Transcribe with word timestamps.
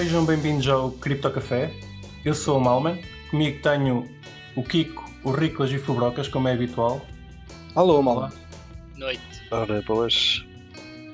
Sejam 0.00 0.24
bem-vindos 0.24 0.66
ao 0.66 0.90
Cripto 0.92 1.30
Café. 1.30 1.70
Eu 2.24 2.32
sou 2.32 2.56
o 2.56 2.60
Malman. 2.60 3.02
Comigo 3.30 3.60
tenho 3.62 4.08
o 4.56 4.64
Kiko, 4.64 5.04
o 5.22 5.30
Riclas 5.30 5.70
e 5.72 5.76
o 5.76 5.78
Fubrocas, 5.84 6.26
como 6.26 6.48
é 6.48 6.54
habitual. 6.54 7.04
Alô, 7.74 8.00
Malman. 8.00 8.30
Noite. 8.96 9.20
Ora, 9.50 9.82
boas. 9.82 10.42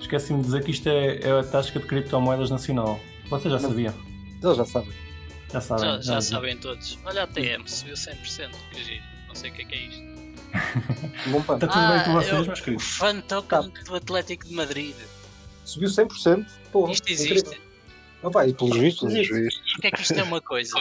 Esqueci-me 0.01 0.39
de 0.39 0.45
dizer 0.45 0.63
que 0.63 0.71
isto 0.71 0.89
é, 0.89 1.17
é 1.19 1.31
a 1.33 1.43
tasca 1.43 1.81
de 1.81 1.87
criptomoedas 1.87 2.49
nacional. 2.49 3.01
Vocês 3.29 3.53
já 3.53 3.59
sabiam? 3.59 3.93
Eles 4.41 4.57
já 4.57 4.65
sabem. 4.65 4.93
Já 5.53 5.61
sabem. 5.61 5.85
Já, 5.85 6.01
já 6.01 6.21
sabem 6.21 6.57
todos. 6.57 6.97
Olha 7.07 7.25
a 7.25 7.27
TM, 7.27 7.69
subiu 7.69 7.95
100%. 7.95 8.51
Que 8.71 8.85
giro. 8.85 9.03
Não 9.27 9.35
sei 9.35 9.51
o 9.51 9.55
que 9.55 9.63
é 9.63 9.65
que 9.65 9.75
é 9.75 9.79
isto. 9.89 10.03
Bom 11.33 11.43
pano. 11.43 11.59
Está 11.65 11.67
tudo 11.67 11.89
bem 11.93 12.05
com 12.05 12.11
Ah, 12.11 12.23
vocês, 12.23 12.39
eu- 12.39 12.45
meus 12.47 12.61
O 12.61 12.63
queridos? 12.63 12.85
fan 12.87 13.21
token 13.23 13.73
do 13.85 13.97
Atlético 13.97 14.47
de 14.47 14.55
Madrid. 14.55 14.95
Subiu 15.65 15.89
100%. 15.89 16.47
Porra, 16.71 16.93
Isto 16.93 17.11
incrível. 17.13 17.66
Opa, 18.23 18.47
e 18.47 18.55
pelos 18.55 18.77
vistos 18.77 19.13
Pelos 19.13 19.29
vistos. 19.29 19.73
Porquê 19.73 19.87
é 19.89 19.91
que 19.91 20.03
isto 20.03 20.15
é 20.15 20.23
uma 20.23 20.41
coisa? 20.41 20.77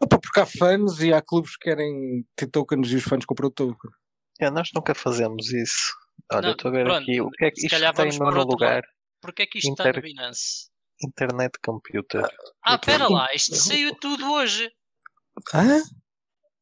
Opa, 0.00 0.18
porque 0.18 0.40
há 0.40 0.46
fãs 0.46 1.00
e 1.00 1.12
há 1.12 1.22
clubes 1.22 1.56
que 1.56 1.64
querem 1.70 2.24
ter 2.36 2.46
tokens 2.48 2.90
e 2.90 2.96
os 2.96 3.04
fãs 3.04 3.24
compram 3.24 3.48
o 3.48 3.50
token. 3.50 3.90
É, 4.40 4.50
nós 4.50 4.70
nunca 4.74 4.94
fazemos 4.94 5.50
isso. 5.52 5.92
Olha, 6.32 6.42
Não, 6.42 6.48
eu 6.50 6.52
estou 6.52 6.68
a 6.68 6.72
ver 6.72 6.84
pronto, 6.84 7.02
aqui 7.02 7.20
o 7.20 7.30
que 7.30 7.44
é 7.44 7.50
que 7.50 7.60
se 7.60 7.66
isto 7.66 7.74
calhar 7.74 7.94
tem 7.94 8.10
vamos 8.10 8.18
no 8.18 8.26
outro 8.40 8.50
lugar. 8.52 8.82
Porquê 9.20 9.42
é 9.42 9.46
que 9.46 9.58
isto 9.58 9.70
Inter- 9.70 9.86
está 9.86 10.00
na 10.00 10.02
Binance? 10.02 10.68
Internet 11.02 11.58
Computer. 11.64 12.28
Ah, 12.62 12.78
pera 12.78 13.08
lá, 13.08 13.28
isto 13.34 13.54
saiu 13.56 13.94
tudo 13.96 14.30
hoje. 14.32 14.70
Hã? 15.54 15.80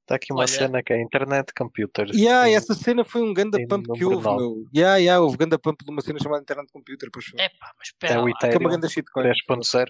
Está 0.07 0.15
aqui 0.15 0.33
uma 0.33 0.43
Olha. 0.43 0.47
cena 0.49 0.83
que 0.85 0.93
é 0.93 1.03
Internet 1.03 1.53
Computer. 1.53 2.07
Yeah, 2.15 2.45
Tem- 2.45 2.55
essa 2.55 2.75
cena 2.75 3.05
foi 3.05 3.23
um 3.23 3.35
ganda 3.35 3.59
pump 3.67 3.91
que 3.93 4.05
houve, 4.05 4.25
meu. 4.25 4.65
Yeah, 4.73 4.99
yeah, 4.99 5.21
houve 5.21 5.37
ganda 5.37 5.59
pump 5.59 5.85
de 5.85 5.91
uma 5.91 6.01
cena 6.01 6.21
chamada 6.23 6.43
Internet 6.43 6.69
Computer, 6.73 7.09
pois 7.13 7.25
foi. 7.27 7.41
Epá, 7.41 7.73
mas 7.77 7.89
É 7.89 7.91
espera 7.91 8.15
o 8.15 8.19
é 8.19 8.23
uma 8.23 8.31
Ethereum 8.31 8.71
ganda 8.71 8.89
shitcoin. 8.89 9.25
3.0. 9.25 9.87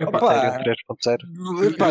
Epá, 0.00 0.16
Opa, 0.16 0.34
Ethereum 0.46 0.62
3.0. 0.64 1.74
Epá, 1.74 1.88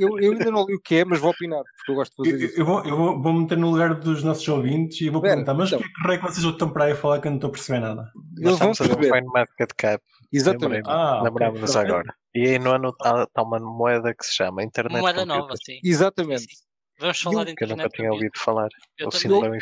eu, 0.00 0.18
eu 0.18 0.32
ainda 0.32 0.50
não 0.50 0.66
li 0.66 0.74
o 0.74 0.80
que 0.80 0.96
é, 0.96 1.04
mas 1.04 1.20
vou 1.20 1.30
opinar, 1.30 1.62
porque 1.76 1.92
eu 1.92 1.94
gosto 1.94 2.22
de 2.24 2.28
eu, 2.28 2.32
fazer 2.32 2.44
eu- 2.44 2.48
isso. 2.48 2.60
eu 2.60 2.64
vou, 2.66 2.84
eu 2.84 2.96
vou, 2.96 3.22
vou 3.22 3.32
meter 3.34 3.56
no 3.58 3.70
lugar 3.70 3.94
dos 3.94 4.24
nossos 4.24 4.48
ouvintes 4.48 5.00
e 5.00 5.10
vou 5.10 5.18
Espera, 5.20 5.34
perguntar, 5.44 5.54
mas 5.54 5.68
então. 5.68 5.78
o 5.78 5.82
que 5.82 5.88
é 5.88 5.92
que 5.92 6.08
raio 6.08 6.20
vocês 6.22 6.44
estão 6.44 6.72
para 6.72 6.84
aí 6.86 6.92
a 6.92 6.96
falar 6.96 7.20
que 7.20 7.28
eu 7.28 7.30
não 7.30 7.36
estou 7.36 7.48
a 7.48 7.52
perceber 7.52 7.78
nada? 7.80 8.10
Eles 8.36 8.50
Nós 8.50 8.58
vão 8.58 8.70
estamos 8.72 8.80
a 8.80 8.84
ver 8.84 8.92
o 8.92 8.96
perceber. 8.96 9.20
Coin 9.20 9.32
Market 9.32 9.70
Cap. 9.76 10.04
Exatamente. 10.32 10.88
Ah, 10.90 11.18
ok. 11.18 11.24
Lembrámos-nos 11.28 11.70
Pronto. 11.72 11.86
agora. 11.86 12.14
E 12.34 12.46
aí 12.48 12.58
no 12.58 12.70
ano 12.72 12.88
está 12.88 13.42
uma 13.42 13.60
moeda 13.60 14.12
que 14.14 14.24
se 14.24 14.34
chama 14.34 14.62
Internet 14.64 15.00
Moeda 15.00 15.20
Computer. 15.20 15.38
nova, 15.40 15.54
sim. 15.62 15.78
Exatamente. 15.84 16.40
Sim. 16.42 16.69
Vamos 17.00 17.18
falar 17.20 17.44
de 17.44 17.54
Que 17.54 17.64
eu 17.64 17.68
nunca 17.68 17.88
tinha 17.88 18.12
ouvido 18.12 18.32
falar. 18.36 18.68
Eu 18.98 19.06
Ou 19.06 19.12
também. 19.12 19.60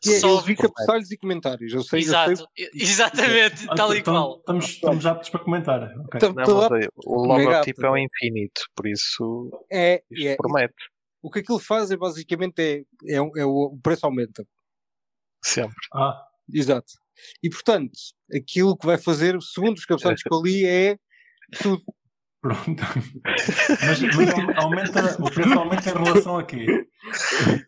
Que 0.00 0.10
é, 0.12 0.18
Só 0.20 0.28
eu 0.28 0.32
ouvi- 0.34 0.54
vi 0.54 0.56
cabeçalhos 0.56 1.10
e 1.10 1.18
comentários. 1.18 1.72
Eu 1.72 1.82
sei, 1.82 2.00
eu 2.00 2.04
sei. 2.04 2.12
Exato, 2.14 2.46
exatamente, 2.72 3.66
tal 3.76 3.94
e 3.94 3.98
então- 3.98 4.14
qual. 4.14 4.36
Estamos, 4.38 4.64
estamos 4.66 5.06
aptos 5.06 5.28
para 5.30 5.40
comentar. 5.40 5.82
Ok. 6.00 6.20
Tam- 6.20 6.32
Não, 6.32 6.56
mas 6.56 6.72
aí, 6.72 6.88
o 7.04 7.26
logotipo 7.26 7.84
é 7.86 7.90
um 7.90 7.98
infinito, 7.98 8.62
por 8.74 8.86
isso 8.86 9.50
É, 9.70 10.02
isto 10.10 10.28
é, 10.28 10.36
promete. 10.36 10.74
o 11.22 11.30
que 11.30 11.40
aquilo 11.40 11.58
faz 11.58 11.90
é 11.90 11.96
basicamente 11.96 12.60
é, 12.60 12.78
é, 13.12 13.16
é 13.16 13.44
o, 13.44 13.72
o 13.74 13.80
preço 13.82 14.06
aumenta. 14.06 14.46
Sempre. 15.44 15.74
Ah, 15.92 16.22
Exato. 16.52 16.92
E 17.42 17.48
portanto, 17.50 17.92
aquilo 18.32 18.76
que 18.76 18.86
vai 18.86 18.98
fazer, 18.98 19.36
segundo 19.42 19.76
os 19.76 19.84
cabeçalhos 19.84 20.22
que 20.22 20.32
eu 20.32 20.40
li, 20.42 20.64
é 20.64 20.96
tudo. 21.62 21.82
Pronto. 22.48 22.82
mas, 23.86 24.00
mas 24.00 24.58
aumenta, 24.58 25.22
o 25.22 25.30
preço 25.30 25.58
aumenta 25.58 25.90
em 25.90 25.92
relação 25.92 26.38
a 26.38 26.44
quê? 26.44 26.66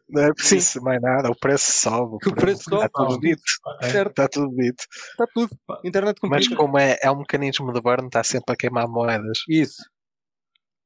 Não 0.08 0.22
é 0.22 0.32
preciso 0.34 0.80
mais 0.82 1.00
nada, 1.00 1.30
o 1.30 1.38
preço 1.38 1.72
sobe. 1.72 2.18
Que 2.18 2.28
o 2.28 2.34
preço 2.34 2.62
sobe, 2.64 2.86
Está 2.86 2.88
tudo 3.06 3.20
dito. 3.20 3.42
Certo? 3.82 4.10
Está 4.10 4.28
tudo 4.28 4.54
dito. 4.56 4.84
Está 5.10 5.26
tudo. 5.34 5.50
Internet 5.84 6.18
Mas 6.22 6.48
computer. 6.48 6.56
como 6.56 6.78
é, 6.78 6.96
é 7.02 7.10
um 7.10 7.18
mecanismo 7.18 7.72
de 7.72 7.80
burn, 7.80 8.06
está 8.06 8.22
sempre 8.24 8.52
a 8.54 8.56
queimar 8.56 8.88
moedas. 8.88 9.38
Isso. 9.48 9.82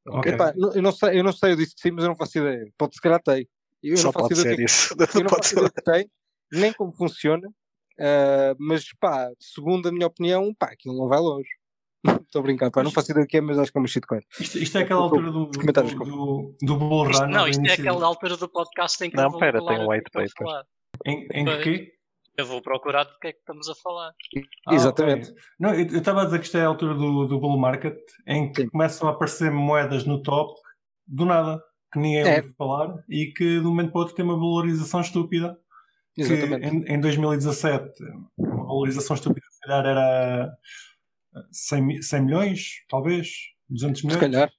Ok. 0.08 0.32
Epá, 0.32 0.52
eu, 0.75 0.82
não 0.82 0.92
sei, 0.92 1.19
eu 1.20 1.25
não 1.25 1.32
sei, 1.32 1.52
eu 1.52 1.56
disse 1.56 1.75
que 1.75 1.81
sim, 1.81 1.91
mas 1.92 2.04
eu 2.04 2.08
não 2.08 2.16
faço 2.16 2.38
ideia. 2.38 2.64
Pode 2.76 2.94
se 2.94 3.00
calhar 3.00 3.20
tem. 3.22 3.48
Eu 3.82 3.97
Só 3.97 4.08
não 4.08 4.12
faço 4.12 4.28
pode 4.28 4.41
ideia 4.41 4.54
o 4.54 4.56
ser 4.56 4.56
que 4.56 4.62
é 4.62 4.64
isso. 4.64 4.94
eu 4.94 5.06
Não 5.14 5.22
não 5.25 5.31
pode 5.31 5.42
faço 5.42 5.48
ser. 5.48 5.54
ideia 5.56 5.69
o 5.69 5.72
que 5.72 5.82
tem, 5.82 6.10
nem 6.60 6.72
como 6.72 6.92
funciona. 6.92 7.48
ah, 8.00 8.54
mas 8.58 8.84
pá, 9.00 9.31
segundo 9.41 9.88
a 9.88 9.92
minha 9.92 10.06
opinião, 10.06 10.52
pá, 10.58 10.66
aquilo 10.72 10.97
não 10.97 11.08
vai 11.08 11.20
longe. 11.20 11.48
Estou 12.04 12.40
a 12.40 12.42
brincar, 12.42 12.70
pá, 12.70 12.82
não 12.82 12.90
faço 12.90 13.10
ideia 13.12 13.24
o 13.24 13.28
que 13.28 13.36
é, 13.36 13.40
mas 13.40 13.58
acho 13.58 13.70
que 13.70 13.78
é 13.78 13.80
uma 13.80 13.86
shitcoin. 13.86 14.20
Isto, 14.40 14.58
isto 14.58 14.78
é 14.78 14.82
aquela 14.82 15.02
altura 15.02 15.30
do, 15.30 15.46
do, 15.46 15.50
do, 15.50 16.56
do 16.60 16.76
bull 16.76 17.10
Isto- 17.10 17.22
run. 17.24 17.30
não, 17.30 17.42
do 17.44 17.48
isto 17.50 17.64
é 17.66 17.72
aquela 17.72 18.06
altura 18.06 18.36
do 18.36 18.48
podcast 18.48 19.04
em 19.04 19.10
que 19.10 19.16
Não, 19.16 19.24
eu 19.30 19.38
pera, 19.38 19.58
tem 19.64 19.78
um 19.78 19.80
que 19.82 19.88
white 19.88 20.10
que 20.10 20.18
eu 20.18 20.22
vou 20.22 20.28
paper. 20.30 20.46
falar. 20.46 20.64
Em, 21.06 21.28
em 21.32 21.60
quê? 21.62 21.92
Eu 22.36 22.46
vou 22.46 22.62
procurar 22.62 23.04
do 23.04 23.18
que 23.20 23.28
é 23.28 23.32
que 23.32 23.38
estamos 23.40 23.68
a 23.68 23.74
falar. 23.74 24.10
Ah, 24.66 24.74
Exatamente. 24.74 25.30
ok. 25.30 25.42
Não, 25.60 25.74
eu 25.74 25.98
estava 25.98 26.22
a 26.22 26.24
dizer 26.24 26.38
que 26.38 26.46
isto 26.46 26.56
é 26.56 26.62
a 26.64 26.66
altura 26.66 26.94
do, 26.94 27.26
do 27.26 27.38
bull 27.38 27.58
market 27.58 27.98
em 28.26 28.50
que 28.50 28.62
Sim. 28.62 28.69
começam 28.70 29.06
a 29.08 29.12
aparecer 29.12 29.50
moedas 29.52 30.04
no 30.06 30.22
top 30.22 30.58
do 31.06 31.26
nada, 31.26 31.62
que 31.92 31.98
ninguém 32.00 32.22
É. 32.22 32.36
ouve 32.38 32.54
falar 32.56 32.94
e 33.08 33.26
que 33.26 33.44
de 33.60 33.66
um 33.66 33.70
momento 33.70 33.90
para 33.92 33.98
o 33.98 34.00
outro 34.00 34.14
tem 34.16 34.24
uma 34.24 34.36
valorização 34.38 35.00
estúpida. 35.02 35.56
Que 36.14 36.22
Exatamente. 36.22 36.66
em, 36.90 36.94
em 36.94 37.00
2017 37.00 37.90
uma 38.38 38.64
valorização 38.66 39.14
estúpida 39.14 39.46
se 39.50 39.60
calhar 39.60 39.84
era 39.86 40.50
100, 41.50 41.81
mi- 41.82 42.03
100 42.03 42.22
milhões, 42.22 42.84
talvez, 42.88 43.28
200 43.69 44.00
Se 44.00 44.06
milhões. 44.06 44.20
calhar. 44.20 44.53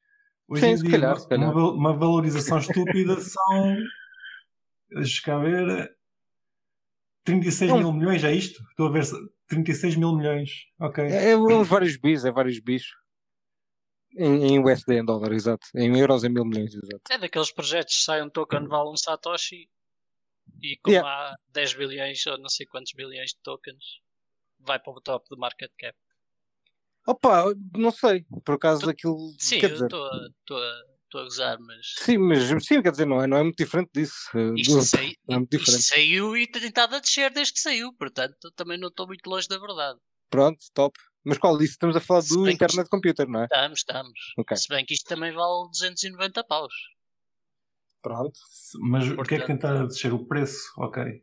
Hoje 0.48 0.62
Sim, 0.62 0.68
em 0.70 0.78
se 0.78 0.84
dia, 0.84 0.92
calhar, 0.92 1.14
uma, 1.14 1.20
se 1.20 1.28
calhar. 1.30 1.52
uma 1.52 1.72
uma 1.72 1.98
valorização 1.98 2.58
estúpida 2.60 3.20
são. 3.22 3.78
Deixa 4.90 5.22
cá 5.24 5.38
ver. 5.40 5.96
36 7.24 7.72
Não. 7.72 7.78
mil 7.80 7.94
milhões, 7.94 8.24
é 8.24 8.34
isto? 8.34 8.62
Estou 8.70 8.88
a 8.88 8.92
ver. 8.92 9.06
se- 9.06 9.16
36 9.48 9.96
mil 9.96 10.16
milhões. 10.16 10.66
Ok. 10.80 11.04
É, 11.06 11.32
é 11.32 11.38
uns 11.38 11.68
vários 11.68 11.96
bis, 11.98 12.26
é 12.26 12.32
vários 12.32 12.60
bis. 12.60 12.84
Em, 14.16 14.44
em 14.54 14.60
USD, 14.64 14.96
em 15.00 15.06
dólar, 15.06 15.32
exato. 15.32 15.68
Em 15.76 15.98
euros, 15.98 16.24
em 16.24 16.30
mil 16.30 16.46
milhões, 16.46 16.74
exato. 16.74 17.02
É 17.12 17.18
daqueles 17.18 17.52
projetos 17.52 17.96
que 17.98 18.04
sai 18.04 18.22
um 18.22 18.30
token 18.30 18.68
vale 18.68 18.90
um 18.90 18.98
Satoshi 18.98 19.70
e 20.62 20.78
como 20.84 20.96
Yeah. 20.96 21.10
há 21.10 21.36
10 21.52 21.74
bilhões 21.76 22.26
ou 22.28 22.38
não 22.38 22.50
sei 22.50 22.66
quantos 22.66 22.94
bilhões 22.94 23.32
de 23.32 23.40
tokens, 23.44 23.84
vai 24.60 24.80
para 24.80 24.94
o 24.94 25.02
top 25.02 25.26
do 25.30 25.38
market 25.38 25.72
cap. 25.80 25.98
Opa, 27.06 27.46
não 27.76 27.92
sei. 27.92 28.26
Por 28.46 28.56
acaso 28.56 28.82
Tu- 28.82 28.90
aquilo. 28.90 29.18
Sim, 29.40 29.60
quer 29.60 29.70
eu 29.70 29.74
dizer. 29.74 29.86
estou 29.86 30.06
a- 30.06 30.28
estou 30.40 30.58
a 30.58 30.94
estou 31.06 31.22
a 31.22 31.24
gozar, 31.26 31.60
mas 31.60 31.94
Sim, 32.00 32.18
mas 32.18 32.66
sim, 32.66 32.82
quer 32.82 32.90
dizer, 32.90 33.06
não 33.06 33.22
é, 33.22 33.28
não 33.28 33.38
é 33.38 33.44
muito 33.44 33.56
diferente 33.58 33.92
disso. 33.94 34.16
Eh, 34.36 34.54
isto, 34.58 34.74
do- 34.74 34.82
sai- 34.82 35.14
é 35.30 35.38
muito 35.38 35.54
isto 35.56 35.66
diferente. 35.66 35.84
saiu 35.84 36.36
e 36.36 36.48
tem 36.48 36.64
estado 36.66 36.96
a 36.96 37.00
descer 37.00 37.32
desde 37.32 37.54
que 37.54 37.60
saiu, 37.60 37.94
portanto 37.94 38.52
também 38.56 38.80
não 38.80 38.88
estou 38.88 39.06
muito 39.06 39.30
longe 39.30 39.48
da 39.48 39.60
verdade. 39.60 40.00
Pronto, 40.32 40.58
top. 40.74 40.98
Mas 41.24 41.38
qual 41.38 41.56
disso? 41.58 41.74
Estamos 41.74 41.96
a 41.96 42.00
falar 42.00 42.22
do 42.24 42.50
Internet 42.50 42.90
Computer, 42.90 43.28
não 43.30 43.42
é? 43.42 43.44
Estamos, 43.44 43.80
estamos. 43.80 44.20
Ok. 44.40 44.58
Se 44.58 44.68
bem 44.70 44.84
que 44.84 44.96
isto 44.96 45.08
também 45.08 45.32
vale 45.32 45.70
290 45.70 46.44
paus. 46.44 46.74
Pronto. 48.02 48.38
Mas 48.82 49.08
o 49.08 49.16
que 49.24 49.36
é 49.36 49.38
que 49.40 49.46
Portanto- 49.46 49.48
tentar 49.48 49.82
a 49.84 49.86
descer? 49.86 50.12
O 50.14 50.26
preço? 50.26 50.74
Ok. 50.78 51.22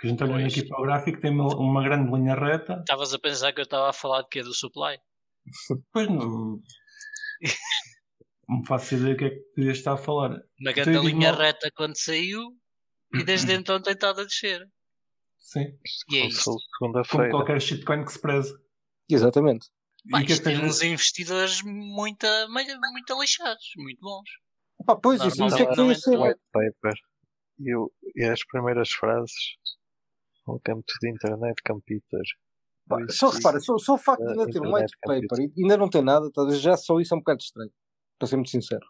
Que 0.00 0.06
a 0.06 0.10
gente 0.10 0.22
olhando 0.22 0.46
aqui 0.46 0.64
para 0.66 0.78
o 0.78 0.82
gráfico 0.82 1.20
tem 1.20 1.30
uma, 1.32 1.46
uma 1.56 1.82
grande 1.82 2.10
linha 2.12 2.34
reta. 2.34 2.74
Estavas 2.80 3.12
a 3.12 3.18
pensar 3.18 3.52
que 3.52 3.60
eu 3.60 3.64
estava 3.64 3.90
a 3.90 3.92
falar 3.92 4.22
de 4.22 4.28
quê? 4.28 4.42
Do 4.42 4.54
supply? 4.54 4.98
Pois 5.92 6.08
não. 6.08 6.60
Não 8.48 8.64
faço 8.64 8.94
ideia 8.94 9.14
do 9.14 9.18
que 9.18 9.24
é 9.24 9.30
que 9.30 9.40
podias 9.54 9.78
estar 9.78 9.92
a 9.94 9.96
falar. 9.96 10.30
Uma 10.30 10.70
Então 10.70 10.72
grande 10.74 10.90
eu 10.96 11.02
digo 11.02 11.18
linha 11.18 11.32
mal- 11.32 11.40
reta 11.40 11.70
quando 11.74 11.96
saiu 11.96 12.40
e 13.14 13.22
desde 13.24 13.52
então 13.52 13.80
tem 13.82 13.92
estado 13.92 14.20
a 14.20 14.24
descer. 14.24 14.66
Sim. 15.38 15.78
E 16.10 16.18
é 16.18 16.30
fosse 16.30 16.64
Como 16.78 17.30
qualquer 17.30 17.60
shitcoin 17.60 18.04
que 18.04 18.12
se 18.12 18.20
preze. 18.20 18.54
Exatamente. 19.08 19.68
E 20.14 20.24
que 20.24 20.40
tem 20.40 20.58
uns 20.64 20.80
investidores 20.82 21.60
muito, 21.62 22.26
muito 22.48 23.20
lixados, 23.20 23.64
muito 23.76 24.00
bons. 24.00 24.28
Opa, 24.78 24.96
pois, 24.96 25.20
isso, 25.22 25.44
isso 25.44 25.56
é 25.56 25.66
que 25.74 25.82
isso. 25.92 26.10
não 26.12 26.24
é. 26.26 26.28
White 26.30 26.40
paper. 26.52 26.94
E, 27.60 27.74
o- 27.76 27.92
e 28.14 28.24
as 28.24 28.44
primeiras 28.46 28.90
frases. 28.90 29.32
Welcome 30.48 30.82
to 30.82 30.94
the 31.02 31.08
Internet 31.10 31.56
Computer. 31.62 32.22
Pá, 32.88 32.96
Só 33.10 33.28
repara, 33.28 33.60
só, 33.60 33.76
só 33.76 33.94
o 33.94 33.98
facto 33.98 34.22
de 34.24 34.28
eh, 34.28 34.30
ainda 34.32 34.50
ter 34.50 34.62
um 34.62 34.74
white 34.74 34.96
paper 35.02 35.38
e 35.40 35.62
ainda 35.62 35.76
não 35.76 35.90
ter 35.90 36.02
nada, 36.02 36.30
talvez 36.32 36.58
já 36.60 36.74
só 36.74 36.98
isso 36.98 37.12
é 37.12 37.16
um 37.16 37.20
bocado 37.20 37.42
estranho. 37.42 37.70
Para 38.18 38.28
ser 38.28 38.36
muito 38.36 38.50
sincero. 38.50 38.86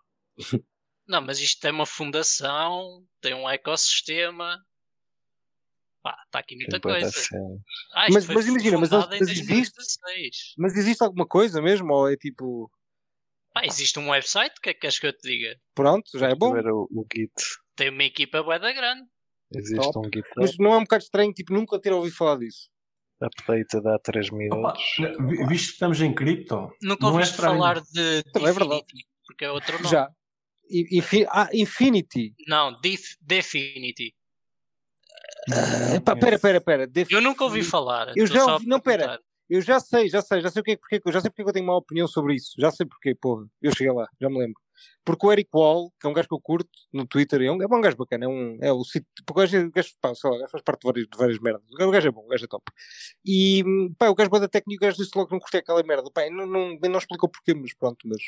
Não, 1.09 1.21
mas 1.21 1.41
isto 1.41 1.61
tem 1.61 1.73
uma 1.73 1.85
fundação, 1.85 3.05
tem 3.21 3.35
um 3.35 3.49
ecossistema. 3.51 4.65
Pá, 6.01 6.17
está 6.27 6.39
aqui 6.39 6.55
muita 6.55 6.79
coisa. 6.79 7.11
de. 7.11 7.29
Ah, 7.93 8.07
Mas- 8.13 8.27
mas 8.29 8.47
imagina, 8.47 8.79
mas 8.79 8.91
mas 8.91 9.21
existe- 9.23 9.45
2016. 9.47 10.55
Mas 10.57 10.77
existe 10.77 11.03
alguma 11.03 11.27
coisa 11.27 11.61
mesmo? 11.61 11.93
Ou 11.93 12.09
é 12.09 12.17
tipo. 12.17 12.71
Pá, 13.53 13.65
existe 13.65 13.99
um 13.99 14.11
website, 14.11 14.55
o 14.59 14.61
que 14.61 14.71
é 14.71 14.75
que 14.75 14.81
queres 14.81 14.99
que 15.01 15.07
eu 15.09 15.13
te 15.13 15.29
diga? 15.29 15.59
Pronto, 15.75 16.09
já 16.17 16.29
é 16.29 16.37
bom. 16.37 16.53
O, 16.57 16.89
o 17.01 17.07
Git. 17.13 17.33
Tem 17.75 17.91
uma 17.91 18.05
equipa 18.05 18.43
bué 18.45 18.61
da 18.61 18.73
grande. 18.73 19.09
Existe 19.55 19.77
Top. 19.93 19.99
um 20.07 20.11
Git 20.13 20.29
Mas 20.37 20.57
não 20.59 20.73
é 20.75 20.77
um 20.77 20.83
bocado 20.83 21.03
estranho, 21.05 21.33
tipo, 21.33 21.53
nunca 21.53 21.81
ter 21.81 21.93
ouvido 21.93 22.15
falar 22.15 22.37
disso. 22.39 22.69
update 23.21 23.77
há 23.87 23.99
3 23.99 24.29
Opa, 24.29 24.37
minutos. 24.37 24.83
vi- 24.99 25.47
visto 25.47 25.67
que 25.69 25.73
estamos 25.73 26.01
em 26.01 26.15
cripto, 26.15 26.71
Nunca 26.83 27.03
não 27.03 27.09
é 27.11 27.13
ouviste 27.15 27.35
estranho. 27.35 27.55
falar 27.59 27.81
de 27.81 28.23
Também 28.33 28.49
é 28.49 28.53
verdade. 28.53 28.81
Definity, 28.83 29.09
porque 29.27 29.45
é 29.45 29.51
outro 29.51 29.73
nome. 29.79 29.89
Já. 29.89 30.09
Infi- 30.71 31.27
ah, 31.31 31.49
Infinity. 31.53 32.35
Não, 32.47 32.79
Def- 32.81 33.17
Definity. 33.23 34.15
Epá, 35.97 36.15
pera, 36.15 36.39
pera, 36.39 36.61
pera. 36.61 36.87
Defi- 36.87 37.15
Eu 37.15 37.23
nunca 37.23 37.43
ouvi 37.45 37.63
falar. 37.65 38.13
Eu 38.17 38.27
já 38.27 38.43
a 38.43 38.53
ouvi- 38.55 38.67
não, 38.67 38.79
pera. 38.79 39.19
eu 39.49 39.63
já 39.63 39.81
sei, 39.81 40.09
já 40.11 40.21
sei, 40.21 40.43
já 40.43 40.51
sei 40.51 40.61
é 40.61 40.63
que- 40.63 40.77
porque, 40.77 40.97
é 40.97 41.13
já 41.13 41.21
sei 41.23 41.31
porque 41.31 41.41
é 41.41 41.45
que 41.45 41.49
eu 41.49 41.55
tenho 41.55 41.65
uma 41.65 41.77
opinião 41.77 42.07
sobre 42.07 42.35
isso. 42.35 42.53
Já 42.59 42.71
sei 42.71 42.87
porquê, 42.87 43.15
porra. 43.15 43.47
Eu 43.63 43.75
cheguei 43.75 43.93
lá, 43.93 44.07
já 44.21 44.29
me 44.29 44.39
lembro. 44.39 44.61
Porque 45.05 45.27
o 45.27 45.33
Eric 45.33 45.49
Wall, 45.55 45.91
que 45.99 46.07
é 46.07 46.11
um 46.11 46.13
gajo 46.13 46.29
que 46.29 46.35
eu 46.35 46.41
curto 46.41 46.71
no 46.93 47.07
Twitter, 47.07 47.41
é 47.43 47.51
um, 47.51 47.63
é 47.63 47.67
um 47.67 47.81
gajo 47.81 47.97
bacana, 47.97 48.25
é 48.27 48.29
um, 48.29 48.59
é 48.61 48.73
o 48.73 48.85
sítio, 48.85 49.09
porque 49.25 49.33
o 49.33 49.43
gajo, 49.43 49.67
o 49.67 49.71
gajo, 49.71 49.91
pá, 50.01 50.15
sei 50.15 50.31
lá, 50.31 50.49
faz 50.49 50.63
parte 50.63 50.81
de 50.83 50.87
várias, 50.87 51.07
de 51.09 51.19
várias 51.19 51.39
merdas. 51.39 51.63
O 51.71 51.77
gajo, 51.77 51.89
o 51.89 51.93
gajo 51.93 52.09
é 52.09 52.11
bom, 52.11 52.25
o 52.25 52.29
gajo 52.29 52.45
é 52.45 52.49
top. 52.49 52.65
E, 53.25 53.65
pá, 53.99 54.09
o 54.09 54.15
gajo 54.15 54.31
bada 54.31 54.49
técnico, 54.49 54.85
o 54.85 54.87
gajo 54.87 54.97
disse 54.99 55.11
logo 55.17 55.29
que 55.29 55.35
não 55.35 55.41
curtei 55.41 55.61
aquela 55.61 55.83
merda. 55.83 56.11
Pá, 56.13 56.29
não, 56.31 56.47
não, 56.47 56.69
nem 56.81 56.91
não 56.91 56.99
explicou 56.99 57.29
porquê, 57.29 57.55
mas 57.55 57.75
pronto, 57.75 58.07
mas 58.07 58.21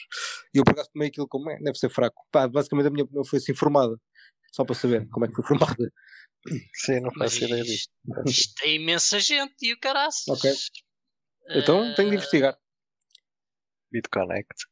eu 0.54 0.64
por 0.64 0.72
acaso 0.72 0.90
tomei 0.92 1.08
aquilo 1.08 1.28
como 1.28 1.50
é, 1.50 1.58
deve 1.58 1.78
ser 1.78 1.90
fraco. 1.90 2.22
Pá, 2.30 2.48
basicamente 2.48 2.86
a 2.86 2.90
minha 2.90 3.04
opinião 3.04 3.24
foi 3.24 3.38
assim 3.38 3.54
formada. 3.54 3.96
Só 4.52 4.64
para 4.64 4.74
saber 4.74 5.08
como 5.10 5.24
é 5.26 5.28
que 5.28 5.34
foi 5.34 5.44
formada. 5.44 5.92
Sim, 6.74 7.00
não 7.00 7.10
faço 7.12 7.44
ideia 7.44 7.62
disso. 7.62 7.88
isto, 8.26 8.54
tem 8.62 8.76
imensa 8.76 9.20
gente 9.20 9.54
e 9.60 9.74
o 9.74 9.78
caraças. 9.78 10.26
Ok. 10.26 10.50
Então 11.50 11.94
tenho 11.94 12.08
de 12.08 12.14
Eh, 12.14 12.18
investigar. 12.18 12.56
BitConnect. 13.92 14.66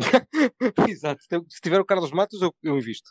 Exato. 0.88 1.22
Se- 1.22 1.44
Se 1.48 1.60
tiver 1.60 1.80
o 1.80 1.84
Carlos 1.84 2.10
Matos, 2.12 2.40
eu, 2.42 2.54
eu 2.62 2.76
invisto. 2.78 3.10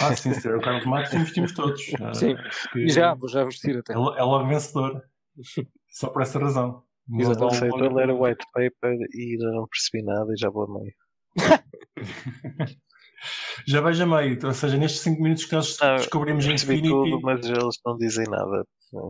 Ah, 0.00 0.14
sim, 0.14 0.32
senhor. 0.34 0.58
O 0.58 0.62
Carlos 0.62 0.86
Matos 0.86 1.12
investimos 1.14 1.52
todos. 1.52 1.80
Ah, 2.00 2.14
Sim. 2.14 2.34
acho 2.34 2.70
que 2.70 2.88
já, 2.88 3.12
vou 3.14 3.28
já 3.28 3.42
investir 3.42 3.76
até. 3.76 3.92
É, 3.92 3.96
lo- 3.96 4.14
é 4.16 4.22
logo 4.22 4.46
vencedor. 4.48 5.02
Só 5.88 6.08
por 6.08 6.22
essa 6.22 6.38
razão. 6.38 6.84
Exato. 7.18 7.40
Não 7.40 7.50
sei, 7.50 7.68
estou 7.68 7.88
a 7.88 7.92
ler 7.92 8.10
o 8.10 8.22
white 8.22 8.44
paper 8.52 8.96
e 9.12 9.32
ainda 9.32 9.50
não 9.52 9.66
percebi 9.66 10.04
nada 10.04 10.32
e 10.32 10.36
já 10.36 10.48
vou 10.48 10.62
a 10.64 10.78
meio. 10.80 10.94
Já 13.66 13.80
vejo 13.80 14.02
a 14.02 14.06
meio. 14.06 14.38
Ou 14.46 14.54
seja, 14.54 14.76
nestes 14.76 15.00
5 15.02 15.20
minutos 15.22 15.44
que 15.44 15.54
nós 15.54 15.76
Ah, 15.82 15.96
descobrimos 15.96 16.46
Percebi 16.46 16.74
Infinity. 16.74 16.88
tudo, 17.10 17.20
mas 17.22 17.44
eles 17.46 17.78
não 17.84 17.96
dizem 17.98 18.24
nada. 18.28 18.64
Ah, 18.94 19.08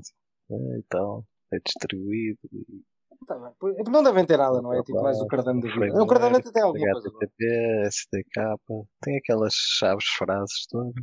Então, 0.79 1.25
é 1.53 1.59
distribuído. 1.65 2.39
e 2.53 2.83
Tá 3.27 3.35
é 3.79 3.83
Não 3.91 4.03
devem 4.03 4.25
ter 4.27 4.39
nada, 4.39 4.61
não 4.63 4.73
é? 4.73 4.83
Tipo, 4.83 5.03
mais 5.03 5.21
o 5.21 5.27
Cardano 5.27 5.61
da 5.61 5.69
vida. 5.69 5.87
É, 5.87 6.03
O 6.03 6.07
Cardano 6.07 6.37
até 6.37 6.51
tem 6.51 6.63
alguma 6.63 6.91
coisa. 6.93 7.09
HTTP, 7.09 7.87
SDK, 7.87 8.57
tem 9.03 9.19
aquelas 9.19 9.55
chaves 9.55 10.07
frases 10.17 10.67
todas. 10.69 10.95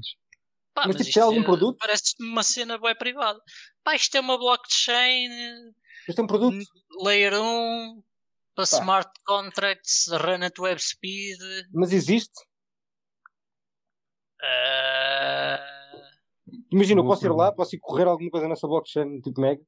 pá, 0.74 0.84
Mas, 0.88 0.96
tipo, 0.96 1.08
isto 1.10 1.14
tem 1.14 1.24
algum 1.24 1.42
é- 1.42 1.46
produto? 1.46 1.78
Parece-me 1.80 2.28
uma 2.30 2.44
cena 2.44 2.78
bem 2.80 2.96
privada. 2.96 3.40
Pá, 3.84 3.96
isto 3.96 4.16
é 4.16 4.20
uma 4.20 4.38
blockchain, 4.38 5.30
Mas 6.08 6.16
tem 6.16 6.24
um 6.24 6.28
produto. 6.28 6.58
layer 7.04 7.34
1, 7.34 8.02
para 8.56 8.66
Pá. 8.66 8.78
smart 8.78 9.12
contracts, 9.26 10.08
run 10.12 10.44
at 10.44 10.58
web 10.60 10.82
speed. 10.82 11.40
Mas 11.74 11.92
existe. 11.94 12.34
eh, 14.42 15.60
Imagina, 16.72 17.00
eu 17.00 17.04
Boa 17.04 17.16
posso 17.16 17.26
ir 17.26 17.30
lá, 17.32 17.52
posso 17.52 17.76
ir 17.76 17.80
correr 17.80 18.06
alguma 18.08 18.30
coisa 18.30 18.48
nessa 18.48 18.68
blockchain, 18.68 19.20
tipo 19.22 19.40
Mega. 19.42 19.62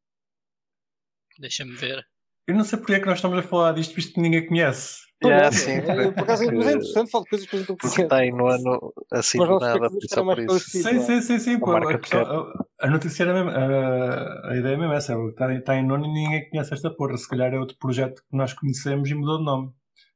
Deixa-me 1.38 1.76
ver. 1.76 2.06
Eu 2.50 2.56
não 2.56 2.64
sei 2.64 2.80
porque 2.80 2.94
é 2.94 3.00
que 3.00 3.06
nós 3.06 3.20
estamos 3.20 3.38
a 3.38 3.44
falar 3.44 3.74
disto, 3.74 3.94
visto 3.96 4.14
que 4.14 4.20
ninguém 4.22 4.46
conhece. 4.48 5.08
Yeah, 5.24 5.48
é, 5.48 5.52
sim, 5.52 5.72
é, 5.72 6.12
por 6.12 6.24
acaso, 6.24 6.44
é- 6.44 6.52
mas 6.52 6.68
é 6.68 6.72
interessante, 6.72 7.12
falo 7.12 7.24
de 7.26 7.30
coisas 7.30 7.48
que 7.50 7.58
gente 7.58 7.68
não 7.68 7.76
está 8.04 8.16
aí 8.18 8.32
no 8.32 8.48
ano 8.48 8.94
assim 9.12 9.38
do 9.38 9.46
nossos 9.46 9.68
nada, 9.68 9.90
só 10.10 10.24
por 10.24 10.40
isso. 10.40 10.60
Sim, 10.70 10.82
Sim, 10.82 11.00
sim, 11.02 11.22
sim, 11.22 11.40
sim. 11.40 11.56
A 11.56 11.60
pô, 11.60 11.76
a, 11.76 11.98
questão- 12.00 12.22
a- 12.22 12.66
a 12.82 12.90
notícia 12.90 13.24
era 13.24 13.34
mesmo. 13.34 13.50
A, 13.52 14.50
a 14.52 14.58
ideia 14.58 14.74
é 14.74 14.78
mesmo 14.78 14.94
essa. 14.94 15.14
Está, 15.30 15.54
está 15.54 15.76
em 15.76 15.86
nono 15.86 16.06
e 16.06 16.08
ninguém 16.14 16.50
conhece 16.50 16.74
esta 16.74 16.90
porra. 16.90 17.18
Se 17.18 17.28
calhar 17.28 17.54
é 17.54 17.60
outro 17.60 17.78
projeto 17.78 18.22
que 18.30 18.36
nós 18.38 18.54
conhecemos 18.54 19.10
e 19.10 19.14
mudou 19.14 19.40
de 19.40 19.44
nome. 19.46 19.72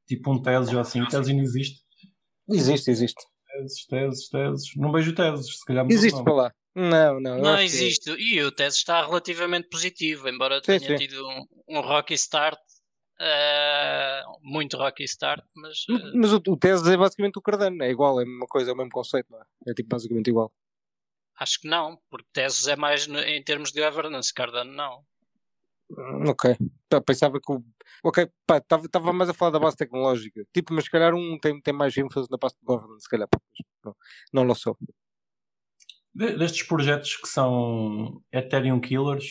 Tipo 0.08 0.32
um 0.32 0.42
Teses 0.42 0.74
ou 0.74 0.80
assim. 0.80 1.02
O 1.02 1.08
Teses 1.08 1.28
ainda 1.28 1.44
existe. 1.44 1.82
Existe, 2.50 2.90
existe. 2.90 3.22
Teses, 3.58 3.86
Teses, 3.88 4.30
Teses. 4.30 4.66
Não 4.78 4.92
vejo 4.92 5.14
Teses. 5.14 5.60
Se 5.60 5.66
calhar 5.66 5.84
mudou 5.84 5.98
de 6.00 6.06
Existe 6.06 6.24
para 6.24 6.34
lá. 6.34 6.52
Não, 6.76 7.20
não. 7.20 7.38
Não 7.40 7.54
acho 7.54 7.60
que- 7.60 7.64
existe. 7.66 8.12
E 8.12 8.42
o 8.44 8.52
tese 8.52 8.78
está 8.78 9.06
relativamente 9.06 9.70
positivo, 9.70 10.28
embora 10.28 10.56
Sim, 10.64 10.80
tenha 10.80 10.98
sim. 10.98 11.08
tido 11.08 11.28
um, 11.28 11.46
um 11.70 11.82
rocky 11.82 12.14
start. 12.16 12.60
eh, 13.20 14.24
muito 14.42 14.76
rocky 14.76 15.04
start, 15.04 15.46
mas 15.56 15.86
eh, 15.90 16.12
Mas 16.16 16.34
o, 16.34 16.42
o 16.48 16.58
Teses 16.58 16.88
é 16.88 16.98
basicamente 16.98 17.38
o 17.38 17.42
Cardano, 17.42 17.82
é 17.84 17.90
igual, 17.92 18.20
é 18.20 18.24
a 18.24 18.26
mesma 18.26 18.48
coisa, 18.48 18.72
é 18.72 18.74
o 18.74 18.78
mesmo 18.78 18.92
conceito, 18.92 19.28
não 19.32 19.40
é? 19.40 19.44
É 19.68 19.74
tipo 19.74 19.88
basicamente 19.90 20.30
igual. 20.30 20.52
acho 21.38 21.60
que 21.62 21.68
não, 21.68 21.98
porque 22.10 22.28
Tesos 22.34 22.68
é 22.68 22.76
mais 22.76 23.06
no- 23.08 23.20
em 23.20 23.42
termos 23.44 23.72
de 23.72 23.80
governance, 23.82 24.34
Cardano 24.34 24.74
não. 24.74 25.06
Hum, 25.92 26.30
Ok. 26.30 26.58
Pensava 27.06 27.40
que 27.40 27.52
o. 27.52 27.64
Ok, 28.04 28.28
pá, 28.48 28.58
estava 28.58 29.14
mais 29.14 29.30
a 29.30 29.34
falar 29.34 29.52
da 29.52 29.60
base 29.60 29.78
tecnológica. 29.78 30.44
Tipo, 30.54 30.74
mas 30.74 30.86
se 30.86 30.90
calhar 30.92 31.14
um 31.14 31.38
tem, 31.40 31.62
tem 31.62 31.74
mais 31.74 31.96
ênfase 31.98 32.28
na 32.32 32.38
base 32.38 32.56
de 32.56 32.66
governance, 32.66 33.04
se 33.04 33.10
calhar. 33.10 33.28
Não, 34.34 34.44
não. 34.44 34.54
De- 34.54 34.94
destes 36.14 36.64
projetos 36.64 37.16
que 37.18 37.28
são 37.28 38.22
Ethereum 38.32 38.80
Killers, 38.80 39.26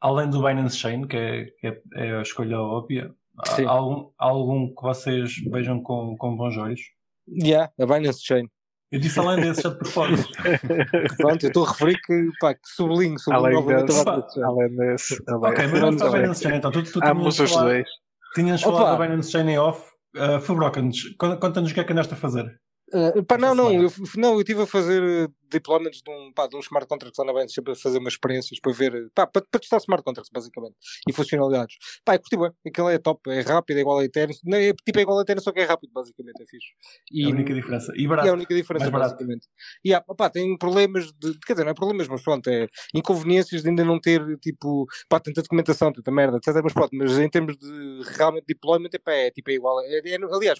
além 0.00 0.28
do 0.30 0.42
Binance 0.42 0.76
Chain, 0.76 1.06
que 1.06 1.16
é, 1.16 1.44
que 1.60 1.66
é, 1.66 1.80
é 1.96 2.16
a 2.18 2.22
escolha 2.22 2.58
óbvia, 2.60 3.12
há 3.38 3.70
algum, 3.70 4.10
há 4.18 4.24
algum 4.24 4.68
que 4.74 4.82
vocês 4.82 5.34
vejam 5.50 5.80
com, 5.82 6.16
com 6.16 6.36
bons 6.36 6.56
olhos? 6.56 6.80
Yeah, 7.28 7.72
a 7.80 7.86
Binance 7.86 8.24
Chain. 8.24 8.48
Eu 8.90 9.00
disse 9.00 9.18
além 9.18 9.40
desses, 9.40 9.62
já 9.64 9.70
de 9.70 9.78
propósito. 9.78 10.28
Pronto, 11.18 11.42
eu 11.42 11.48
estou 11.48 11.64
a 11.64 11.68
referir 11.70 12.00
que, 12.02 12.30
pá, 12.40 12.54
que 12.54 12.60
sublinho, 12.68 13.18
sublinho 13.18 13.44
Além 13.46 13.54
novamente 13.54 13.86
desse, 13.86 14.42
além 14.42 14.76
desse, 14.76 15.22
além 15.26 15.50
ok, 15.52 15.66
mas 15.66 15.80
vamos 15.80 16.02
para 16.02 16.08
a 16.08 16.12
Binance 16.12 16.42
Chain 16.42 16.56
então. 16.56 16.70
Tu, 16.70 16.82
tu 16.84 17.00
Ambos 17.02 17.34
tinhas, 17.34 17.40
os 17.40 17.50
falado, 17.50 17.68
dois. 17.72 17.88
tinhas 18.34 18.62
Opa! 18.64 18.78
falado 18.78 18.98
da 18.98 19.06
Binance 19.06 19.30
Chain 19.32 19.48
em 19.48 19.58
off. 19.58 19.82
Uh, 20.16 20.40
Fabroca-nos, 20.40 21.14
conta- 21.18 21.36
conta-nos 21.36 21.70
o 21.72 21.74
que 21.74 21.80
é 21.80 21.84
que 21.84 21.92
andaste 21.92 22.14
a 22.14 22.16
fazer. 22.16 22.58
Uh, 22.94 23.22
pá, 23.24 23.36
não, 23.36 23.54
não, 23.54 23.72
eu, 23.72 23.92
não, 24.16 24.34
eu 24.34 24.40
estive 24.40 24.62
a 24.62 24.66
fazer 24.66 25.02
uh, 25.02 25.32
deployments 25.50 26.02
de 26.02 26.10
um, 26.10 26.32
pá, 26.32 26.46
de 26.46 26.56
um 26.56 26.60
smart 26.60 26.86
contract 26.88 27.16
lá 27.18 27.24
na 27.24 27.32
Binance, 27.32 27.54
sempre 27.54 27.72
a 27.72 27.76
fazer 27.76 27.98
umas 27.98 28.14
experiências 28.14 28.58
para 28.60 28.72
ver, 28.72 29.10
pá, 29.14 29.26
para, 29.26 29.44
para 29.50 29.60
testar 29.60 29.78
smart 29.78 30.04
contracts, 30.04 30.30
basicamente, 30.32 30.74
e 31.08 31.12
funcionalidades. 31.12 31.76
Pá, 32.04 32.14
eu 32.14 32.20
curti 32.20 32.36
bem, 32.36 32.50
aquilo 32.66 32.88
é 32.88 32.98
top, 32.98 33.30
é 33.30 33.40
rápido, 33.40 33.76
é 33.78 33.80
igual 33.80 33.98
a 33.98 34.04
Ethereum, 34.04 34.34
não, 34.44 34.58
é, 34.58 34.72
tipo, 34.72 34.98
é 34.98 35.02
igual 35.02 35.18
a 35.18 35.22
Ethereum, 35.22 35.42
só 35.42 35.52
que 35.52 35.60
é 35.60 35.64
rápido, 35.64 35.92
basicamente, 35.92 36.42
é 36.42 36.46
fixe. 36.46 36.68
É 37.14 37.24
a 37.24 37.28
única 37.28 37.54
diferença. 37.54 37.92
E 37.96 38.02
E 38.02 38.08
barato. 38.08 38.28
é 38.28 38.30
a 38.30 38.34
única 38.34 38.54
diferença, 38.54 38.90
basicamente. 38.90 39.46
E 39.84 39.94
há, 39.94 40.00
pá, 40.00 40.30
tem 40.30 40.56
problemas 40.56 41.12
de. 41.12 41.38
Quer 41.40 41.54
dizer, 41.54 41.64
não 41.64 41.70
é 41.70 41.74
problemas, 41.74 42.08
mas 42.08 42.22
pronto, 42.22 42.48
é 42.48 42.66
inconveniências 42.94 43.62
de 43.62 43.68
ainda 43.68 43.84
não 43.84 44.00
ter, 44.00 44.22
tipo, 44.38 44.86
pá, 45.08 45.20
tanta 45.20 45.42
documentação, 45.42 45.92
tanta 45.92 46.10
merda, 46.10 46.36
etc. 46.38 46.60
Mas 46.62 46.72
pronto, 46.72 46.90
mas 46.94 47.18
em 47.18 47.28
termos 47.28 47.56
de 47.56 48.02
realmente 48.16 48.44
deployment, 48.46 48.90
epá, 48.92 49.12
é 49.12 49.30
tipo, 49.30 49.50
é 49.50 49.54
igual. 49.54 49.80
É, 49.82 49.98
é- 49.98 50.16
aliás, 50.16 50.58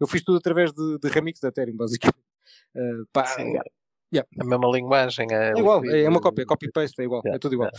eu 0.00 0.06
fiz 0.06 0.22
tudo 0.22 0.38
através 0.38 0.72
de, 0.72 0.98
de 0.98 1.08
remix 1.08 1.40
da 1.40 1.48
Ethereum, 1.48 1.76
basicamente. 1.76 2.18
Uh, 2.74 3.06
pá, 3.12 3.24
Sim, 3.26 3.54
yeah. 4.12 4.28
A 4.40 4.44
mesma 4.44 4.68
linguagem 4.70 5.26
é, 5.30 5.52
É 5.52 5.58
igual, 5.58 5.80
liquid, 5.80 6.04
é 6.04 6.08
uma 6.08 6.20
cópia, 6.20 6.46
copy-paste, 6.46 7.00
é 7.00 7.04
igual, 7.04 7.20
Yeah, 7.24 7.36
é 7.36 7.38
tudo 7.38 7.54
igual. 7.54 7.70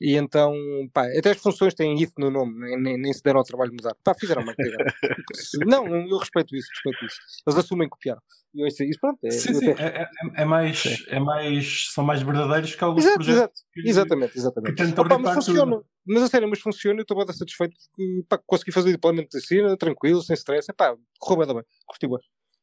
E 0.00 0.14
então, 0.16 0.54
pá, 0.92 1.06
até 1.18 1.30
as 1.30 1.38
funções 1.38 1.74
têm 1.74 2.00
if 2.02 2.10
no 2.18 2.30
nome, 2.30 2.76
nem, 2.76 2.98
nem, 2.98 3.12
se 3.12 3.22
deram 3.22 3.38
ao 3.40 3.44
trabalho 3.44 3.70
de 3.70 3.76
mudar. 3.76 3.94
Pá, 4.04 4.14
fizeram 4.14 4.42
fizeram. 4.44 4.84
Não, 5.66 5.86
eu 6.08 6.18
respeito 6.18 6.54
isso, 6.56 6.68
respeito 6.72 7.04
isso. 7.06 7.16
Eles 7.46 7.58
assumem 7.58 7.88
copiar. 7.88 8.18
E 8.54 8.62
eu, 8.62 8.66
isso, 8.66 8.82
isso 8.84 8.98
pronto, 9.00 9.18
é, 9.24 9.30
Sim, 9.30 9.54
sim, 9.54 9.70
até- 9.70 9.82
é, 9.82 10.02
é- 10.02 10.08
é 10.42 10.44
mais, 10.44 10.82
é 11.08 11.20
mais, 11.20 11.88
são 11.92 12.04
mais 12.04 12.22
verdadeiros 12.22 12.74
que 12.74 12.82
alguns 12.84 13.04
Exato, 13.04 13.14
projetos. 13.16 13.38
exato, 13.38 13.62
que- 13.72 13.88
exatamente, 13.88 14.38
exatamente. 14.38 14.74
que 14.94 15.00
Opa, 15.00 15.18
mas 15.18 15.34
funciona, 15.34 15.72
tudo. 15.76 15.86
mas 16.06 16.22
a 16.22 16.28
sério, 16.28 16.48
mas 16.48 16.60
funciona, 16.60 16.98
eu 17.00 17.02
estou 17.02 17.16
bem 17.16 17.34
satisfeito 17.36 17.74
porque 17.94 18.24
pá, 18.28 18.38
consegui 18.46 18.72
fazer 18.72 18.88
o 18.88 18.92
deployment 18.92 19.26
da 19.32 19.40
cena, 19.40 19.76
tranquilo, 19.76 20.22
sem 20.22 20.34
stress, 20.34 20.72
pá, 20.74 20.96
correu 21.18 21.46
bem, 21.46 21.54
bem, 21.56 21.64
curti 21.86 22.06
bem. 22.08 22.18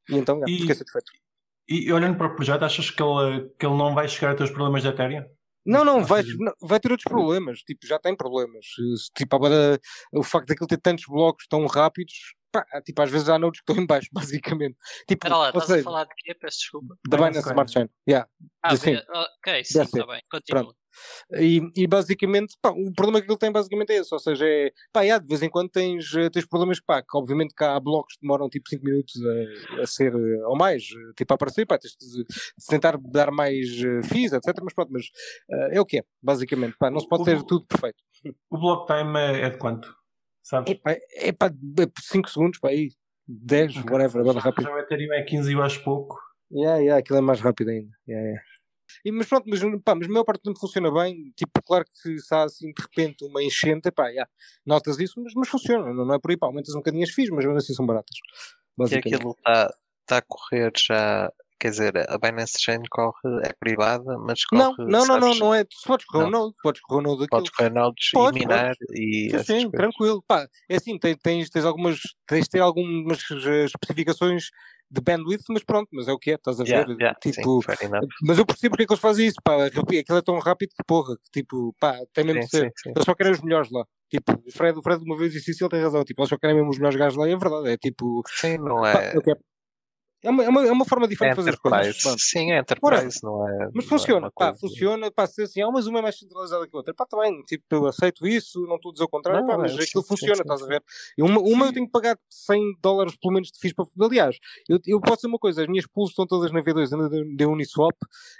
E 0.09 0.15
então, 0.17 0.39
já, 0.39 0.45
E- 0.47 0.59
fiquei 0.59 0.75
satisfeito. 0.75 1.11
E 1.67 1.91
olhando 1.93 2.17
para 2.17 2.27
o 2.27 2.35
projeto, 2.35 2.63
achas 2.63 2.89
que 2.91 3.01
ele, 3.01 3.49
que 3.59 3.65
ele 3.65 3.75
não 3.77 3.93
vai 3.93 4.07
chegar 4.07 4.31
a 4.31 4.35
ter 4.35 4.43
os 4.43 4.51
problemas 4.51 4.81
de 4.81 4.89
Ethereum? 4.89 5.23
Não, 5.65 5.85
não, 5.85 6.03
vai, 6.03 6.23
vai 6.61 6.77
ter 6.79 6.91
outros 6.91 7.09
problemas, 7.09 7.59
tipo, 7.59 7.87
já 7.87 7.97
tem 7.97 8.15
problemas. 8.15 8.65
Se- 8.75 9.11
Tipo, 9.15 9.35
agora, 9.37 9.79
o 10.11 10.21
facto 10.21 10.47
daquilo 10.47 10.67
ter 10.67 10.77
tantos 10.77 11.05
blocos 11.07 11.47
tão 11.47 11.65
rápidos, 11.67 12.13
pá, 12.51 12.65
tipo, 12.85 13.01
às 13.01 13.09
vezes 13.09 13.29
há 13.29 13.39
nodes 13.39 13.61
que 13.61 13.71
estão 13.71 13.81
em 13.81 13.87
baixo, 13.87 14.09
basicamente. 14.59 14.75
Tipo, 15.07 15.25
Espera 15.25 15.37
lá, 15.37 15.47
estás 15.47 15.63
a 15.63 15.73
seja, 15.75 15.83
falar 15.85 16.03
de 16.03 16.09
quê? 16.17 16.33
Peço 16.35 16.57
desculpa. 16.57 16.97
da 17.07 17.17
Binance. 17.17 17.47
Smart 17.47 17.71
Chain, 17.71 17.89
yeah. 18.09 18.27
Ah, 18.61 18.73
ok, 18.73 19.63
sim, 19.63 19.81
está 19.81 20.05
bem. 20.05 20.21
Continua. 20.29 20.75
E, 21.39 21.61
e 21.75 21.87
basicamente, 21.87 22.55
pá, 22.61 22.69
o 22.71 22.91
problema 22.93 23.21
que 23.21 23.29
ele 23.29 23.37
tem 23.37 23.51
basicamente 23.51 23.91
é 23.91 23.97
esse, 23.97 24.13
ou 24.13 24.19
seja, 24.19 24.45
é, 24.47 24.71
pá, 24.91 25.01
de 25.03 25.27
vez 25.27 25.41
em 25.41 25.49
quando 25.49 25.69
tens, 25.69 26.13
eh, 26.15 26.29
tens 26.29 26.45
problemas, 26.45 26.79
pá, 26.79 27.01
que 27.01 27.17
obviamente 27.17 27.53
cá 27.53 27.75
há 27.75 27.79
blocos 27.79 28.15
que 28.15 28.21
demoram 28.21 28.49
tipo 28.49 28.69
5 28.69 28.83
minutos 28.85 29.13
a, 29.25 29.81
a 29.81 29.85
ser, 29.87 30.13
eh, 30.13 30.45
ou 30.47 30.55
mais, 30.57 30.83
eh, 30.83 31.13
tipo 31.15 31.33
a 31.33 31.35
aparecer, 31.35 31.65
pá, 31.65 31.77
tens 31.77 31.95
de, 31.99 32.23
de 32.23 32.65
tentar 32.67 32.97
dar 32.99 33.31
mais 33.31 33.67
uh, 33.83 34.03
fees, 34.07 34.31
etc, 34.33 34.59
mas 34.63 34.73
pronto, 34.73 34.91
mas 34.91 35.05
eh, 35.51 35.77
é 35.77 35.81
o 35.81 35.85
que 35.85 35.99
é, 35.99 36.03
basicamente, 36.21 36.75
pá, 36.77 36.89
não 36.89 36.99
se 36.99 37.07
pode 37.07 37.23
ter 37.25 37.37
O- 37.37 37.43
tudo 37.43 37.65
perfeito. 37.65 37.97
O 38.49 38.57
block 38.57 38.87
time 38.87 39.17
é, 39.19 39.41
é 39.41 39.49
de 39.49 39.57
quanto? 39.57 39.93
Sabes? 40.41 40.71
É 40.71 40.75
pá, 40.75 40.91
é 41.15 41.31
pá, 41.31 41.51
5 42.01 42.29
segundos, 42.29 42.59
pá, 42.59 42.69
aí, 42.69 42.91
10, 43.27 43.77
Ok. 43.77 43.89
whatever, 43.91 44.21
agora 44.21 44.39
rápido. 44.39 44.65
Já 44.67 44.73
o 44.75 44.79
Ethereum 44.79 45.13
é 45.13 45.23
15 45.23 45.53
eu 45.53 45.61
acho 45.63 45.83
pouco. 45.83 46.17
Yeah, 46.51 46.77
yeah, 46.79 46.99
aquilo 46.99 47.17
é 47.17 47.21
mais 47.21 47.39
rápido 47.39 47.69
ainda. 47.69 47.89
Yeah, 48.07 48.27
yeah. 48.27 48.43
E, 49.03 49.11
mas 49.11 49.27
pronto, 49.27 49.45
mas, 49.47 49.59
pá, 49.83 49.95
mas 49.95 50.07
a 50.07 50.11
maior 50.11 50.23
parte 50.23 50.41
do 50.41 50.45
tempo 50.45 50.59
funciona 50.59 50.91
bem. 50.91 51.31
Tipo, 51.35 51.61
claro 51.63 51.85
que 51.85 52.19
se 52.19 52.33
há 52.33 52.43
assim 52.43 52.71
de 52.71 52.81
repente 52.81 53.25
uma 53.25 53.43
enchente, 53.43 53.91
pá, 53.91 54.07
yeah, 54.07 54.29
notas 54.65 54.99
isso, 54.99 55.21
mas, 55.21 55.33
mas 55.35 55.49
funciona, 55.49 55.93
não, 55.93 56.05
não 56.05 56.15
é 56.15 56.19
por 56.19 56.31
aí, 56.31 56.37
pá, 56.37 56.47
aumentas 56.47 56.73
um 56.75 56.79
bocadinho 56.79 57.03
as 57.03 57.11
FIIs, 57.11 57.29
mas 57.29 57.45
mesmo 57.45 57.57
assim 57.57 57.73
são 57.73 57.85
baratas. 57.85 58.15
Que 58.15 58.77
Basicamente. 58.77 59.15
aquilo 59.15 59.31
está 59.31 59.73
tá 60.05 60.17
a 60.17 60.21
correr 60.21 60.71
já. 60.77 61.31
quer 61.59 61.69
dizer, 61.69 61.93
a 62.09 62.17
Binance 62.17 62.57
Chain 62.59 62.81
corre, 62.89 63.13
é 63.43 63.53
privada, 63.59 64.17
mas 64.17 64.43
corre. 64.45 64.61
Não, 64.61 64.75
não, 64.77 64.85
não, 64.85 65.05
não, 65.05 65.21
sabes, 65.21 65.39
não 65.39 65.53
é. 65.55 65.63
Tu 65.63 65.77
podes 65.85 66.05
correr 66.05 66.23
o 66.25 66.29
Não. 66.29 66.39
Node, 66.41 66.55
podes 66.61 66.81
correr 66.81 66.99
o 66.99 67.03
Node 67.03 67.19
daquilo. 67.21 67.29
Podes 67.29 67.49
correr 67.51 67.69
nodes 67.69 68.11
Podes, 68.11 68.41
e 68.41 68.45
minar 68.45 68.75
e 68.91 69.29
Sim, 69.29 69.43
sim, 69.43 69.71
tranquilo. 69.71 70.23
Pá, 70.27 70.47
é 70.67 70.75
assim, 70.75 70.97
tens, 70.97 71.17
tens, 71.17 71.49
tens 71.49 71.65
algumas, 71.65 71.99
tens 72.27 72.43
de 72.43 72.49
ter 72.49 72.59
algumas 72.59 73.19
eh, 73.45 73.65
especificações 73.65 74.49
de 74.93 75.01
bandwidth, 75.01 75.45
mas 75.49 75.63
pronto, 75.63 75.89
mas 75.91 76.07
é 76.07 76.13
o 76.13 76.19
que 76.19 76.31
é, 76.31 76.35
estás 76.35 76.59
a 76.59 76.63
ver? 76.63 76.69
Yeah, 76.69 76.93
yeah, 76.93 77.19
tipo, 77.19 77.61
sim, 77.63 77.89
mas 78.21 78.37
eu 78.37 78.45
percebo 78.45 78.71
porque 78.71 78.83
é 78.83 78.85
que 78.85 78.93
eles 78.93 79.01
fazem 79.01 79.27
isso, 79.27 79.37
pá, 79.43 79.65
aquilo 79.65 80.17
é 80.17 80.21
tão 80.21 80.37
rápido 80.37 80.69
que 80.69 80.83
porra, 80.85 81.15
que 81.15 81.41
tipo, 81.41 81.75
pá, 81.79 81.97
tem 82.13 82.23
mesmo 82.23 82.43
Sim, 82.43 82.47
de 82.47 82.51
ser. 82.51 82.73
sim. 82.77 82.91
Eles 82.95 83.03
só 83.03 83.15
querem 83.15 83.33
os 83.33 83.41
melhores 83.41 83.71
lá. 83.71 83.85
Tipo, 84.09 84.33
o 84.45 84.51
Fred, 84.51 84.77
o 84.77 84.81
Fred 84.83 85.03
uma 85.03 85.17
vez 85.17 85.33
disse 85.33 85.49
isso 85.49 85.63
ele 85.63 85.71
tem 85.71 85.81
razão. 85.81 86.03
Tipo, 86.03 86.21
eles 86.21 86.29
só 86.29 86.37
querem 86.37 86.55
mesmo 86.55 86.69
os 86.69 86.77
melhores 86.77 86.97
gajos 86.97 87.17
lá 87.17 87.27
e 87.27 87.31
é 87.31 87.35
verdade. 87.35 87.69
É 87.69 87.77
tipo, 87.77 88.21
Sim, 88.27 88.59
não 88.59 88.81
pá, 88.81 89.01
é. 89.01 89.19
que 89.19 89.35
é. 90.23 90.27
É 90.27 90.29
uma, 90.29 90.43
é, 90.43 90.49
uma, 90.49 90.65
é 90.67 90.71
uma 90.71 90.85
forma 90.85 91.05
É 91.05 91.09
diferente 91.09 91.31
de 91.31 91.35
fazer 91.37 91.49
as 91.51 91.55
coisas. 91.57 91.87
enterprise. 91.95 92.15
Sim, 92.19 92.51
é 92.51 92.59
enterprise, 92.59 93.19
não 93.23 93.47
é. 93.47 93.69
Mas 93.73 93.85
é 93.85 93.87
funciona, 93.87 94.19
uma 94.27 94.31
pá, 94.31 94.45
coisa- 94.47 94.59
funciona, 94.59 95.11
pá, 95.11 95.27
se 95.27 95.41
assim, 95.43 95.61
ah, 95.61 95.69
mas 95.71 95.85
uma 95.87 95.99
é 95.99 96.01
mais 96.01 96.17
centralizada 96.17 96.67
que 96.67 96.75
a 96.75 96.77
outra, 96.77 96.93
pá, 96.93 97.05
também, 97.05 97.41
tipo, 97.43 97.63
eu 97.71 97.85
aceito 97.87 98.25
isso, 98.25 98.61
não 98.67 98.75
estou 98.77 98.91
a 98.91 98.93
dizer 98.93 99.03
o 99.05 99.09
contrário, 99.09 99.41
Não, 99.41 99.47
pá, 99.47 99.53
é, 99.55 99.57
mas 99.57 99.73
aquilo 99.73 100.01
sim, 100.01 100.07
funciona, 100.09 100.35
sim, 100.35 100.41
estás 100.41 100.63
a 100.63 100.65
ver? 100.65 100.81
E 101.17 101.21
uma, 101.23 101.39
uma 101.41 101.65
eu 101.67 101.73
tenho 101.73 101.85
que 101.85 101.91
pagar 101.91 102.17
100 102.29 102.61
dólares 102.81 103.15
pelo 103.21 103.33
menos 103.33 103.49
de 103.51 103.59
FIIs 103.59 103.73
para. 103.73 103.85
Aliás, 104.05 104.37
eu, 104.69 104.79
eu 104.87 105.01
posso 105.01 105.17
dizer 105.17 105.27
uma 105.27 105.39
coisa, 105.39 105.61
as 105.61 105.67
minhas 105.67 105.85
pools 105.87 106.09
estão 106.11 106.25
todas 106.25 106.51
na 106.51 106.61
V2, 106.61 106.93
ainda 106.93 107.09
de, 107.09 107.35
de 107.35 107.45
Uniswap 107.45 107.95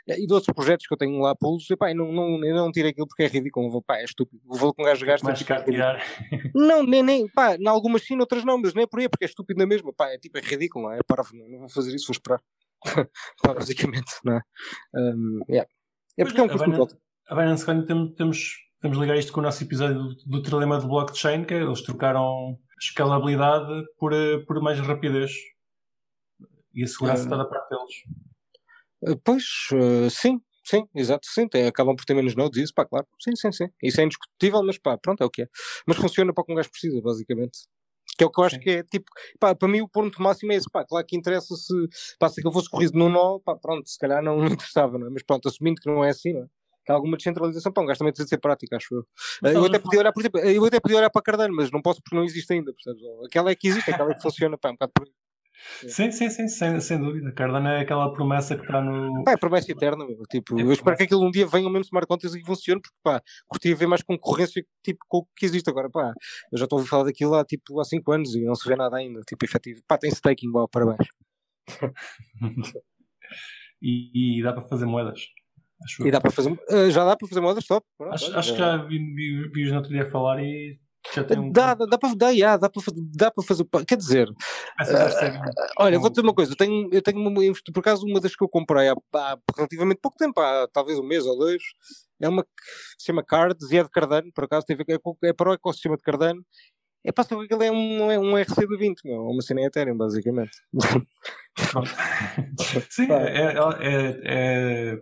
eh, 0.07 0.19
e 0.21 0.25
de 0.25 0.33
outros 0.33 0.53
projetos 0.55 0.87
que 0.87 0.93
eu 0.93 0.97
tenho 0.97 1.19
lá 1.19 1.35
pools, 1.35 1.69
e 1.69 1.75
pá, 1.75 1.91
eu 1.91 1.95
não, 1.95 2.11
não, 2.11 2.43
eu 2.45 2.55
não 2.55 2.71
tirei 2.71 2.91
aquilo 2.91 3.07
porque 3.07 3.23
é 3.23 3.27
ridículo, 3.27 3.69
vou- 3.69 3.81
pá, 3.81 3.97
é 3.97 4.03
estúpido. 4.05 4.41
O 4.47 4.55
valor 4.55 4.73
que 4.73 4.81
um 4.81 4.85
gajo 4.85 5.05
gasta 5.05 5.25
Mais 5.27 5.37
tipo, 5.39 5.51
é 5.51 5.55
caro 5.55 5.69
tirar. 5.69 6.03
Não, 6.55 6.83
nem, 6.83 7.01
nem, 7.01 7.27
pá, 7.29 7.55
em 7.55 7.67
algumas 7.67 8.03
sim, 8.03 8.15
noutras 8.15 8.43
não, 8.45 8.57
mas 8.59 8.73
nem 8.73 8.83
é 8.83 8.87
por 8.87 8.99
aí, 8.99 9.09
porque 9.09 9.25
é 9.25 9.27
estúpido 9.27 9.57
na 9.59 9.65
mesma, 9.65 9.91
pá, 9.91 10.09
é 10.09 10.17
tipo, 10.19 10.37
é 10.37 10.41
ridículo, 10.41 10.85
não 10.85 10.91
é? 10.93 10.99
É 10.99 11.03
parvo, 11.05 11.29
não, 11.35 11.47
não 11.49 11.59
vou 11.59 11.69
fazer 11.73 11.95
isso, 11.95 12.07
vou 12.07 12.13
esperar. 12.13 12.41
basicamente, 13.45 14.11
não 14.23 14.37
é? 14.37 14.41
Um, 14.95 15.39
yeah. 15.49 15.69
É 16.17 16.23
porque 16.23 16.39
é 16.39 16.43
um 16.43 16.49
custo 16.49 16.67
muito 16.67 16.81
alto. 16.81 16.97
A 17.27 17.35
Binance 17.35 17.65
Coin 17.65 17.85
temos, 17.85 18.55
temos, 18.81 18.97
ligar 18.97 19.17
isto 19.17 19.31
com 19.31 19.39
o 19.39 19.43
nosso 19.43 19.63
episódio 19.63 19.95
do, 19.95 20.15
do 20.25 20.41
trilema 20.43 20.79
de 20.79 20.85
blockchain, 20.87 21.45
que 21.45 21.53
é, 21.53 21.61
eles 21.61 21.81
trocaram 21.81 22.59
escalabilidade 22.79 23.83
por, 23.97 24.13
eh, 24.13 24.39
por 24.45 24.61
mais 24.61 24.79
rapidez. 24.79 25.31
E 26.73 26.83
a 26.83 26.87
segurança 26.87 27.21
Ah. 27.21 27.25
está 27.25 27.37
da 27.37 27.45
parte 27.45 27.69
deles. 27.69 27.93
Uh, 29.15 29.21
Pois, 29.23 29.43
uh, 29.73 30.09
sim, 30.09 30.39
sim, 30.63 30.85
exato, 30.95 31.27
sim, 31.27 31.47
tem- 31.47 31.67
acabam 31.67 31.95
por 31.95 32.05
ter 32.05 32.13
menos 32.13 32.35
nodes, 32.35 32.61
isso, 32.61 32.73
pá, 32.73 32.85
claro, 32.85 33.07
sim, 33.19 33.35
sim, 33.35 33.51
sim, 33.51 33.67
isso 33.81 33.99
é 34.01 34.03
indiscutível, 34.03 34.63
mas 34.63 34.77
pá, 34.77 34.97
pronto, 34.97 35.21
é 35.21 35.25
o 35.25 35.29
que 35.29 35.43
é. 35.43 35.47
Mas 35.87 35.97
funciona 35.97 36.33
para 36.33 36.41
o 36.41 36.45
que 36.45 36.51
um 36.51 36.55
gajo 36.55 36.69
precisa, 36.69 37.01
basicamente. 37.01 37.59
Que 38.17 38.24
é 38.24 38.27
o 38.27 38.29
que 38.29 38.39
eu 38.39 38.43
acho 38.43 38.55
Sim. 38.55 38.62
que 38.62 38.70
é, 38.70 38.84
tipo, 38.84 39.05
pá, 39.39 39.55
para 39.55 39.67
mim 39.67 39.82
o 39.82 39.88
ponto 39.88 40.22
máximo 40.22 40.51
é 40.51 40.55
esse, 40.55 40.70
pá, 40.70 40.86
claro 40.86 41.05
que 41.05 41.15
interessa 41.17 41.55
se, 41.55 41.74
pá, 42.20 42.29
se 42.29 42.39
aquilo 42.39 42.53
fosse 42.53 42.70
corrido 42.70 42.98
no 42.98 43.10
nó, 43.10 43.39
pá, 43.39 43.55
pronto, 43.55 43.89
se 43.89 43.98
calhar 43.98 44.22
não 44.22 44.38
me 44.38 44.46
interessava, 44.53 44.98
não 44.98 45.08
é? 45.08 45.10
Mas 45.10 45.24
pronto, 45.24 45.48
assumindo 45.48 45.82
que 45.82 45.89
não 45.89 46.03
é 46.03 46.10
assim, 46.10 46.34
não 46.34 46.43
é? 46.43 46.48
Que 46.86 46.91
há 46.91 46.96
alguma 46.96 47.17
descentralização, 47.17 47.72
pá, 47.72 47.82
um 47.82 47.86
gajo 47.86 48.00
também 48.00 48.12
precisa 48.12 48.25
de 48.25 48.29
ser 48.29 48.39
prático, 48.39 48.75
acho 48.75 48.93
eu. 48.93 49.08
Mas 49.41 49.53
eu 49.53 49.65
até 49.65 49.79
podia 49.79 50.00
olhar, 50.00 50.12
por 50.12 50.20
exemplo, 50.20 50.39
eu 50.41 50.65
até 50.65 50.79
podia 50.79 50.98
olhar 50.98 51.10
para 51.10 51.20
a 51.20 51.24
Cardano, 51.24 51.55
mas 51.55 51.72
não 51.72 51.82
posso 51.82 52.01
porque 52.03 52.15
não 52.15 52.24
existe 52.24 52.51
ainda, 52.53 52.74
percebes? 52.74 53.01
Aquela 53.25 53.51
é 53.51 53.55
que 53.55 53.67
existe, 53.67 53.89
aquela 53.89 54.12
é 54.12 54.15
que 54.15 54.22
funciona, 54.22 54.58
pá, 54.58 54.70
um 54.70 54.74
bocado 54.74 54.91
por 54.93 55.05
aí. 55.05 55.22
Sim, 55.88 56.12
sim, 56.12 56.29
sim, 56.29 56.48
sem, 56.48 56.79
sem 56.81 57.00
dúvida. 57.00 57.31
Cardano 57.31 57.67
é 57.69 57.81
aquela 57.81 58.12
promessa 58.12 58.55
que 58.55 58.63
está 58.63 58.81
no. 58.81 59.24
Pá, 59.24 59.31
é 59.33 59.38
promessa 59.38 59.72
eterna, 59.72 60.05
meu. 60.05 60.17
Tipo, 60.29 60.57
É 60.60 60.63
eu 60.63 60.72
espero 60.72 60.83
promessa. 60.83 60.98
que 60.98 61.03
aquilo 61.03 61.25
um 61.25 61.31
dia 61.31 61.45
venham 61.48 61.69
mesmo 61.69 61.86
smart 61.86 62.07
contracts 62.07 62.36
e 62.39 62.45
funcione, 62.45 62.81
porque 62.81 62.98
pá, 63.03 63.22
curtia 63.48 63.75
ver 63.75 63.88
mais 63.88 64.01
concorrência 64.03 64.65
tipo, 64.83 65.00
com 65.07 65.17
o 65.19 65.25
que 65.36 65.45
existe 65.45 65.69
agora, 65.69 65.89
pá. 65.89 66.13
Eu 66.51 66.57
já 66.57 66.63
estou 66.65 66.77
a 66.77 66.79
ouvir 66.79 66.89
falar 66.89 67.03
daquilo 67.05 67.36
há 67.36 67.45
tipo 67.45 67.79
há 67.79 67.86
5 67.86 68.12
anos 68.12 68.33
e 68.36 68.43
não 68.43 68.55
se 68.55 68.67
vê 68.67 68.75
nada 68.75 68.98
ainda, 68.98 69.22
tipo, 69.22 69.45
efetivo. 69.45 69.81
Pá, 69.88 69.98
tem 69.98 70.10
staking, 70.12 70.50
uau, 70.53 70.67
parabéns. 70.67 71.07
e, 73.81 74.39
e 74.39 74.43
dá 74.43 74.53
para 74.53 74.67
fazer 74.67 74.86
moedas. 74.86 75.19
Acho. 75.83 76.07
E 76.07 76.12
dá 76.12 76.22
para 76.22 76.31
fazer, 76.31 76.57
eh, 76.69 76.91
já 76.91 77.03
dá 77.03 77.15
para 77.17 77.27
fazer 77.27 77.41
modas 77.41 77.65
top. 77.65 77.86
pronto, 77.98 78.13
Acho, 78.13 78.38
acho 78.38 78.51
que 78.53 78.57
já- 78.60 78.77
já 78.77 78.83
vi, 78.86 78.98
vi, 79.00 79.50
vi 79.50 79.65
os 79.65 79.72
no 79.72 79.77
outro 79.77 79.91
dia 79.91 80.10
falar 80.10 80.41
e 80.41 80.79
já 81.13 81.24
tem 81.24 81.39
um. 81.39 81.51
Dá, 81.51 81.74
dá, 81.74 81.86
dá 81.86 81.98
para 81.98 82.15
dá, 82.15 82.29
yeah, 82.29 82.57
dá 82.57 82.69
para 82.69 82.81
dá 83.15 83.31
para 83.31 83.43
fazer, 83.43 83.65
quer 83.88 83.98
dizer, 83.98 84.27
ser- 84.86 85.39
olha, 85.77 86.00
vou 86.00 86.10
dizer 86.10 86.22
uma 86.22 86.33
coisa, 86.33 86.51
eu 86.51 86.55
tenho, 86.57 86.89
eu 86.91 87.01
tenho 87.01 87.19
uma, 87.19 87.31
por 87.74 87.79
acaso 87.79 88.05
uma 88.05 88.19
das 88.19 88.36
que 88.36 88.43
eu 88.43 88.50
comprei 88.50 88.89
há, 88.89 88.95
há 89.13 89.38
relativamente 89.55 90.00
pouco 90.01 90.17
tempo, 90.17 90.39
há 90.39 90.67
talvez 90.72 91.00
um 91.00 91.03
mês 91.03 91.25
ou 91.25 91.38
dois, 91.38 91.62
é 92.22 92.29
uma 92.29 92.43
que 92.43 92.50
se 92.98 93.05
chama 93.07 93.24
Cards 93.24 93.72
e 93.72 93.77
é 93.77 93.83
de 93.83 93.89
Cardano, 93.89 94.31
por 94.33 94.45
acaso 94.45 94.65
tem 94.65 94.75
a 94.75 94.77
ver, 94.77 94.86
é, 94.89 95.27
é 95.29 95.33
para 95.33 95.50
o 95.50 95.53
ecossistema 95.53 95.98
de 95.98 96.03
Cardano. 96.03 96.43
É 97.05 97.12
para 97.12 97.25
saber 97.25 97.50
que 97.50 97.53
ele 97.53 97.65
é 97.65 97.72
um, 97.72 98.10
é 98.10 98.17
um 98.17 98.31
RC20, 98.38 98.93
meu, 99.03 99.15
é 99.15 99.19
uma 99.19 99.41
cena 99.41 99.60
em 99.60 99.65
Ethereum, 99.65 99.98
basicamente. 99.98 100.53
Sim, 102.89 103.12
é, 103.12 103.25
é, 103.25 103.53
é- 103.81 104.22
é 104.24 104.98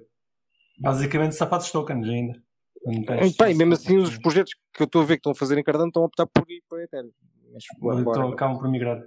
basicamente 0.79 1.36
safados 1.36 1.72
tokens 1.72 2.08
ainda. 2.08 2.41
Bem, 2.85 3.55
mesmo 3.55 3.73
assim, 3.73 3.97
os 3.97 4.17
projetos 4.17 4.53
que 4.73 4.81
eu 4.81 4.85
estou 4.85 5.01
a 5.01 5.05
ver 5.05 5.15
que 5.15 5.19
estão 5.19 5.31
a 5.33 5.35
fazer 5.35 5.57
em 5.57 5.63
Cardano 5.63 5.88
estão 5.89 6.03
a 6.03 6.05
optar 6.05 6.25
por 6.25 6.50
ir 6.50 6.63
para 6.67 6.83
Ethereum. 6.83 7.11
Mas, 7.53 7.63
Então 8.00 8.29
acabam 8.29 8.57
por 8.57 8.69
migrar. 8.69 9.00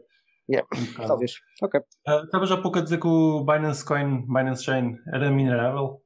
Yeah, 0.49 0.69
Um. 0.77 1.07
Talvez. 1.07 1.33
Ok. 1.63 1.81
Ah, 2.07 2.23
Estavas 2.25 2.51
há 2.53 2.61
pouco 2.61 2.79
a 2.79 2.83
dizer 2.83 3.01
que 3.01 3.07
o 3.07 3.45
Binance 3.45 3.85
Coin, 3.85 4.27
Binance 4.27 4.65
Chain, 4.65 4.99
era 5.13 5.31
minerável? 5.31 6.03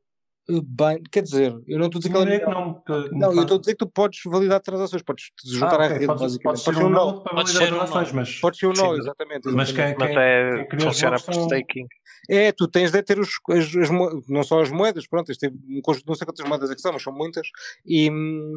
Uh, 0.51 0.63
Bem, 0.63 1.03
quer 1.11 1.23
dizer, 1.23 1.61
eu 1.67 1.79
não 1.79 1.87
estou 1.87 1.99
a 1.99 2.01
dizer 2.01 2.11
que 2.11 2.17
ela 2.17 2.25
Não, 2.25 2.33
é 2.33 2.37
é 2.37 2.41
que 2.41 2.47
não, 2.47 2.75
que 2.81 3.15
Não, 3.15 3.35
eu 3.35 3.43
estou 3.43 3.57
a 3.59 3.61
dizer 3.61 3.73
que 3.73 3.79
tu 3.85 3.87
podes 3.91 4.21
validar 4.25 4.61
transações, 4.61 5.03
podes 5.03 5.25
te 5.25 5.51
juntar 5.51 5.79
Ah, 5.79 5.85
à 5.85 5.87
ok, 5.87 5.89
rede, 5.95 6.07
pode, 6.07 6.21
basicamente. 6.21 6.43
pode 6.43 6.65
Pode 6.65 6.77
ser 6.79 6.85
um 6.85 6.89
nó. 6.89 7.13
para 7.21 7.35
validar 7.35 7.63
ser 7.63 7.65
um 7.65 7.77
transações, 7.77 8.13
mas, 8.13 8.41
Pode 8.41 8.57
ser 8.57 8.67
um 8.67 8.73
nó, 8.73 8.93
Sim. 8.95 8.99
exatamente. 8.99 9.49
mas 9.53 9.69
exatamente. 9.71 9.75
quem, 9.75 9.99
Mas 9.99 10.09
quem, 10.09 10.19
é, 10.19 10.57
quem 10.57 10.69
cria 10.69 10.79
os 10.79 10.85
funciona 10.85 11.21
por 11.21 11.35
staking. 11.35 11.87
É, 12.31 12.53
tu 12.53 12.67
tens 12.67 12.91
de 12.91 13.03
ter 13.03 13.19
os, 13.19 13.29
as, 13.51 13.77
as 13.77 13.91
não 14.29 14.43
só 14.43 14.61
as 14.61 14.71
moedas, 14.71 15.07
pronto, 15.07 15.27
tens 15.27 15.53
um 15.53 15.81
conjunto, 15.83 16.07
não 16.07 16.15
sei 16.15 16.27
quantas 16.27 16.49
moedas 16.49 16.71
é 16.71 16.75
que 16.75 16.81
são, 16.81 16.93
mas 16.93 17.03
são 17.03 17.13
muitas, 17.13 17.47
e, 17.85 18.11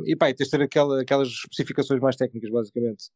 e 0.06 0.16
pá, 0.16 0.30
e 0.30 0.34
tens 0.34 0.46
de 0.48 0.52
ter 0.58 0.64
aquela, 0.64 1.02
aquelas 1.02 1.28
especificações 1.28 2.00
mais 2.00 2.16
técnicas, 2.16 2.50
basicamente. 2.50 3.10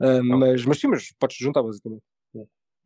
Ah, 0.00 0.22
mas, 0.22 0.64
mas 0.64 0.78
sim, 0.78 0.86
mas 0.86 1.12
podes 1.18 1.36
juntar, 1.36 1.62
basicamente. 1.62 2.02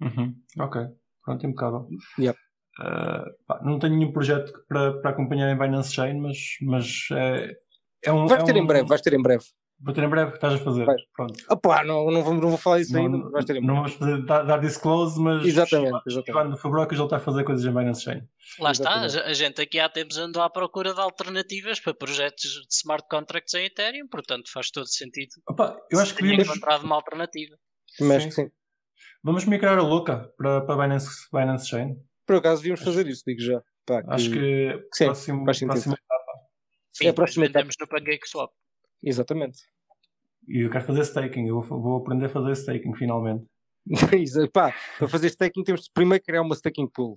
Uhum, 0.00 0.34
Ok, 0.58 0.80
pronto, 1.24 1.46
impecável. 1.46 1.88
Yep. 2.18 2.38
Ah, 2.78 3.24
pá, 3.46 3.60
não 3.64 3.78
tenho 3.78 3.96
nenhum 3.96 4.12
projeto 4.12 4.52
para, 4.68 5.00
para 5.00 5.10
acompanhar 5.10 5.50
em 5.50 5.58
Binance 5.58 5.92
Chain, 5.94 6.20
mas, 6.20 6.38
mas 6.62 7.08
é, 7.12 7.56
é 8.04 8.12
um. 8.12 8.26
Vais 8.26 8.42
é 8.42 8.46
ter 8.46 8.54
um- 8.54 8.58
em 8.58 8.66
breve, 8.66 8.88
vais 8.88 9.00
ter 9.00 9.12
em 9.14 9.22
breve. 9.22 9.44
Vou 9.80 9.94
ter 9.94 10.02
em 10.02 10.08
breve, 10.08 10.34
estás 10.34 10.54
a 10.54 10.58
fazer. 10.58 10.84
Vais. 10.84 11.00
Pronto. 11.14 11.34
Ah 11.48 11.56
pá, 11.56 11.84
não, 11.84 12.10
não, 12.10 12.20
vou, 12.24 12.34
não 12.34 12.48
vou 12.48 12.58
falar 12.58 12.80
isso 12.80 12.96
ainda, 12.96 13.10
Não, 13.10 13.18
mas 13.24 13.30
vais 13.32 13.44
ter 13.44 13.56
em 13.56 13.60
não 13.60 13.66
breve. 13.66 13.80
vamos 13.80 13.92
fazer, 13.94 14.24
dar, 14.26 14.42
dar 14.42 14.58
disclose, 14.60 15.20
mas 15.20 15.46
Exatamente, 15.46 16.00
exatamente. 16.04 16.46
Ivan 16.46 16.56
Fabrocas 16.56 16.98
ele 16.98 17.06
está 17.06 17.16
a 17.16 17.20
fazer 17.20 17.44
coisas 17.44 17.64
em 17.64 17.70
Binance 17.72 18.02
Chain. 18.02 18.22
Lá 18.58 18.72
está, 18.72 19.04
Exatamente. 19.04 19.30
a 19.30 19.32
gente 19.34 19.60
aqui 19.60 19.78
há 19.78 19.88
tempos 19.88 20.18
andou 20.18 20.42
à 20.42 20.50
procura 20.50 20.92
de 20.92 21.00
alternativas 21.00 21.78
para 21.78 21.94
projetos 21.94 22.42
de 22.42 22.74
smart 22.74 23.06
contracts 23.08 23.54
em 23.54 23.66
Ethereum, 23.66 24.08
portanto 24.08 24.50
faz 24.52 24.68
todo 24.72 24.86
sentido. 24.88 25.30
Opa, 25.48 25.76
eu 25.92 26.00
acho 26.00 26.12
que 26.12 26.22
Tinha 26.24 26.30
devíamos, 26.36 26.56
encontrado 26.56 26.82
uma 26.84 26.96
alternativa. 26.96 27.54
Mas 28.00 28.24
Sim. 28.24 28.30
sim. 28.32 28.48
vamos 29.22 29.44
migrar 29.44 29.78
a 29.78 29.82
louca 29.82 30.28
para, 30.36 30.60
para 30.62 30.82
Binance, 30.82 31.08
Binance 31.32 31.68
Chain. 31.68 31.96
Por 32.28 32.36
acaso 32.36 32.60
devíamos 32.60 32.84
fazer 32.84 33.06
isso, 33.06 33.22
digo 33.26 33.40
já. 33.40 33.62
Pá, 33.86 34.02
que- 34.02 34.10
Acho 34.10 34.30
que 34.30 34.82
sim, 34.92 35.04
próximo, 35.06 35.44
faz 35.46 35.58
sentido. 35.58 35.72
próximo 35.72 35.96
Sim, 36.92 37.06
É 37.06 37.08
a 37.08 37.14
próxima 37.14 37.46
vendemos 37.46 37.74
no 37.80 37.88
PancakeSwap. 37.88 38.50
Exatamente. 39.02 39.58
E 40.46 40.60
eu 40.60 40.70
quero 40.70 40.84
fazer 40.84 41.00
staking, 41.02 41.46
eu 41.48 41.62
vou, 41.62 41.80
vou 41.80 41.96
aprender 41.96 42.26
a 42.26 42.28
fazer 42.28 42.52
staking 42.52 42.94
finalmente. 42.96 43.46
Pá, 44.52 44.74
para 44.98 45.08
fazer 45.08 45.28
staking 45.28 45.64
temos 45.64 45.84
de 45.84 45.90
primeiro 45.94 46.22
criar 46.22 46.42
uma 46.42 46.54
staking 46.54 46.86
pool. 46.88 47.16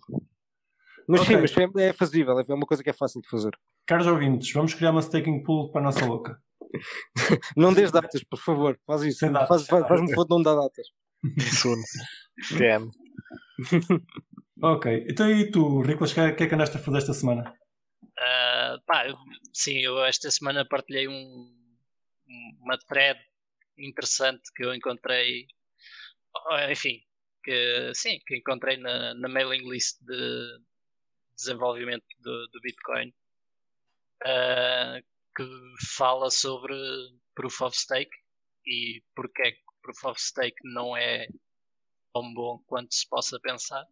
Mas 1.10 1.22
Ok. 1.22 1.36
sim, 1.36 1.42
mas 1.42 1.76
é, 1.78 1.90
é 1.90 1.94
fazível, 1.94 2.40
é 2.40 2.54
uma 2.54 2.66
coisa 2.66 2.82
que 2.82 2.90
é 2.90 2.94
fácil 2.94 3.20
de 3.22 3.28
fazer. 3.28 3.52
Caros 3.86 4.08
ouvintes, 4.08 4.50
vamos 4.54 4.74
criar 4.74 4.92
uma 4.92 5.02
staking 5.02 5.44
pool 5.44 5.72
para 5.74 5.82
a 5.82 5.84
nossa 5.84 6.06
louca. 6.06 6.42
Não 7.58 7.74
dês 7.74 7.92
datas, 7.92 8.24
por 8.24 8.40
favor, 8.40 8.80
faz 8.88 9.02
isso. 9.02 9.30
Faz, 9.30 9.66
faz, 9.68 9.88
faz-me 9.88 10.14
foda 10.14 10.34
não 10.36 10.42
dar 10.42 10.56
datas. 10.56 10.88
Soon. 11.60 11.76
PM. 12.58 12.88
Ok, 14.64 14.86
então 15.10 15.30
e 15.30 15.50
tu, 15.50 15.82
Ricolas, 15.82 16.12
o 16.12 16.16
que 16.16 16.22
é 16.22 16.32
que 16.34 16.44
é 16.44 16.54
andaste 16.54 16.78
a 16.78 16.80
fazer 16.80 17.00
esta 17.00 17.14
semana? 17.14 17.44
Ah, 18.20 18.78
pá, 18.86 19.08
eu- 19.08 19.18
sim, 19.54 19.80
eu 19.80 20.04
esta 20.06 20.30
semana 20.30 20.64
partilhei 20.68 21.08
um, 21.08 21.52
uma 22.60 22.78
thread 22.78 23.20
interessante 23.78 24.44
que 24.56 24.64
eu 24.64 24.74
encontrei, 24.74 25.48
enfim, 26.70 27.02
que 27.44 27.92
sim, 27.96 28.20
que 28.28 28.38
encontrei 28.38 28.78
na, 28.78 29.14
na 29.16 29.28
mailing 29.28 29.68
list 29.70 29.98
de 30.02 30.60
desenvolvimento 31.36 32.06
do, 32.20 32.48
do 32.50 32.62
Bitcoin, 32.62 33.12
ah, 34.24 35.00
que 35.36 35.44
fala 35.98 36.30
sobre 36.30 36.76
Proof 37.36 37.62
of 37.62 37.78
Stake 37.78 38.12
e 38.68 39.02
porque 39.16 39.42
é 39.42 39.52
que 39.54 39.62
Proof 39.82 40.04
of 40.06 40.22
Stake 40.22 40.58
não 40.64 40.96
é 40.96 41.28
tão 42.14 42.34
bom 42.34 42.60
quanto 42.68 42.94
se 42.94 43.08
possa 43.10 43.40
pensar. 43.40 43.86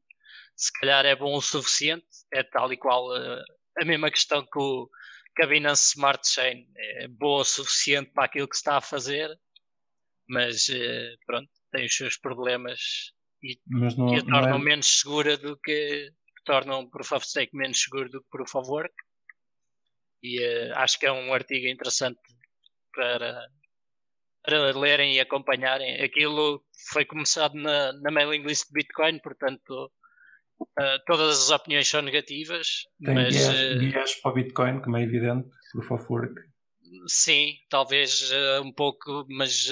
Se 0.55 0.71
calhar 0.79 1.05
é 1.05 1.15
bom 1.15 1.35
o 1.35 1.41
suficiente, 1.41 2.05
é 2.33 2.43
tal 2.43 2.71
e 2.71 2.77
qual 2.77 3.11
ah, 3.13 3.43
a 3.81 3.85
mesma 3.85 4.11
questão 4.11 4.45
que, 4.45 4.59
o, 4.59 4.89
que 5.35 5.43
a 5.43 5.47
Binance 5.47 5.89
Smart 5.95 6.27
Chain 6.27 6.67
é 6.75 7.07
boa 7.07 7.41
o 7.41 7.45
suficiente 7.45 8.11
para 8.11 8.25
aquilo 8.25 8.47
que 8.47 8.55
se 8.55 8.61
está 8.61 8.77
a 8.77 8.81
fazer, 8.81 9.29
mas 10.27 10.69
eh, 10.69 11.15
pronto, 11.25 11.49
tem 11.71 11.85
os 11.85 11.95
seus 11.95 12.17
problemas 12.17 12.79
e, 13.41 13.59
não, 13.67 14.13
e 14.13 14.19
a 14.19 14.23
não 14.23 14.41
tornam 14.41 14.57
é, 14.57 14.63
menos 14.63 14.99
segura 14.99 15.37
do 15.37 15.57
que, 15.57 16.11
que 16.11 16.43
tornam 16.45 16.81
o 16.81 16.89
Proof 16.89 17.11
of 17.13 17.27
Stake 17.27 17.55
menos 17.55 17.81
seguro 17.81 18.09
do 18.09 18.21
que 18.21 18.29
Proof 18.29 18.55
of 18.55 18.69
Work. 18.69 18.93
E 20.21 20.39
uh, 20.39 20.75
acho 20.75 20.99
que 20.99 21.05
é 21.05 21.11
um 21.11 21.33
artigo 21.33 21.67
interessante 21.67 22.19
para, 22.93 23.47
para 24.43 24.77
lerem 24.77 25.15
e 25.15 25.19
acompanharem. 25.19 26.01
Aquilo 26.01 26.63
foi 26.91 27.05
começado 27.05 27.55
na, 27.55 27.93
na 27.93 28.11
mailing 28.11 28.43
list 28.43 28.67
de 28.67 28.73
Bitcoin, 28.73 29.19
portanto, 29.19 29.91
uh, 30.61 31.03
todas 31.05 31.43
as 31.43 31.49
opiniões 31.51 31.87
são 31.87 32.01
negativas. 32.01 32.83
Tem 33.03 33.15
mas, 33.15 33.35
viés, 33.35 34.11
uh, 34.11 34.21
para 34.21 34.31
o 34.31 34.33
Bitcoin, 34.33 34.81
como 34.81 34.97
é 34.97 35.03
evidente, 35.03 35.49
Proof 35.71 35.91
of 35.91 36.05
Work. 36.09 36.33
Sim, 37.07 37.53
talvez 37.69 38.31
uh, 38.31 38.61
um 38.63 38.73
pouco, 38.73 39.25
mas 39.29 39.69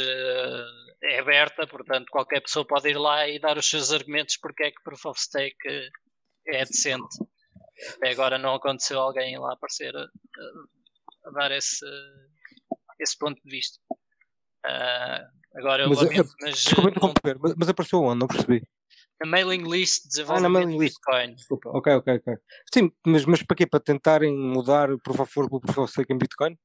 é 1.03 1.19
aberta, 1.19 1.65
portanto, 1.67 2.05
qualquer 2.11 2.41
pessoa 2.41 2.65
pode 2.65 2.89
ir 2.89 2.97
lá 2.97 3.27
e 3.27 3.39
dar 3.39 3.57
os 3.57 3.69
seus 3.69 3.91
argumentos 3.91 4.37
porque 4.37 4.63
é 4.65 4.71
que 4.71 4.83
Proof 4.83 5.05
of 5.05 5.19
Stake 5.19 5.55
é 6.47 6.65
decente. 6.65 7.17
Até 7.95 8.11
agora 8.11 8.37
não 8.37 8.55
aconteceu 8.55 8.99
alguém 8.99 9.37
lá 9.37 9.53
aparecer 9.53 9.95
a, 9.95 10.01
a, 10.01 11.29
a 11.29 11.31
dar 11.31 11.51
esse, 11.51 11.85
esse 12.99 13.17
ponto 13.17 13.41
de 13.43 13.49
vista. 13.49 13.79
Uh, 14.65 15.57
agora 15.57 15.83
eu 15.83 15.89
mas, 15.89 15.99
lamento, 15.99 16.29
mas, 16.41 16.63
desculpa 16.63 16.89
interromper, 16.89 17.37
mas, 17.39 17.55
mas 17.55 17.69
apareceu 17.69 18.01
onde? 18.01 18.19
Não 18.19 18.27
percebi. 18.27 18.67
Na 19.19 19.29
mailing 19.29 19.63
list 19.63 20.03
de 20.03 20.09
desenvolvimento 20.09 20.45
ah, 20.45 20.49
na 20.49 20.65
mailing 20.65 20.79
list. 20.79 20.95
Bitcoin. 20.95 21.35
Desculpa, 21.35 21.69
ok, 21.69 21.93
ok, 21.95 22.15
ok. 22.17 22.33
Sim, 22.73 22.91
mas, 23.05 23.25
mas 23.25 23.43
para 23.43 23.57
quê? 23.57 23.65
Para 23.65 23.79
tentarem 23.79 24.35
mudar 24.35 24.91
o 24.91 24.99
Proof 24.99 25.19
of 25.21 25.39
Work 25.39 25.49
para 25.49 25.57
o 25.57 25.61
Proof 25.61 25.77
of 25.79 25.91
Stake 25.91 26.13
em 26.13 26.17
Bitcoin? 26.17 26.57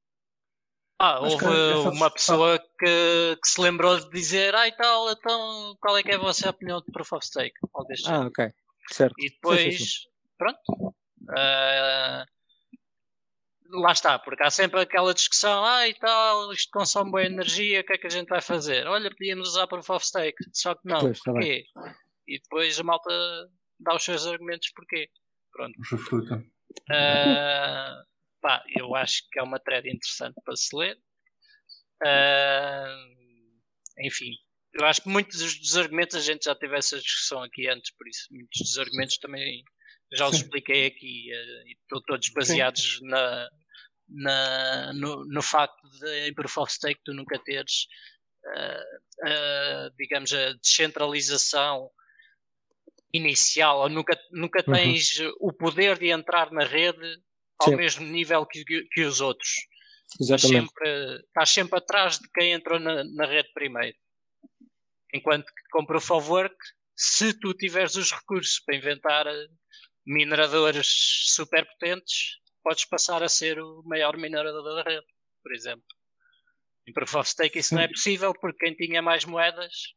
Ah, 1.05 1.19
houve 1.19 1.45
uma 1.89 2.11
pessoa 2.13 2.61
que, 2.79 3.37
que, 3.43 3.49
se 3.49 3.61
lembrou 3.61 3.99
de 3.99 4.09
dizer, 4.11 4.55
ah 4.55 4.69
e 4.69 4.73
tal, 4.73 5.11
então 5.11 5.77
qual 5.81 5.99
é 5.99 6.03
que 6.03 6.13
é 6.13 6.15
a 6.15 6.19
vossa 6.19 6.49
opinião 6.49 6.81
de 6.81 6.93
Proof 6.93 7.13
of 7.15 7.27
Stake? 7.27 7.59
Ah, 8.07 8.27
ok, 8.27 8.49
certo. 8.89 9.15
E 9.19 9.29
depois, 9.31 9.61
sim, 9.61 9.71
sim, 9.73 9.85
sim. 9.85 10.09
pronto, 10.39 10.95
uh, 11.23 12.25
lá 13.81 13.91
está, 13.91 14.17
porque 14.21 14.45
há 14.45 14.51
sempre 14.51 14.81
aquela 14.81 15.13
discussão, 15.13 15.65
ah 15.65 15.89
e 15.89 15.95
tal, 15.95 16.53
isto 16.53 16.71
consome 16.71 17.11
boa 17.11 17.25
energia, 17.25 17.81
o 17.81 17.85
que 17.85 17.95
é 17.95 17.99
que 17.99 18.07
a 18.07 18.11
gente 18.11 18.29
vai 18.29 18.41
fazer? 18.41 18.87
Olha, 18.87 19.11
podíamos 19.11 19.49
usar 19.49 19.67
Proof 19.67 19.91
of 19.91 20.07
Stake, 20.07 20.37
só 20.53 20.73
que 20.77 20.83
não, 20.85 21.01
pois, 21.01 21.19
tá 21.19 21.33
porquê? 21.33 21.65
E 22.27 22.39
depois 22.41 22.79
a 22.79 22.83
malta 22.83 23.11
dá 23.81 23.95
os 23.95 24.05
seus 24.05 24.27
argumentos 24.27 24.71
porquê. 24.75 25.09
Pronto. 25.53 25.79
Uh, 26.91 28.03
pá, 28.41 28.65
eu 28.77 28.95
acho 28.95 29.23
que 29.31 29.39
é 29.39 29.43
uma 29.43 29.61
thread 29.61 29.89
interessante 29.89 30.35
para 30.45 30.57
se 30.57 30.75
ler. 30.75 30.99
Uh, 32.03 33.23
enfim, 34.01 34.33
eu 34.75 34.87
acho 34.87 35.03
que 35.03 35.09
muitos 35.09 35.59
dos 35.59 35.77
argumentos 35.77 36.17
a 36.17 36.21
gente 36.21 36.45
já 36.45 36.55
teve 36.55 36.77
essa 36.77 36.99
discussão 36.99 37.43
aqui 37.43 37.69
antes, 37.69 37.93
por 37.97 38.09
isso 38.09 38.27
muitos 38.31 38.61
dos 38.61 38.79
argumentos 38.79 39.19
também 39.19 39.63
já 40.15 40.27
os 40.27 40.37
Sim. 40.37 40.43
expliquei 40.43 40.87
aqui 40.87 41.31
uh, 41.31 41.69
e 41.69 41.73
estão 41.73 42.03
todos 42.07 42.29
baseados 42.31 42.99
na, 43.03 43.51
na, 44.09 44.93
no, 44.95 45.25
no 45.27 45.43
facto 45.43 45.89
de 46.01 46.29
em 46.29 46.35
Proof 46.35 46.59
of 46.59 46.73
Stake 46.73 47.01
tu 47.05 47.15
nunca 47.15 47.39
teres 47.39 47.87
uh, 48.47 49.95
digamos 49.99 50.33
a 50.33 50.53
descentralização 50.55 51.91
inicial 53.13 53.81
ou 53.81 53.89
nunca, 53.89 54.19
nunca 54.31 54.65
uhum. 54.67 54.75
tens 54.75 55.19
uhum. 55.19 55.33
o 55.41 55.53
poder 55.53 55.99
de 55.99 56.09
entrar 56.09 56.51
na 56.51 56.65
rede 56.65 57.19
ao 57.59 57.69
Sim. 57.69 57.77
mesmo 57.77 58.07
nível 58.07 58.47
que, 58.47 58.65
que 58.65 59.03
os 59.03 59.21
outros 59.21 59.51
estás 60.21 60.43
sempre, 60.43 61.17
estás 61.27 61.51
sempre 61.51 61.79
atrás 61.79 62.19
de 62.19 62.29
quem 62.35 62.53
entrou 62.53 62.79
na, 62.79 63.05
na 63.05 63.27
rede 63.27 63.51
primeiro 63.55 63.97
enquanto 65.13 65.47
que 65.47 65.63
com 65.71 65.85
Proof 65.85 66.11
of 66.11 66.29
Work 66.29 66.57
se 66.97 67.33
tu 67.35 67.55
tiveres 67.55 67.97
os 67.97 68.13
recursos 68.13 68.61
para 68.61 68.77
inventar 68.77 69.27
mineradores 70.07 70.87
super 71.35 71.67
potentes, 71.67 72.39
podes 72.63 72.85
passar 72.85 73.23
a 73.23 73.29
ser 73.29 73.61
o 73.61 73.83
maior 73.85 74.17
minerador 74.17 74.63
da 74.63 74.83
rede, 74.83 75.07
por 75.43 75.53
exemplo. 75.53 75.85
Em 76.87 76.93
Proof 76.93 77.15
of 77.15 77.29
Stake 77.29 77.59
isso 77.59 77.75
não 77.75 77.83
é 77.83 77.89
possível 77.89 78.33
porque 78.33 78.65
quem 78.65 78.75
tinha 78.75 79.03
mais 79.03 79.25
moedas 79.25 79.95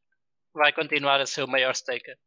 vai 0.53 0.71
continuar 0.71 1.19
a 1.19 1.25
ser 1.25 1.43
o 1.43 1.47
maior 1.47 1.73
staker. 1.73 2.17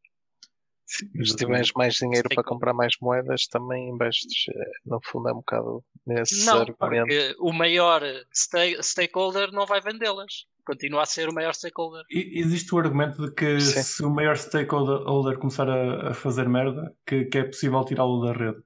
Se 0.88 1.36
tiveres 1.36 1.70
mais 1.76 1.94
dinheiro 1.94 2.28
para 2.34 2.42
comprar 2.42 2.72
mais 2.72 2.94
moedas, 3.00 3.46
também 3.46 3.90
investes, 3.90 4.46
eh, 4.48 4.70
no 4.86 4.98
fundo 5.04 5.28
é 5.28 5.32
um 5.32 5.36
bocado 5.36 5.84
nesse 6.06 6.46
não, 6.46 6.60
argumento. 6.60 7.06
Porque 7.08 7.36
o 7.38 7.52
maior 7.52 8.02
stakeholder 8.32 9.52
não 9.52 9.66
vai 9.66 9.80
vendê-las 9.80 10.46
continua 10.68 11.02
a 11.02 11.06
ser 11.06 11.30
o 11.30 11.32
maior 11.32 11.54
stakeholder. 11.54 12.04
E, 12.10 12.40
existe 12.40 12.74
o 12.74 12.78
argumento 12.78 13.24
de 13.24 13.34
que 13.34 13.58
Sim. 13.58 13.82
se 13.82 14.04
o 14.04 14.10
maior 14.10 14.36
stakeholder 14.36 15.38
começar 15.38 15.66
a, 15.66 16.10
a 16.10 16.14
fazer 16.14 16.46
merda, 16.46 16.94
que, 17.06 17.24
que 17.24 17.38
é 17.38 17.44
possível 17.44 17.82
tirá-lo 17.86 18.20
da 18.20 18.32
rede. 18.32 18.62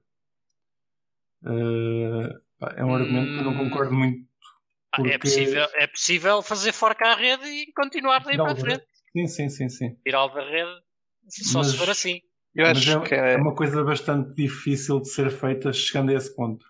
Uh, 1.43 2.41
é 2.75 2.83
um 2.83 2.93
argumento 2.93 3.31
hum... 3.31 3.33
que 3.35 3.39
eu 3.39 3.43
não 3.45 3.57
concordo 3.57 3.93
muito. 3.93 4.27
Ah, 4.91 4.99
é 4.99 5.01
porque... 5.01 5.13
É, 5.13 5.17
possível, 5.17 5.67
é 5.75 5.87
possível 5.87 6.41
fazer 6.41 6.73
forca 6.73 7.07
à 7.07 7.15
rede 7.15 7.45
e 7.45 7.71
continuar 7.71 8.21
daí 8.23 8.35
para 8.35 8.51
a 8.51 8.55
frente. 8.55 8.85
Sim, 9.13 9.27
sim, 9.27 9.49
sim, 9.49 9.69
sim. 9.69 9.95
Tirá-lo 10.03 10.33
da 10.33 10.43
rede 10.43 10.81
só 11.29 11.59
Mas... 11.59 11.67
se 11.67 11.77
for 11.77 11.89
assim. 11.89 12.19
Eu 12.55 12.67
acho 12.67 12.87
Mas 12.87 13.05
é, 13.05 13.07
que 13.07 13.15
é... 13.15 13.33
é 13.33 13.37
uma 13.37 13.55
coisa 13.55 13.83
bastante 13.83 14.35
difícil 14.35 14.99
de 14.99 15.09
ser 15.09 15.31
feita 15.31 15.73
chegando 15.73 16.11
a 16.11 16.13
esse 16.13 16.35
ponto, 16.35 16.65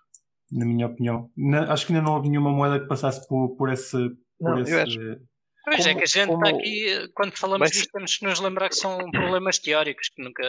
na 0.52 0.66
minha 0.66 0.88
opinião. 0.88 1.30
Na, 1.36 1.72
acho 1.74 1.86
que 1.86 1.94
ainda 1.94 2.06
não 2.06 2.16
houve 2.16 2.30
nenhuma 2.30 2.52
moeda 2.52 2.80
que 2.80 2.88
passasse 2.88 3.28
por, 3.28 3.56
por 3.58 3.72
esse 3.72 3.98
não, 4.40 4.60
esse... 4.60 4.74
acho... 4.74 5.00
Pois 5.66 5.78
como, 5.78 5.90
é 5.90 5.96
que 5.96 6.04
a 6.04 6.06
gente 6.06 6.28
como... 6.28 6.46
está 6.46 6.58
aqui, 6.58 7.12
quando 7.14 7.38
falamos 7.38 7.60
mas... 7.62 7.72
disto, 7.72 7.92
temos 7.92 8.18
que 8.18 8.26
nos 8.26 8.40
lembrar 8.40 8.70
que 8.70 8.76
são 8.76 8.98
problemas 9.12 9.60
teóricos 9.60 10.10
que 10.10 10.22
nunca. 10.22 10.44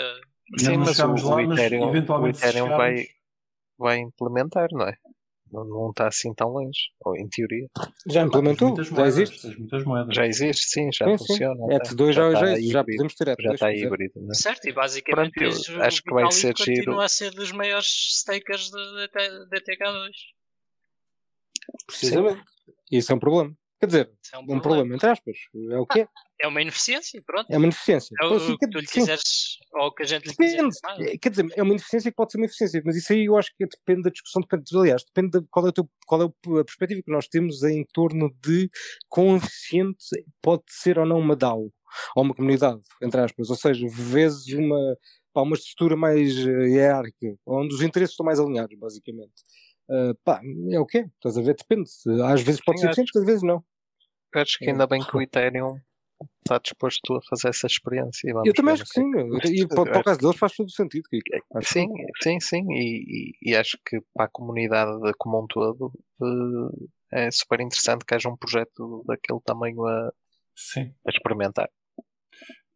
Sim, 0.58 0.78
mas 0.78 0.98
o, 0.98 1.28
lá, 1.28 1.36
o 1.36 1.52
Ethereum, 1.52 1.90
o 1.90 2.28
Ethereum 2.28 2.68
vai, 2.68 3.06
vai 3.78 3.98
implementar, 3.98 4.68
não 4.72 4.88
é? 4.88 4.96
Não, 5.54 5.64
não 5.64 5.90
está 5.90 6.08
assim 6.08 6.34
tão 6.34 6.48
longe, 6.48 6.90
ou 7.04 7.16
em 7.16 7.28
teoria. 7.28 7.68
Já 8.08 8.22
implementou? 8.22 8.74
Já 8.82 9.06
existe? 9.06 9.56
Já 10.10 10.26
existe, 10.26 10.66
sim, 10.68 10.90
já 10.92 11.06
sim, 11.06 11.16
funciona. 11.16 11.54
Sim. 11.54 11.94
ETH2 11.94 12.12
já, 12.12 12.30
já, 12.32 12.40
já, 12.40 12.60
já 12.60 12.84
podemos 12.84 13.14
ter 13.14 13.28
ETH2. 13.28 13.42
Já 13.42 13.54
está 13.54 13.72
híbrido, 13.72 14.20
né? 14.20 14.34
Certo, 14.34 14.68
e 14.68 14.72
basicamente 14.72 15.32
Pronto, 15.32 15.82
acho 15.82 16.02
que 16.02 16.12
vai 16.12 16.32
ser 16.32 16.54
continua 16.54 16.74
giro. 16.74 17.00
a 17.00 17.08
ser 17.08 17.30
dos 17.30 17.52
maiores 17.52 17.86
stakers 17.86 18.68
de 18.70 19.08
DTK2. 19.48 20.10
Precisamente. 21.86 22.42
Isso 22.90 23.12
é 23.12 23.14
um 23.14 23.18
problema. 23.20 23.56
Quer 23.80 23.86
dizer, 23.86 24.10
é 24.32 24.38
um, 24.38 24.40
um 24.40 24.44
problema. 24.44 24.62
problema. 24.62 24.94
entre 24.94 25.10
aspas. 25.10 25.36
É 25.70 25.78
o 25.78 25.86
quê? 25.86 26.08
É 26.40 26.48
uma 26.48 26.62
ineficiência, 26.62 27.20
pronto. 27.26 27.50
É 27.50 27.56
uma 27.56 27.66
ineficiência. 27.66 28.14
É 28.20 28.26
o, 28.26 28.36
então, 28.36 28.58
que 28.58 28.68
tu 28.68 28.78
lhe 28.78 28.86
quiseres, 28.86 29.58
ou 29.72 29.92
que 29.94 30.02
a 30.02 30.06
gente 30.06 30.24
lhe 30.24 30.30
depende. 30.30 30.68
quiser. 30.68 31.18
Quer 31.18 31.30
dizer, 31.30 31.46
é 31.56 31.62
uma 31.62 31.72
ineficiência 31.72 32.10
que 32.10 32.16
pode 32.16 32.32
ser 32.32 32.38
uma 32.38 32.46
eficiência, 32.46 32.82
mas 32.84 32.96
isso 32.96 33.12
aí 33.12 33.24
eu 33.26 33.36
acho 33.36 33.50
que 33.56 33.66
depende 33.66 34.02
da 34.02 34.10
discussão, 34.10 34.42
depende, 34.42 34.64
aliás, 34.76 35.04
depende 35.04 35.40
de 35.40 35.46
qual 35.50 35.68
é, 35.68 35.72
teu, 35.72 35.88
qual 36.06 36.22
é 36.22 36.24
a 36.24 36.64
perspectiva 36.64 37.02
que 37.02 37.12
nós 37.12 37.28
temos 37.28 37.62
em 37.62 37.84
torno 37.92 38.34
de 38.42 38.70
quão 39.08 39.36
eficiente 39.36 40.04
pode 40.42 40.64
ser 40.68 40.98
ou 40.98 41.06
não 41.06 41.18
uma 41.18 41.36
DAO, 41.36 41.70
ou 42.16 42.22
uma 42.22 42.34
comunidade, 42.34 42.80
entre 43.02 43.20
aspas. 43.20 43.50
Ou 43.50 43.56
seja, 43.56 43.86
vezes 43.88 44.52
uma, 44.54 44.96
pá, 45.32 45.42
uma 45.42 45.56
estrutura 45.56 45.96
mais 45.96 46.36
uh, 46.44 46.66
hierárquica, 46.66 47.36
onde 47.46 47.74
os 47.74 47.82
interesses 47.82 48.12
estão 48.12 48.24
mais 48.26 48.40
alinhados, 48.40 48.78
basicamente. 48.78 49.32
Uh, 49.88 50.14
pá, 50.24 50.40
é 50.70 50.80
o 50.80 50.86
quê? 50.86 51.06
Estás 51.16 51.36
a 51.36 51.42
ver? 51.42 51.56
Depende. 51.56 51.90
Às 52.24 52.42
vezes 52.42 52.60
pode 52.64 52.78
Sim, 52.78 52.86
ser 52.86 52.92
eficiente, 52.92 53.18
às 53.18 53.24
vezes 53.24 53.42
não. 53.42 53.64
Acho 54.34 54.58
que 54.58 54.68
ainda 54.68 54.86
bem 54.86 55.02
que 55.02 55.16
o 55.16 55.20
Ethereum 55.20 55.78
está 56.40 56.58
disposto 56.58 57.14
a 57.14 57.22
fazer 57.22 57.48
essa 57.48 57.66
experiência. 57.66 58.32
eu 58.44 58.54
também 58.54 58.74
acho 58.74 58.84
que 58.84 58.94
sim. 58.94 59.10
E 59.52 59.66
para, 59.66 59.84
para 59.84 60.00
o 60.00 60.04
caso 60.04 60.20
deles 60.20 60.36
faz 60.36 60.54
todo 60.54 60.66
o 60.66 60.70
sentido. 60.70 61.08
Sim, 61.62 61.88
sim, 62.22 62.40
sim. 62.40 62.64
E, 62.72 63.32
e, 63.42 63.50
e, 63.50 63.56
acho 63.56 63.78
que 63.84 64.00
para 64.12 64.26
a 64.26 64.28
comunidade 64.28 64.90
como 65.18 65.42
um 65.42 65.46
todo 65.46 65.92
uh, 66.20 66.90
é 67.12 67.30
super 67.30 67.60
interessante 67.60 68.04
que 68.04 68.14
haja 68.14 68.28
um 68.28 68.36
projeto 68.36 69.04
daquele 69.06 69.40
tamanho 69.44 69.84
a, 69.86 70.08
a 70.08 71.10
experimentar. 71.10 71.70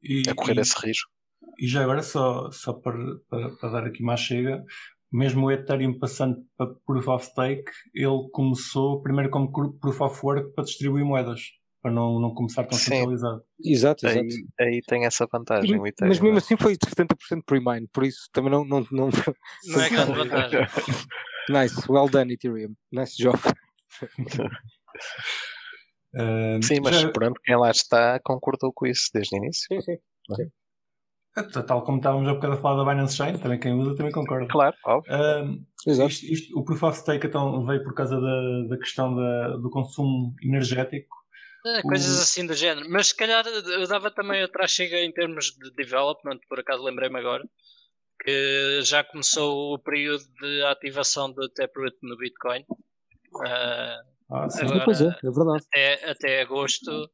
E, 0.02 0.22
a 0.28 0.34
correr 0.34 0.58
esse 0.58 0.78
risco. 0.78 1.10
E 1.58 1.66
já 1.66 1.82
agora, 1.82 2.02
só, 2.02 2.50
só 2.50 2.72
para, 2.72 2.98
para, 3.28 3.50
para 3.56 3.68
dar 3.70 3.84
aqui 3.84 4.02
mais 4.02 4.20
chega, 4.20 4.64
mesmo 5.10 5.46
o 5.46 5.50
Ethereum 5.50 5.98
passando 5.98 6.44
para 6.56 6.74
Proof 6.86 7.08
of 7.08 7.26
Stake, 7.26 7.70
ele 7.94 8.28
começou 8.32 9.02
primeiro 9.02 9.30
como 9.30 9.50
Proof 9.78 10.00
of 10.00 10.20
Work 10.22 10.54
para 10.54 10.64
distribuir 10.64 11.04
moedas, 11.04 11.40
para 11.82 11.90
não, 11.90 12.20
não 12.20 12.34
começar 12.34 12.64
tão 12.64 12.78
Sim. 12.78 12.90
centralizado. 12.90 13.42
Exato, 13.64 14.06
exato. 14.06 14.26
Aí, 14.60 14.66
aí 14.66 14.82
tem 14.86 15.06
essa 15.06 15.26
vantagem. 15.30 15.76
E, 15.76 15.78
mas 15.78 16.20
mesmo 16.20 16.36
é? 16.36 16.38
assim 16.38 16.56
foi 16.56 16.76
70% 16.76 17.42
pre-mine, 17.46 17.88
por 17.92 18.04
isso 18.04 18.28
também 18.32 18.50
não. 18.50 18.64
Não, 18.64 18.86
não, 18.90 19.08
não 19.66 19.82
é 19.82 19.90
grande 19.90 20.12
vantagem. 20.12 20.60
nice, 21.48 21.90
well 21.90 22.08
done, 22.08 22.34
Ethereum. 22.34 22.74
Nice 22.92 23.16
job. 23.16 23.38
uh, 26.14 26.62
sim, 26.62 26.80
mas 26.82 27.00
já... 27.00 27.10
pronto, 27.10 27.40
quem 27.42 27.56
lá 27.56 27.70
está 27.70 28.20
concordou 28.22 28.72
com 28.72 28.86
isso 28.86 29.08
desde 29.14 29.34
o 29.34 29.38
início. 29.38 29.66
Sim, 29.68 29.80
sim. 29.80 29.96
sim. 30.34 30.50
Tal 31.66 31.82
como 31.82 31.98
estávamos 31.98 32.28
há 32.28 32.34
bocado 32.34 32.54
a 32.54 32.56
falar 32.56 32.82
da 32.82 32.90
Binance 32.90 33.16
Chain, 33.16 33.38
também 33.38 33.58
quem 33.58 33.74
usa 33.74 33.96
também 33.96 34.12
concorda. 34.12 34.46
Claro, 34.48 34.76
óbvio. 34.84 35.12
isto, 35.86 36.26
isto, 36.26 36.58
o 36.58 36.64
Proof 36.64 36.82
of 36.82 36.98
Stake 36.98 37.26
então 37.26 37.64
veio 37.64 37.82
por 37.82 37.94
causa 37.94 38.20
da, 38.20 38.68
da 38.68 38.78
questão 38.78 39.14
da, 39.14 39.56
do 39.56 39.70
consumo 39.70 40.34
energético. 40.42 41.16
É, 41.66 41.82
coisas 41.82 42.18
o... 42.18 42.22
assim 42.22 42.46
do 42.46 42.54
género. 42.54 42.88
Mas 42.90 43.08
se 43.08 43.16
calhar 43.16 43.46
eu 43.46 43.86
dava 43.86 44.10
também 44.10 44.42
outra 44.42 44.66
chega 44.66 44.98
em 44.98 45.12
termos 45.12 45.52
de 45.52 45.70
development, 45.72 46.38
por 46.48 46.60
acaso 46.60 46.82
lembrei-me 46.82 47.18
agora, 47.18 47.44
que 48.22 48.80
já 48.82 49.04
começou 49.04 49.74
o 49.74 49.78
período 49.78 50.24
de 50.40 50.62
ativação 50.64 51.30
do 51.30 51.48
Taproot 51.48 51.96
no 52.02 52.16
Bitcoin. 52.16 52.62
Uh, 53.34 54.02
ah, 54.30 54.48
sim. 54.48 54.64
Agora, 54.64 54.84
pois 54.84 55.00
é, 55.00 55.06
é 55.06 55.30
verdade. 55.30 55.64
Até, 55.68 56.10
até 56.10 56.40
agosto, 56.42 57.10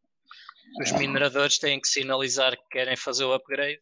os 0.80 0.92
mineradores 0.92 1.58
têm 1.58 1.80
que 1.80 1.88
sinalizar 1.88 2.56
que 2.56 2.68
querem 2.70 2.96
fazer 2.96 3.24
o 3.24 3.34
upgrade 3.34 3.80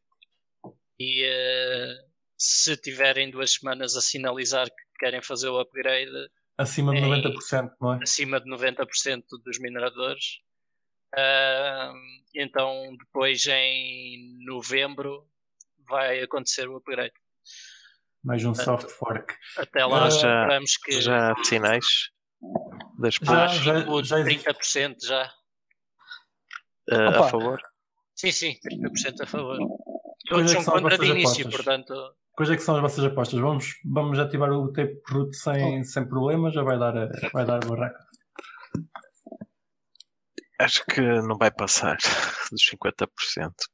e 1.03 1.25
uh, 1.25 2.11
se 2.38 2.77
tiverem 2.77 3.31
duas 3.31 3.55
semanas 3.55 3.97
a 3.97 4.01
sinalizar 4.01 4.67
que 4.67 4.99
querem 5.01 5.23
fazer 5.23 5.49
o 5.49 5.59
upgrade 5.59 6.31
acima 6.57 6.95
de 6.95 7.01
90%, 7.01 7.71
não 7.81 7.95
é? 7.95 7.99
Acima 8.03 8.41
de 8.41 8.49
90% 8.49 9.25
dos 9.45 9.59
mineradores. 9.59 10.41
Uh, 11.15 11.95
então 12.35 12.97
depois 12.99 13.47
em 13.47 14.38
novembro 14.45 15.29
vai 15.88 16.23
acontecer 16.23 16.69
o 16.69 16.77
upgrade. 16.77 17.12
Mais 18.25 18.45
um 18.45 18.53
Portanto, 18.53 18.83
soft 18.83 18.91
fork. 18.97 19.35
Até 19.59 19.85
lá 19.85 20.05
uh, 20.05 20.09
esperamos 20.09 20.77
que. 20.77 21.01
Já 21.01 21.33
há 21.33 21.45
sinais 21.45 21.85
das 22.99 23.15
já, 23.15 23.47
já, 23.49 23.81
já 23.81 24.17
30% 24.25 24.97
já. 25.05 25.33
Uh, 26.91 27.09
a 27.09 27.29
favor? 27.29 27.61
Sim, 28.15 28.31
sim, 28.31 28.59
30% 28.65 29.23
a 29.23 29.27
favor. 29.27 29.59
Todos 30.33 30.51
são 30.51 30.64
contra 30.64 30.99
de 30.99 31.07
início, 31.07 31.47
apostas? 31.47 31.55
portanto. 31.55 32.14
Quais 32.35 32.51
é 32.51 32.57
que 32.57 32.62
são 32.62 32.77
as 32.77 32.81
vossas 32.81 33.05
apostas? 33.05 33.38
Vamos, 33.38 33.79
vamos 33.85 34.18
ativar 34.18 34.51
o 34.51 34.73
tape 34.73 35.01
root 35.09 35.37
sem, 35.37 35.81
oh. 35.81 35.85
sem 35.85 36.09
problema, 36.09 36.51
já 36.51 36.62
vai 36.62 36.79
dar, 36.79 37.11
vai 37.33 37.45
dar 37.45 37.61
barraca. 37.64 38.07
Acho 40.59 40.85
que 40.87 41.01
não 41.01 41.37
vai 41.37 41.51
passar 41.51 41.97
dos 42.51 42.62
50%, 42.71 43.09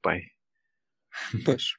pai. 0.03 0.21
Pois. 1.45 1.75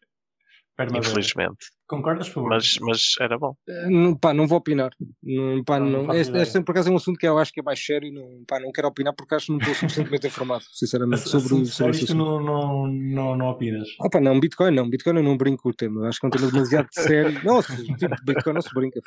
Infelizmente. 0.96 1.68
Concordas, 1.90 2.28
por 2.28 2.36
favor? 2.36 2.50
Mas, 2.50 2.78
mas 2.82 3.00
era 3.20 3.36
bom. 3.36 3.56
Uh, 3.68 3.90
não, 3.90 4.16
pá, 4.16 4.32
não 4.32 4.48
vou 4.48 4.60
opinar. 4.60 4.92
Não, 5.24 5.64
pá, 5.64 5.80
não, 5.80 6.04
não, 6.04 6.14
este, 6.14 6.38
este, 6.38 6.62
por 6.62 6.74
acaso, 6.74 6.90
é 6.90 6.92
um 6.92 6.98
assunto 6.98 7.18
que 7.18 7.28
eu 7.28 7.36
acho 7.40 7.52
que 7.52 7.62
é 7.62 7.64
mais 7.64 7.84
sério 7.84 8.08
e 8.08 8.12
não, 8.12 8.44
pá, 8.48 8.60
não 8.60 8.72
quero 8.72 8.88
opinar 8.88 9.12
porque 9.16 9.34
acho 9.34 9.48
que 9.48 9.52
não 9.54 9.60
estou 9.60 9.74
suficientemente 9.74 10.28
informado, 10.28 10.64
sinceramente, 10.72 11.28
sobre, 11.28 11.66
sobre 11.66 11.98
isso. 11.98 12.16
Não, 12.16 12.40
não, 12.40 12.88
não, 12.88 13.36
não 13.36 13.50
opinas? 13.50 13.88
Ah, 14.02 14.08
pá, 14.08 14.22
não, 14.22 14.40
Bitcoin 14.40 14.70
não. 14.70 14.88
Bitcoin 14.88 15.18
eu 15.18 15.24
não 15.24 15.36
brinco 15.36 15.64
com 15.64 15.70
o 15.70 15.74
tema. 15.74 16.08
Acho 16.08 16.20
que 16.20 16.28
é 16.28 16.28
um 16.28 16.30
tema 16.30 16.52
demasiado 16.52 16.88
sério. 16.94 17.42
Não, 17.44 17.60
tipo, 17.64 18.16
Bitcoin 18.24 18.54
não 18.54 18.62
se 18.62 18.72
brinca, 18.72 19.00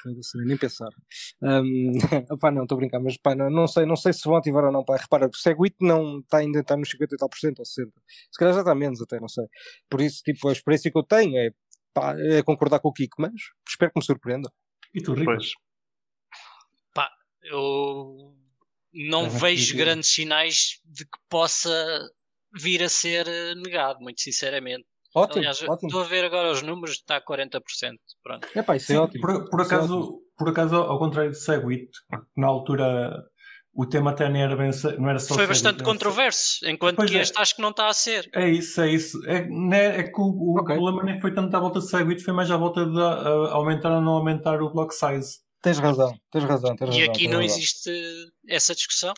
nem 0.45 0.57
pensar. 0.57 0.91
Um, 1.41 1.93
pá, 2.41 2.51
não, 2.51 2.65
estou 2.65 2.75
a 2.75 2.79
brincar, 2.81 2.99
mas 2.99 3.17
pá, 3.17 3.37
não, 3.37 3.49
não, 3.49 3.69
sei, 3.69 3.87
não 3.87 3.95
sei 3.95 4.13
se 4.13 4.25
vão 4.25 4.37
ativar 4.37 4.65
ou 4.65 4.73
não. 4.73 4.85
Pá, 4.85 4.97
repara, 4.97 5.29
o 5.29 5.37
Segwit 5.37 5.77
não 5.81 6.19
está 6.19 6.39
ainda 6.39 6.59
está 6.59 6.77
nos 6.77 6.91
50 6.91 7.15
e 7.15 7.19
tal 7.19 7.29
por 7.29 7.39
cento 7.39 7.61
ou 7.61 7.65
60. 7.65 7.93
Se 8.33 8.39
calhar 8.41 8.55
já 8.55 8.61
está 8.61 8.75
menos 8.75 9.01
até, 9.01 9.21
não 9.21 9.29
sei. 9.29 9.45
Por 9.89 10.01
isso, 10.01 10.21
tipo, 10.25 10.49
a 10.49 10.53
experiência 10.53 10.91
que 10.91 10.99
eu 10.99 11.05
tenho 11.05 11.37
é 11.39 11.53
pá, 11.93 12.15
é 12.19 12.43
concordar 12.43 12.81
com 12.81 12.89
o 12.89 12.93
Kiko, 12.93 13.21
mas 13.21 13.33
espero 13.69 13.93
que 13.93 13.99
me 13.99 14.05
surpreenda. 14.05 14.51
E 14.95 15.03
tu, 15.03 15.15
Ricos? 15.15 15.53
Pá, 16.95 17.11
eu 17.43 18.35
não 18.93 19.31
vejo 19.31 19.77
grandes 19.77 20.13
sinais 20.13 20.81
de 20.85 21.05
que 21.05 21.19
possa 21.29 22.09
vir 22.55 22.83
a 22.83 22.89
ser 22.89 23.27
negado, 23.57 24.01
muito 24.01 24.21
sinceramente. 24.21 24.85
Ótimo, 25.15 25.41
Aliás, 25.41 25.63
ótimo. 25.63 25.89
estou 25.89 26.01
a 26.01 26.05
ver 26.05 26.25
agora 26.25 26.51
os 26.51 26.63
números, 26.63 26.97
está 26.97 27.17
a 27.17 27.25
40%. 27.25 27.61
Pronto. 28.23 28.49
É 28.55 28.63
pá, 28.63 28.77
isso 28.77 28.93
é 28.93 28.95
Sim, 28.95 29.01
ótimo. 29.01 29.21
Por, 29.21 29.51
por 29.51 29.61
acaso, 29.61 29.95
é 29.95 29.97
ótimo. 29.97 30.23
por 30.39 30.49
acaso, 30.49 30.77
ao 30.77 30.99
contrário 30.99 31.31
de 31.31 31.39
Segwit, 31.39 31.91
na 32.37 32.47
altura 32.47 33.23
o 33.75 33.87
tema 33.87 34.11
até 34.11 34.29
nem 34.29 34.43
era 34.43 34.55
bem, 34.55 34.71
não 34.99 35.09
era 35.09 35.19
só 35.19 35.35
Foi 35.35 35.47
bastante 35.47 35.83
controverso, 35.83 36.59
enquanto 36.67 36.97
pois 36.97 37.11
que 37.11 37.17
é. 37.17 37.23
este 37.23 37.41
acho 37.41 37.57
que 37.57 37.63
não 37.63 37.71
está 37.71 37.89
a 37.89 37.95
ser. 37.95 38.29
É 38.35 38.49
isso, 38.49 38.81
é 38.81 38.91
isso. 38.91 39.19
É, 39.27 39.47
né, 39.49 40.01
é 40.01 40.03
que 40.03 40.21
o, 40.21 40.25
o 40.25 40.61
okay. 40.61 40.77
problema 40.77 41.03
nem 41.03 41.21
foi 41.21 41.33
tanto 41.33 41.57
à 41.57 41.61
volta 41.61 41.79
de 41.79 41.89
Segwit, 41.89 42.23
foi 42.23 42.35
mais 42.35 42.51
à 42.51 42.57
volta 42.57 42.85
de 42.85 42.99
uh, 42.99 43.49
aumentar 43.53 43.91
ou 43.93 44.01
não 44.03 44.13
aumentar 44.13 44.61
o 44.63 44.71
block 44.71 44.95
size. 44.95 45.41
Tens 45.63 45.79
razão, 45.79 46.15
tens 46.31 46.45
razão. 46.45 46.77
Tens 46.77 46.95
e 46.95 46.99
razão, 46.99 47.13
aqui 47.15 47.29
não 47.29 47.41
razão. 47.41 47.57
existe 47.57 47.91
essa 48.49 48.75
discussão. 48.75 49.15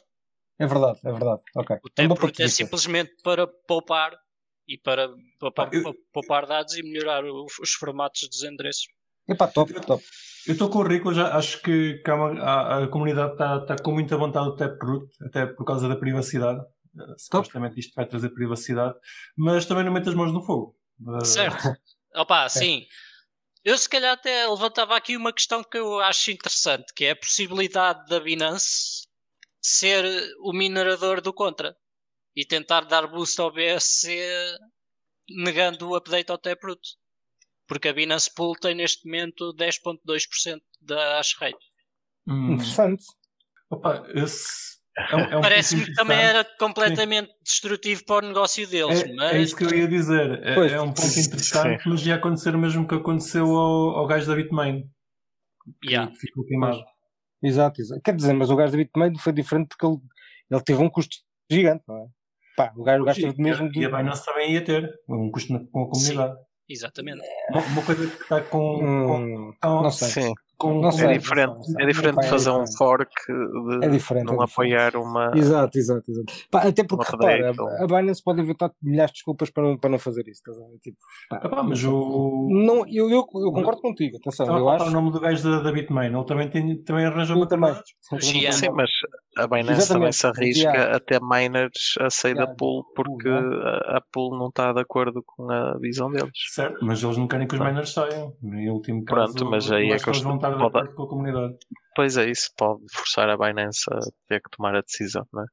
É 0.59 0.67
verdade, 0.67 1.01
é 1.05 1.11
verdade. 1.11 1.43
Ok. 1.57 1.77
O 1.83 1.91
tempo 1.91 2.15
é 2.39 2.49
simplesmente 2.49 3.13
para 3.25 3.47
poupar 3.67 4.13
e 4.69 4.79
para 4.79 5.09
poupar, 5.41 5.69
eu... 5.73 5.93
poupar 6.13 6.47
dados 6.47 6.77
e 6.77 6.83
melhorar 6.83 7.25
os 7.25 7.73
formatos 7.73 8.29
dos 8.29 8.45
endereços. 8.45 8.87
Epá, 9.29 9.49
top, 9.49 9.73
top. 9.81 10.05
Eu 10.47 10.53
estou 10.53 10.69
com 10.69 10.81
o 10.81 10.87
Rico, 10.87 11.15
já 11.15 11.35
acho 11.37 11.63
que, 11.63 11.95
que 12.05 12.11
a, 12.11 12.15
a, 12.15 12.85
a, 12.85 12.89
comunidade 12.89 13.33
está 13.33 13.61
tá 13.61 13.77
com 13.77 13.93
muita 13.93 14.17
vontade 14.17 14.47
do 14.47 14.57
Taproot, 14.57 15.11
até 15.23 15.47
por 15.47 15.65
causa 15.65 15.89
da 15.89 15.97
privacidade. 15.97 16.61
Uh, 16.95 17.19
supostamente 17.19 17.81
isto 17.81 17.95
vai 17.95 18.07
trazer 18.07 18.29
privacidade, 18.29 18.95
mas 19.37 19.65
também 19.65 19.85
não 19.85 19.93
mete 19.93 20.09
as 20.09 20.15
mãos 20.15 20.33
no 20.33 20.45
fogo. 20.45 20.77
Uh... 21.01 21.25
Certo. 21.25 21.75
Opa, 22.15 22.45
é. 22.45 22.49
sim. 22.49 22.87
Eu 23.65 23.79
se 23.79 23.89
calhar 23.89 24.13
até 24.13 24.47
levantava 24.47 24.95
aqui 24.95 25.17
uma 25.17 25.33
questão 25.33 25.65
que 25.65 25.79
eu 25.79 25.99
acho 26.01 26.31
interessante, 26.31 26.93
que 26.95 27.07
é 27.07 27.13
a 27.13 27.17
possibilidade 27.17 28.07
da 28.07 28.21
Binance 28.21 29.09
ser 29.63 30.05
o 30.41 30.53
minerador 30.53 31.23
do 31.23 31.33
contra 31.33 31.75
e 32.37 32.45
tentar 32.45 32.83
dar 32.83 33.07
boost 33.07 33.41
ao 33.41 33.51
BSC 33.51 34.21
negando 35.31 35.89
o 35.89 35.97
update 35.97 36.31
ao 36.31 36.37
Taproot 36.37 36.81
porque 37.67 37.89
a 37.89 37.93
Binance 37.93 38.33
Pool 38.35 38.55
tem 38.55 38.75
neste 38.75 39.07
momento 39.07 39.55
10.2% 39.55 40.61
da 40.81 41.19
hash 41.19 41.37
rate. 41.39 41.57
Hum. 42.27 42.55
Interessante. 42.55 43.05
Opa, 43.71 44.07
esse 44.15 44.75
é 44.97 45.17
um, 45.17 45.21
é 45.21 45.37
um 45.39 45.41
Parece-me 45.41 45.85
que 45.85 45.95
também 45.95 46.19
era 46.19 46.45
completamente 46.59 47.29
sim. 47.29 47.35
destrutivo 47.43 48.05
para 48.05 48.25
o 48.25 48.29
negócio 48.29 48.67
deles. 48.69 49.03
É, 49.03 49.13
mas... 49.13 49.33
é 49.33 49.39
isso 49.39 49.57
que 49.57 49.65
eu 49.65 49.75
ia 49.75 49.89
dizer. 49.89 50.41
É, 50.45 50.55
é 50.55 50.81
um 50.81 50.93
ponto 50.93 51.19
interessante, 51.19 51.83
sim. 51.83 51.89
mas 51.89 52.07
ia 52.07 52.15
acontecer 52.15 52.55
o 52.55 52.59
mesmo 52.59 52.87
que 52.87 52.95
aconteceu 52.95 53.45
ao, 53.57 53.97
ao 53.97 54.07
gajo 54.07 54.27
da 54.27 54.37
Bitmain. 54.37 54.85
Que 55.83 55.91
yeah. 55.91 56.13
ficou 56.15 56.45
queimado. 56.45 56.81
Exato, 57.43 57.81
exato. 57.81 58.01
Quer 58.03 58.15
dizer, 58.15 58.35
mas 58.35 58.51
o 58.51 58.57
gajo 58.57 58.73
da 58.73 58.79
Bitmain 58.79 59.19
foi 59.19 59.33
diferente 59.33 59.69
porque 59.69 59.85
ele, 59.85 59.99
ele 60.51 60.63
teve 60.63 60.81
um 60.81 60.89
custo 60.89 61.17
gigante, 61.51 61.83
não 61.89 61.97
é? 61.97 62.07
Pá, 62.57 62.73
o 62.77 62.85
gajo, 62.85 63.03
o 63.03 63.07
gajo 63.07 63.21
teve 63.21 63.43
mesmo. 63.43 63.71
E 63.75 63.85
a 63.85 63.89
Binance 63.89 64.25
também 64.25 64.53
ia 64.53 64.65
ter 64.65 64.89
um 65.09 65.29
custo 65.31 65.49
com 65.73 65.83
a 65.83 65.91
comunidade. 65.91 66.35
Sim. 66.35 66.45
Exatamente. 66.69 67.23
Uma, 67.51 67.61
uma 67.61 67.83
coisa 67.83 68.07
que 68.07 68.23
está 68.23 68.41
com, 68.41 68.77
hum, 68.83 69.53
com, 69.61 69.83
Não 69.83 69.91
sei. 69.91 70.09
Sim. 70.09 70.35
Com, 70.65 70.81
não 70.81 70.91
sei, 70.91 71.07
é 71.07 71.19
diferente, 71.19 71.61
é 71.79 71.87
diferente 71.87 72.21
de 72.21 72.29
fazer 72.29 72.51
um 72.51 72.67
fork 72.67 73.13
de 73.27 73.85
é 73.85 73.89
diferente, 73.89 74.27
não 74.27 74.41
é 74.41 74.45
apoiar 74.45 74.97
uma. 74.97 75.31
Exato, 75.35 75.79
exato, 75.79 76.11
exato. 76.11 76.33
Pá, 76.51 76.63
até 76.63 76.83
porque 76.85 77.11
repara, 77.11 77.53
a, 77.53 77.85
a 77.85 77.87
Binance 77.87 78.23
pode 78.23 78.41
inventar 78.41 78.71
milhares 78.83 79.13
de 79.13 79.17
desculpas 79.17 79.51
para, 79.51 79.77
para 79.77 79.91
não 79.91 79.99
fazer 79.99 80.27
isso. 80.29 80.43
Tipo, 80.83 80.97
pá, 81.29 81.41
ah, 81.43 81.49
pá, 81.49 81.63
mas 81.63 81.85
o. 81.85 82.49
Não, 82.51 82.87
eu, 82.89 83.11
eu, 83.11 83.27
eu 83.35 83.53
concordo 83.53 83.81
contigo, 83.81 84.17
atenção. 84.17 84.47
eu 84.57 84.69
acho... 84.69 84.87
o 84.87 84.91
nome 84.91 85.13
do 85.13 85.21
gajo 85.21 85.43
da, 85.43 85.61
da 85.61 85.73
Bitmain, 85.73 86.15
ele 86.15 86.25
também, 86.25 86.49
tem, 86.49 86.77
também 86.83 87.05
arranja 87.05 87.35
uma 87.35 87.47
também. 87.47 87.75
Sim, 88.21 88.71
mas 88.75 88.91
a 89.37 89.47
Binance 89.47 89.73
Exatamente. 89.73 89.89
também 89.89 90.13
se 90.13 90.27
arrisca 90.27 90.71
yeah. 90.71 90.97
até 90.97 91.19
miners 91.21 91.95
a 92.01 92.11
sair 92.11 92.33
yeah. 92.33 92.51
da 92.51 92.57
pool 92.57 92.85
porque 92.95 93.29
yeah. 93.29 93.97
a 93.97 94.01
pool 94.13 94.39
não 94.39 94.49
está 94.49 94.73
de 94.73 94.81
acordo 94.81 95.23
com 95.27 95.51
a 95.51 95.77
visão 95.79 96.11
deles. 96.11 96.31
Certo, 96.53 96.85
mas 96.85 97.03
eles 97.03 97.17
não 97.17 97.27
querem 97.27 97.47
que 97.47 97.55
os 97.55 97.61
miners 97.61 97.93
saiam. 97.93 98.33
Em 98.43 98.71
último 98.71 99.05
caso, 99.05 99.35
Pronto, 99.35 99.51
mas 99.51 99.71
aí 99.71 99.91
é 99.91 99.97
que 99.97 100.11
eles 100.55 100.61
vão 100.61 100.69
estar 100.69 100.83
de 100.83 100.89
acordo 100.89 100.97
com 100.97 101.03
a 101.03 101.09
comunidade. 101.09 101.59
Pois 101.95 102.17
é, 102.17 102.31
isso 102.31 102.51
pode 102.57 102.83
forçar 102.93 103.29
a 103.29 103.37
Binance 103.37 103.85
a 103.93 104.01
ter 104.29 104.41
que 104.43 104.51
tomar 104.57 104.75
a 104.75 104.81
decisão, 104.81 105.27
não 105.33 105.43
é? 105.43 105.47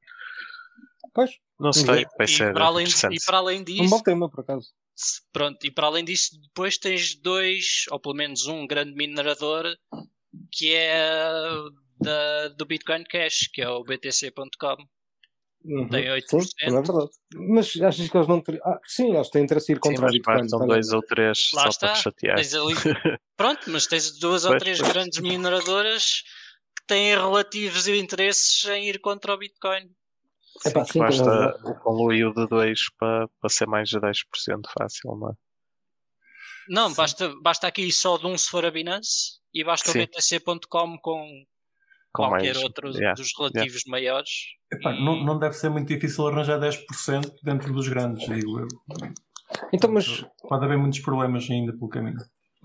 Pois. 1.14 1.30
Não 1.58 1.72
sei, 1.72 2.06
vai 2.18 2.26
ser. 2.26 2.50
E 2.50 2.54
para, 2.54 2.64
além, 2.64 2.86
e 2.86 3.24
para 3.24 3.38
além 3.38 3.62
disso. 3.62 3.82
Um 3.84 3.88
bom 3.88 4.02
tema, 4.02 4.28
por 4.28 4.40
acaso. 4.40 4.72
Pronto, 5.32 5.64
e 5.64 5.70
para 5.70 5.86
além 5.86 6.04
disso, 6.04 6.40
depois 6.40 6.76
tens 6.76 7.14
dois, 7.14 7.84
ou 7.90 8.00
pelo 8.00 8.16
menos 8.16 8.46
um 8.46 8.66
grande 8.66 8.94
minerador 8.94 9.64
que 10.50 10.74
é 10.74 11.46
da, 12.00 12.48
do 12.48 12.66
Bitcoin 12.66 13.04
Cash, 13.04 13.48
que 13.52 13.62
é 13.62 13.68
o 13.68 13.84
BTC.com. 13.84 14.76
Uhum. 15.64 15.88
Tem 15.88 16.04
8%. 16.06 16.42
Sim, 16.42 16.50
é 16.60 16.70
verdade. 16.70 17.10
Mas 17.34 17.80
achas 17.80 18.08
que 18.08 18.16
eles 18.16 18.28
não 18.28 18.40
teriam. 18.40 18.62
Ah, 18.64 18.80
sim, 18.84 19.14
eles 19.14 19.30
têm 19.30 19.44
interesse 19.44 19.72
ir 19.72 19.78
contra 19.78 20.08
sim, 20.08 20.14
Bitcoin. 20.14 20.48
São 20.48 20.66
dois 20.66 20.92
ou 20.92 21.02
três 21.02 21.50
Lá 21.54 21.62
só 21.62 21.68
está. 21.68 21.86
para 21.88 21.96
chatear. 21.96 22.38
Ali... 22.38 22.74
Pronto, 23.36 23.70
mas 23.70 23.86
tens 23.86 24.18
duas 24.18 24.42
pois, 24.42 24.52
ou 24.52 24.58
três 24.58 24.78
pois. 24.80 24.92
grandes 24.92 25.20
mineradoras 25.20 26.22
que 26.76 26.86
têm 26.86 27.14
relativos 27.14 27.86
interesses 27.86 28.64
em 28.64 28.88
ir 28.88 29.00
contra 29.00 29.34
o 29.34 29.38
Bitcoin. 29.38 29.90
Sim, 30.62 30.68
Epá, 30.68 30.84
sim, 30.84 30.98
basta 30.98 31.60
evoluir 31.64 32.32
de 32.34 32.46
2 32.46 32.80
para, 32.98 33.28
para 33.40 33.50
ser 33.50 33.66
mais 33.66 33.88
de 33.88 33.98
10% 33.98 34.16
fácil, 34.78 35.16
não 35.16 35.30
é? 35.30 35.32
Não, 36.68 36.92
basta, 36.94 37.34
basta 37.42 37.66
aqui 37.66 37.90
só 37.92 38.16
de 38.16 38.26
um 38.26 38.36
se 38.36 38.48
for 38.48 38.64
a 38.64 38.70
Binance 38.70 39.40
e 39.52 39.64
basta 39.64 39.90
sim. 39.90 40.00
o 40.00 40.06
BTC.com 40.06 40.58
com 40.68 40.98
com 40.98 41.44
qualquer 42.12 42.54
mais, 42.54 42.62
outro 42.62 42.90
yeah, 42.90 43.14
dos 43.14 43.30
relativos 43.36 43.82
yeah. 43.84 43.90
maiores. 43.90 44.30
Epá, 44.72 44.92
e... 44.92 45.04
não, 45.04 45.24
não 45.24 45.38
deve 45.38 45.54
ser 45.54 45.70
muito 45.70 45.88
difícil 45.88 46.26
arranjar 46.26 46.60
10% 46.60 47.32
dentro 47.42 47.72
dos 47.72 47.88
grandes, 47.88 48.26
digo 48.28 48.60
eu. 48.60 48.68
Então, 49.72 49.90
mas... 49.90 50.24
Pode 50.48 50.64
haver 50.64 50.78
muitos 50.78 51.00
problemas 51.00 51.48
ainda 51.50 51.72
pelo 51.72 51.88
caminho. 51.88 52.18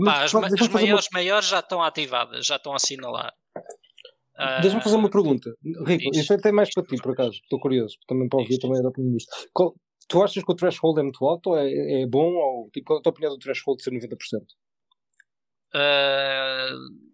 Pá, 0.03 0.23
as, 0.23 0.35
as 0.35 0.67
maiores, 0.69 1.07
uma... 1.11 1.19
maiores 1.19 1.47
já 1.47 1.59
estão 1.59 1.81
ativadas, 1.81 2.45
já 2.45 2.57
estão 2.57 2.73
a 2.73 2.75
assinalar. 2.75 3.33
Uh... 3.55 4.61
Deixa-me 4.61 4.83
fazer 4.83 4.95
uma 4.95 5.09
pergunta. 5.09 5.49
Rico, 5.85 6.15
isto 6.15 6.33
é 6.33 6.35
até 6.35 6.51
mais 6.51 6.71
para 6.73 6.83
ti, 6.83 6.97
por 6.97 7.13
acaso. 7.13 7.39
Estou 7.41 7.59
curioso, 7.59 7.97
também 8.07 8.29
para 8.29 8.39
ouvir 8.39 8.59
também 8.59 8.83
a 8.83 8.87
opinião 8.87 9.13
disto. 9.13 9.31
Qual, 9.51 9.73
tu 10.07 10.23
achas 10.23 10.43
que 10.43 10.51
o 10.51 10.55
threshold 10.55 10.99
é 10.99 11.03
muito 11.03 11.25
alto 11.25 11.51
ou 11.51 11.57
é, 11.57 12.01
é 12.01 12.07
bom? 12.07 12.33
Ou 12.33 12.69
tipo, 12.71 12.93
a 12.93 13.01
tua 13.01 13.09
opinião 13.09 13.33
do 13.33 13.39
threshold 13.39 13.81
ser 13.81 13.91
90%? 13.91 14.15
Uh, 15.75 17.06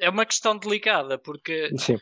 é 0.00 0.10
uma 0.10 0.26
questão 0.26 0.56
delicada 0.56 1.18
porque 1.18 1.70
Sim. 1.78 1.98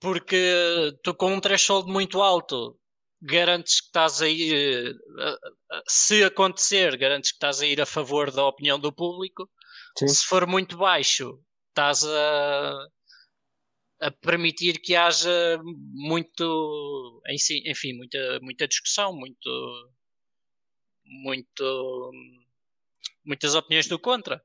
porque 0.00 0.96
tu 1.02 1.14
com 1.14 1.32
um 1.32 1.40
threshold 1.40 1.90
muito 1.90 2.20
alto 2.20 2.78
garantes 3.20 3.80
que 3.80 3.86
estás 3.86 4.20
a 4.20 4.28
ir 4.28 4.96
se 5.88 6.24
acontecer 6.24 6.96
garantes 6.96 7.30
que 7.30 7.36
estás 7.36 7.60
a 7.60 7.66
ir 7.66 7.80
a 7.80 7.86
favor 7.86 8.30
da 8.30 8.44
opinião 8.46 8.78
do 8.78 8.92
público 8.92 9.48
Sim. 9.98 10.08
se 10.08 10.24
for 10.26 10.46
muito 10.46 10.76
baixo 10.76 11.40
estás 11.68 12.04
a 12.04 12.88
a 14.00 14.10
permitir 14.10 14.80
que 14.80 14.96
haja 14.96 15.60
muito 15.62 17.22
enfim 17.64 17.94
muita 17.94 18.40
muita 18.42 18.66
discussão 18.66 19.14
muito 19.14 19.92
muito 21.04 22.10
muitas 23.24 23.54
opiniões 23.54 23.86
do 23.86 24.00
contra 24.00 24.42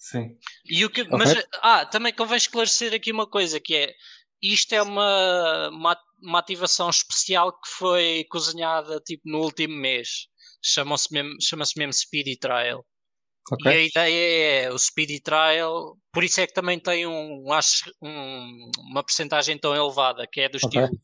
Sim. 0.00 0.34
E 0.64 0.82
o 0.82 0.88
que, 0.88 1.02
okay. 1.02 1.18
Mas 1.18 1.34
ah, 1.60 1.84
também 1.84 2.10
convém 2.10 2.38
esclarecer 2.38 2.94
aqui 2.94 3.12
uma 3.12 3.28
coisa 3.28 3.60
que 3.60 3.76
é 3.76 3.94
isto 4.42 4.72
é 4.72 4.80
uma, 4.80 5.68
uma, 5.68 5.98
uma 6.22 6.38
ativação 6.38 6.88
especial 6.88 7.52
que 7.52 7.68
foi 7.68 8.24
cozinhada 8.30 8.98
tipo 9.00 9.28
no 9.28 9.42
último 9.42 9.76
mês. 9.76 10.26
Chama-se 10.64 11.12
mesmo, 11.12 11.36
chama 11.42 11.64
mesmo 11.76 11.92
Speedy 11.92 12.38
Trial. 12.38 12.82
Okay. 13.52 13.72
E 13.72 13.76
a 13.76 13.82
ideia 13.82 14.62
é 14.64 14.72
o 14.72 14.78
Speedy 14.78 15.20
Trial, 15.20 15.98
por 16.10 16.24
isso 16.24 16.40
é 16.40 16.46
que 16.46 16.54
também 16.54 16.78
tem 16.78 17.06
um, 17.06 17.44
um 18.02 18.70
uma 18.78 19.04
percentagem 19.04 19.58
tão 19.58 19.76
elevada, 19.76 20.26
que 20.26 20.40
é 20.40 20.48
do 20.48 20.56
okay. 20.56 20.80
estilo. 20.80 21.00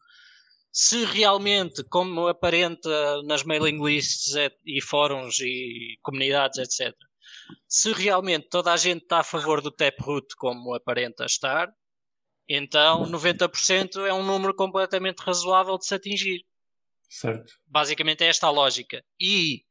Se 0.72 1.04
realmente, 1.04 1.84
como 1.84 2.28
aparenta 2.28 3.22
nas 3.24 3.42
mailing 3.42 3.82
lists 3.82 4.34
e 4.64 4.80
fóruns 4.80 5.38
e 5.40 5.98
comunidades, 6.02 6.58
etc., 6.58 6.94
se 7.68 7.92
realmente 7.92 8.48
toda 8.48 8.72
a 8.72 8.76
gente 8.76 9.02
está 9.02 9.18
a 9.18 9.24
favor 9.24 9.60
do 9.60 9.70
Taproot 9.70 10.34
como 10.36 10.74
aparenta 10.74 11.24
estar, 11.24 11.72
então 12.48 13.04
90% 13.10 14.06
é 14.06 14.12
um 14.12 14.24
número 14.24 14.54
completamente 14.54 15.20
razoável 15.20 15.76
de 15.78 15.86
se 15.86 15.94
atingir. 15.94 16.44
Certo. 17.08 17.52
Basicamente 17.66 18.24
é 18.24 18.28
esta 18.28 18.46
a 18.46 18.50
lógica. 18.50 19.04
E 19.20 19.64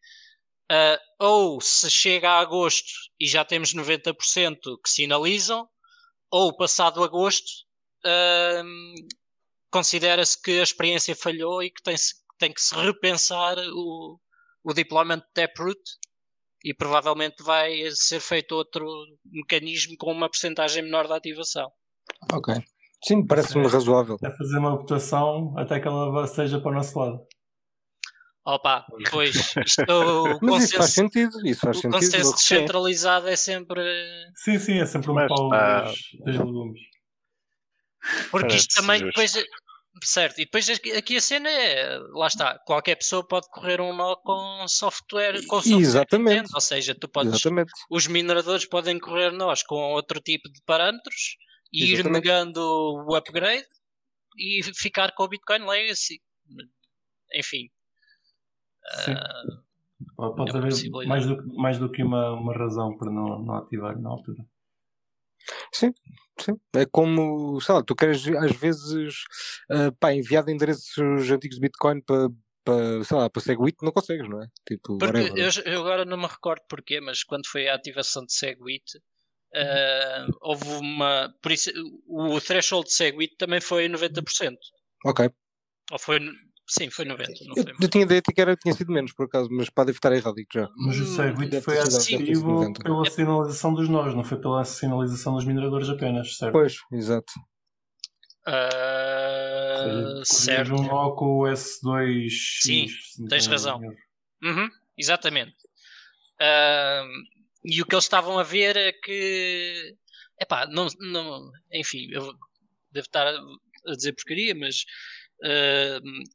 uh, 0.71 0.99
ou 1.19 1.61
se 1.61 1.89
chega 1.89 2.29
a 2.29 2.39
agosto 2.39 2.91
e 3.19 3.27
já 3.27 3.45
temos 3.45 3.73
90% 3.73 4.13
que 4.83 4.89
sinalizam, 4.89 5.67
ou 6.29 6.55
passado 6.55 7.03
agosto 7.03 7.49
uh, 8.05 9.07
considera-se 9.71 10.41
que 10.41 10.59
a 10.59 10.63
experiência 10.63 11.15
falhou 11.15 11.63
e 11.63 11.69
que 11.69 11.81
tem, 11.81 11.95
tem 12.37 12.53
que 12.53 12.61
se 12.61 12.75
repensar 12.75 13.57
o, 13.73 14.19
o 14.63 14.73
deployment 14.73 15.19
de 15.19 15.31
Taproot 15.33 15.81
e 16.65 16.73
provavelmente 16.73 17.43
vai 17.43 17.71
ser 17.91 18.19
feito 18.19 18.55
outro 18.55 18.87
mecanismo 19.23 19.95
com 19.99 20.11
uma 20.11 20.27
porcentagem 20.27 20.81
menor 20.81 21.05
de 21.05 21.13
ativação. 21.13 21.71
Ok. 22.33 22.55
Sim, 23.03 23.23
parece-me 23.23 23.67
razoável. 23.67 24.17
É 24.23 24.31
fazer 24.31 24.57
uma 24.57 24.75
votação 24.75 25.53
até 25.55 25.79
que 25.79 25.87
ela 25.87 26.25
seja 26.25 26.59
para 26.59 26.71
o 26.71 26.73
nosso 26.73 26.97
lado. 26.97 27.21
Opa, 28.43 28.83
pois 29.11 29.35
isto, 29.35 29.83
Mas 30.41 30.49
consenso, 30.49 30.63
isso 30.63 30.77
faz 30.77 30.93
sentido. 30.93 31.47
Isso 31.47 31.61
faz 31.61 31.77
o 31.77 31.81
sentido, 31.81 31.99
consenso 31.99 32.35
descentralizado 32.35 33.27
é 33.27 33.35
sempre. 33.35 33.81
Sim, 34.35 34.57
sim, 34.57 34.79
é 34.79 34.87
sempre 34.87 35.11
um 35.11 35.27
pau 35.27 35.49
dos 35.49 36.25
legumes. 36.25 36.81
Porque 38.31 38.55
isto 38.55 38.81
também 38.81 39.03
depois 39.03 39.33
Certo, 40.03 40.39
e 40.39 40.45
depois 40.45 40.69
aqui 40.69 41.15
a 41.15 41.21
cena 41.21 41.49
é, 41.49 41.97
lá 42.11 42.27
está, 42.27 42.59
qualquer 42.59 42.95
pessoa 42.95 43.25
pode 43.25 43.49
correr 43.49 43.79
um 43.79 43.95
nó 43.95 44.17
com 44.17 44.67
software, 44.67 45.45
com 45.47 45.61
software 45.61 45.79
Exatamente. 45.79 46.53
ou 46.53 46.59
seja, 46.59 46.93
tu 46.93 47.07
podes, 47.07 47.33
Exatamente. 47.33 47.71
os 47.89 48.05
mineradores 48.07 48.65
podem 48.65 48.99
correr 48.99 49.31
nós 49.31 49.63
com 49.63 49.75
outro 49.93 50.19
tipo 50.19 50.51
de 50.51 50.61
parâmetros 50.65 51.37
e 51.71 51.93
Exatamente. 51.93 52.07
ir 52.07 52.11
negando 52.11 52.59
o 53.07 53.15
upgrade 53.15 53.65
e 54.37 54.61
ficar 54.75 55.13
com 55.13 55.23
o 55.23 55.29
Bitcoin 55.29 55.65
Legacy. 55.65 56.21
Enfim. 57.33 57.69
Sim. 59.05 59.13
Uh, 59.13 60.35
pode 60.35 60.55
é 60.55 60.59
haver 60.59 61.07
mais 61.07 61.25
do, 61.25 61.55
mais 61.55 61.79
do 61.79 61.89
que 61.89 62.03
uma, 62.03 62.33
uma 62.33 62.53
razão 62.53 62.97
para 62.97 63.09
não, 63.09 63.39
não 63.39 63.55
ativar 63.55 63.97
na 63.97 64.09
altura. 64.09 64.45
Sim, 65.73 65.93
sim. 66.39 66.53
É 66.75 66.85
como, 66.85 67.59
sei 67.61 67.75
lá, 67.75 67.83
tu 67.83 67.95
queres 67.95 68.27
às 68.27 68.55
vezes 68.55 69.23
uh, 69.71 69.91
pá, 69.99 70.13
enviar 70.13 70.47
endereços 70.49 71.31
antigos 71.31 71.57
de 71.57 71.61
Bitcoin 71.61 72.01
para, 72.01 72.29
para, 72.63 73.03
sei 73.03 73.17
lá, 73.17 73.29
para 73.29 73.41
Segwit, 73.41 73.77
não 73.81 73.91
consegues, 73.91 74.27
não 74.27 74.41
é? 74.41 74.47
Tipo, 74.67 74.97
Porque 74.97 75.31
eu, 75.35 75.49
eu, 75.71 75.81
agora 75.81 76.05
não 76.05 76.17
me 76.17 76.27
recordo 76.27 76.61
porquê, 76.67 76.99
mas 76.99 77.23
quando 77.23 77.47
foi 77.47 77.67
a 77.67 77.75
ativação 77.75 78.25
de 78.25 78.33
Segwit, 78.33 78.97
uh, 78.97 80.31
houve 80.41 80.67
uma. 80.73 81.33
Por 81.41 81.51
isso, 81.51 81.71
o 82.07 82.39
threshold 82.41 82.87
de 82.87 82.93
Segwit 82.93 83.35
também 83.37 83.61
foi 83.61 83.87
90%. 83.87 84.55
Ok. 85.05 85.29
Ou 85.91 85.99
foi 85.99 86.19
Sim, 86.67 86.89
foi 86.89 87.05
90. 87.05 87.31
Não 87.45 87.53
foi 87.53 87.73
eu, 87.79 87.89
tinha 87.89 88.03
ideia 88.03 88.21
que 88.21 88.41
era, 88.41 88.55
tinha 88.55 88.73
sido 88.73 88.91
menos, 88.91 89.13
por 89.13 89.27
acaso, 89.27 89.49
mas 89.51 89.69
pode 89.69 89.91
estar 89.91 90.11
errado 90.11 90.35
já. 90.51 90.67
Mas 90.75 90.99
o 90.99 91.05
Segwit 91.05 91.61
foi 91.61 91.79
ativo 91.79 92.73
pela 92.73 93.05
sinalização 93.05 93.73
dos 93.73 93.87
nós, 93.87 94.15
não 94.15 94.23
foi 94.23 94.39
pela 94.39 94.65
sinalização 94.65 95.35
dos 95.35 95.45
mineradores 95.45 95.89
apenas, 95.89 96.35
certo? 96.35 96.53
Pois, 96.53 96.77
exato. 96.91 97.33
Uh, 98.47 100.23
certo. 100.25 100.73
um 100.73 100.87
nó 100.87 101.11
com 101.11 101.39
o 101.39 101.43
S2. 101.43 102.29
Sim, 102.61 102.87
tens 103.29 103.45
razão. 103.45 103.79
Uhum, 104.43 104.69
exatamente. 104.97 105.55
Uh, 106.41 107.07
e 107.63 107.81
o 107.81 107.85
que 107.85 107.95
eles 107.95 108.05
estavam 108.05 108.39
a 108.39 108.43
ver 108.43 108.75
é 108.75 108.91
que. 108.91 109.95
Epá, 110.39 110.65
não, 110.67 110.87
não, 110.99 111.51
enfim, 111.71 112.09
eu 112.11 112.33
devo 112.91 113.05
estar 113.05 113.27
a 113.27 113.95
dizer 113.95 114.13
porcaria, 114.13 114.53
mas 114.55 114.77
Uh, 114.77 114.83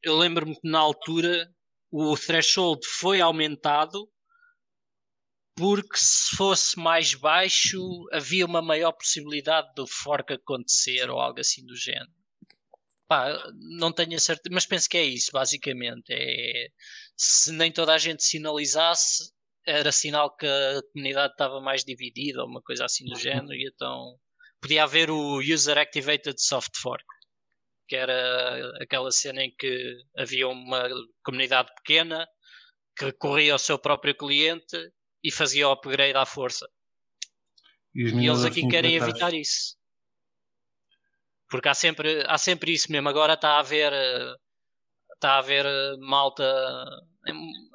eu 0.03 0.17
lembro-me 0.17 0.55
que 0.55 0.69
na 0.69 0.79
altura 0.79 1.51
o 1.91 2.17
threshold 2.17 2.87
foi 2.87 3.21
aumentado 3.21 4.09
porque 5.57 5.97
se 5.97 6.37
fosse 6.37 6.79
mais 6.79 7.15
baixo 7.15 7.79
havia 8.13 8.47
uma 8.47 8.63
maior 8.63 8.93
possibilidade 8.93 9.69
do 9.75 9.87
fork 9.87 10.33
acontecer 10.33 11.11
ou 11.11 11.21
algo 11.21 11.41
assim 11.41 11.65
do 11.67 11.77
género. 11.77 12.11
Pá, 13.07 13.37
não 13.79 13.93
tenho 13.93 14.15
a 14.15 14.21
certeza, 14.21 14.55
mas 14.55 14.65
penso 14.65 14.89
que 14.89 14.97
é 14.97 15.05
isso, 15.05 15.31
basicamente. 15.33 16.13
É, 16.13 16.69
se 17.17 17.53
nem 17.53 17.73
toda 17.73 17.93
a 17.93 17.99
gente 17.99 18.23
sinalizasse, 18.23 19.33
era 19.67 19.91
sinal 19.91 20.35
que 20.35 20.47
a 20.47 20.81
comunidade 20.93 21.33
estava 21.33 21.61
mais 21.61 21.85
dividida 21.85 22.41
ou 22.41 22.49
uma 22.49 22.63
coisa 22.63 22.85
assim 22.85 23.05
do 23.05 23.19
género, 23.19 23.53
e 23.53 23.67
então 23.67 24.17
podia 24.61 24.85
haver 24.85 25.11
o 25.11 25.41
User 25.41 25.77
Activated 25.77 26.41
Soft 26.41 26.77
Fork 26.77 27.05
que 27.91 27.97
era 27.97 28.73
aquela 28.81 29.11
cena 29.11 29.43
em 29.43 29.51
que 29.51 29.99
havia 30.17 30.47
uma 30.47 30.89
comunidade 31.25 31.75
pequena 31.75 32.25
que 32.97 33.07
recorria 33.07 33.53
ao 33.53 33.59
seu 33.59 33.77
próprio 33.81 34.15
cliente 34.15 34.77
e 35.25 35.33
fazia 35.33 35.69
o 35.69 35.73
upgrade 35.73 36.17
à 36.17 36.25
força. 36.25 36.71
E, 37.93 38.03
e 38.11 38.29
eles 38.29 38.45
aqui 38.45 38.69
querem 38.69 38.95
evitar 38.95 39.35
isso. 39.35 39.77
Porque 41.49 41.69
há 41.69 41.75
sempre, 41.75 42.25
há 42.29 42.39
sempre 42.39 42.73
isso 42.73 42.93
mesmo. 42.93 43.09
Agora 43.09 43.33
está 43.33 43.57
a 43.57 43.59
haver 43.59 43.93
está 45.15 45.33
a 45.33 45.39
haver 45.39 45.67
malta, 45.99 46.45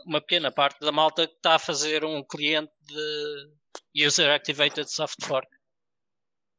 uma 0.05 0.21
pequena 0.21 0.49
parte 0.49 0.79
da 0.79 0.93
malta 0.93 1.27
que 1.27 1.33
está 1.33 1.55
a 1.55 1.59
fazer 1.59 2.05
um 2.05 2.23
cliente 2.23 2.71
de 2.85 4.07
User 4.07 4.33
Activated 4.33 4.89
Soft 4.89 5.25
Fork. 5.25 5.53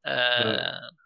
Uh, 0.04 1.05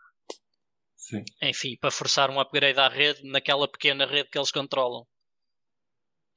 Sim. 1.10 1.24
Enfim, 1.42 1.76
para 1.76 1.90
forçar 1.90 2.30
um 2.30 2.38
upgrade 2.38 2.78
à 2.78 2.88
rede 2.88 3.28
naquela 3.28 3.66
pequena 3.66 4.06
rede 4.06 4.30
que 4.30 4.38
eles 4.38 4.52
controlam. 4.52 5.04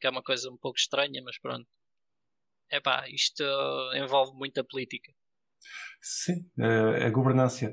Que 0.02 0.08
é 0.08 0.10
uma 0.10 0.24
coisa 0.24 0.50
um 0.50 0.58
pouco 0.58 0.80
estranha, 0.80 1.22
mas 1.24 1.40
pronto. 1.40 1.68
É 2.72 2.80
pá, 2.80 3.08
isto 3.08 3.44
envolve 3.96 4.36
muita 4.36 4.64
política. 4.64 5.14
Sim, 6.02 6.50
é, 6.58 7.06
é 7.06 7.12
governança. 7.12 7.72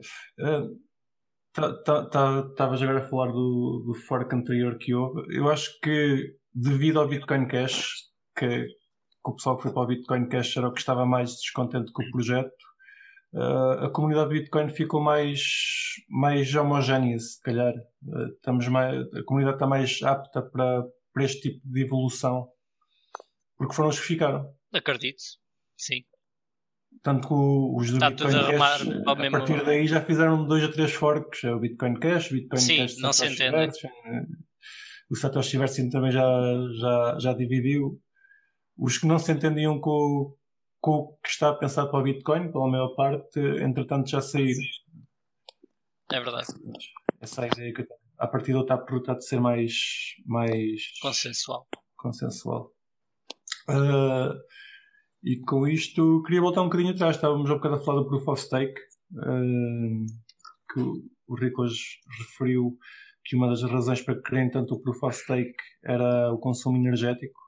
Estavas 1.48 1.82
tá, 1.84 2.04
tá, 2.10 2.54
tá, 2.54 2.64
agora 2.64 2.98
a 2.98 3.08
falar 3.08 3.32
do, 3.32 3.82
do 3.86 3.94
fork 4.06 4.34
anterior 4.34 4.76
que 4.76 4.94
houve. 4.94 5.22
Eu 5.34 5.48
acho 5.48 5.80
que, 5.80 6.36
devido 6.54 7.00
ao 7.00 7.08
Bitcoin 7.08 7.48
Cash, 7.48 8.10
que, 8.36 8.66
que 8.66 8.66
o 9.24 9.34
pessoal 9.34 9.56
que 9.56 9.62
foi 9.62 9.72
para 9.72 9.82
o 9.82 9.86
Bitcoin 9.86 10.28
Cash 10.28 10.58
era 10.58 10.68
o 10.68 10.72
que 10.74 10.80
estava 10.80 11.06
mais 11.06 11.30
descontente 11.30 11.90
com 11.92 12.02
o 12.02 12.10
projeto, 12.10 12.69
uh, 13.34 13.84
a 13.84 13.90
comunidade 13.90 14.30
Bitcoin 14.30 14.68
ficou 14.68 15.00
mais, 15.00 15.40
mais 16.08 16.54
homogénea, 16.54 17.18
se 17.18 17.40
calhar. 17.42 17.74
Uh, 18.02 18.28
estamos 18.34 18.68
mais, 18.68 19.00
a 19.14 19.22
comunidade 19.24 19.56
está 19.56 19.66
mais 19.66 20.02
apta 20.02 20.42
para, 20.42 20.84
para 21.12 21.24
este 21.24 21.40
tipo 21.40 21.60
de 21.64 21.82
evolução, 21.82 22.48
porque 23.56 23.74
foram 23.74 23.90
os 23.90 23.98
que 23.98 24.06
ficaram. 24.06 24.52
Acredito, 24.72 25.22
sim. 25.76 26.04
Tanto 27.02 27.28
que 27.28 27.34
os 27.34 27.90
do 27.90 27.96
está 27.96 28.10
Bitcoin 28.10 28.32
Cash, 28.32 28.88
a, 29.06 29.12
a 29.12 29.30
partir 29.30 29.64
daí 29.64 29.86
já 29.86 30.02
fizeram 30.02 30.44
dois 30.44 30.62
ou 30.62 30.70
três 30.70 30.92
forks, 30.92 31.44
é 31.44 31.54
o 31.54 31.60
Bitcoin 31.60 31.98
Cash, 31.98 32.30
o 32.30 32.34
Bitcoin 32.34 32.60
sim, 32.60 32.76
Cash 32.78 32.98
não 32.98 33.12
se 33.12 33.26
entende. 33.26 33.72
o 35.08 35.16
Satoshi 35.16 35.56
Versin 35.56 35.88
também 35.88 36.10
já, 36.10 36.22
já, 36.78 37.18
já 37.18 37.32
dividiu. 37.32 37.98
Os 38.76 38.98
que 38.98 39.06
não 39.06 39.18
se 39.18 39.32
entendiam 39.32 39.80
com, 39.80 40.34
com 40.80 40.92
o 40.92 41.18
que 41.22 41.28
está 41.28 41.52
pensado 41.54 41.90
para 41.90 42.00
o 42.00 42.02
Bitcoin, 42.02 42.50
pela 42.50 42.68
maior 42.68 42.94
parte, 42.94 43.38
entretanto 43.38 44.10
já 44.10 44.20
saíram. 44.20 44.62
É 46.12 46.20
verdade. 46.20 46.46
Essa 47.20 47.42
é 47.42 47.44
a 47.44 47.48
ideia 47.48 47.74
que 47.74 47.82
eu 47.82 47.86
tenho. 47.86 48.00
A 48.18 48.26
partir 48.26 48.52
de 48.52 48.60
está 48.60 48.74
a 48.74 49.14
de 49.14 49.24
ser 49.24 49.40
mais, 49.40 49.72
mais 50.26 50.98
consensual. 51.00 51.66
consensual. 51.96 52.72
Uh, 53.68 54.34
e 55.22 55.40
com 55.40 55.66
isto, 55.66 56.22
queria 56.24 56.40
voltar 56.40 56.62
um 56.62 56.66
bocadinho 56.66 56.92
atrás. 56.92 57.16
Estávamos 57.16 57.48
há 57.48 57.54
um 57.54 57.56
bocado 57.56 57.76
a 57.76 57.80
falar 57.80 58.02
do 58.02 58.08
Proof 58.08 58.28
of 58.28 58.42
Stake, 58.42 58.78
uh, 59.12 60.06
que 60.72 60.80
o 60.80 61.34
Rico 61.34 61.62
hoje 61.62 61.98
referiu 62.18 62.76
que 63.24 63.36
uma 63.36 63.48
das 63.48 63.62
razões 63.62 64.02
para 64.02 64.20
quererem 64.20 64.50
tanto 64.50 64.74
o 64.74 64.82
Proof 64.82 65.02
of 65.02 65.16
Stake 65.16 65.54
era 65.84 66.32
o 66.32 66.38
consumo 66.38 66.76
energético. 66.76 67.38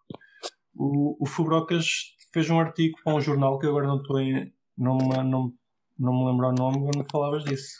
O, 0.74 1.22
o 1.22 1.26
Fubrocas 1.26 2.11
fez 2.32 2.48
um 2.50 2.58
artigo 2.58 2.98
para 3.04 3.14
um 3.14 3.20
jornal 3.20 3.58
que 3.58 3.66
agora 3.66 3.86
não 3.86 3.98
estou 3.98 4.20
em. 4.20 4.52
Não, 4.76 4.96
não, 4.98 5.52
não 5.98 6.12
me 6.12 6.30
lembro 6.30 6.48
o 6.48 6.52
nome, 6.52 6.78
quando 6.80 7.06
falavas 7.10 7.44
disso. 7.44 7.76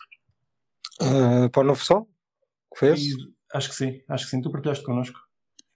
Uh, 1.00 1.50
para 1.50 1.62
o 1.62 1.64
Novo 1.64 1.82
Sol? 1.82 2.08
Que 2.72 2.80
fez? 2.80 3.00
E, 3.00 3.14
acho 3.54 3.70
que 3.70 3.74
sim, 3.74 4.02
acho 4.08 4.24
que 4.24 4.30
sim. 4.30 4.42
Tu 4.42 4.50
partilhaste 4.50 4.84
connosco. 4.84 5.18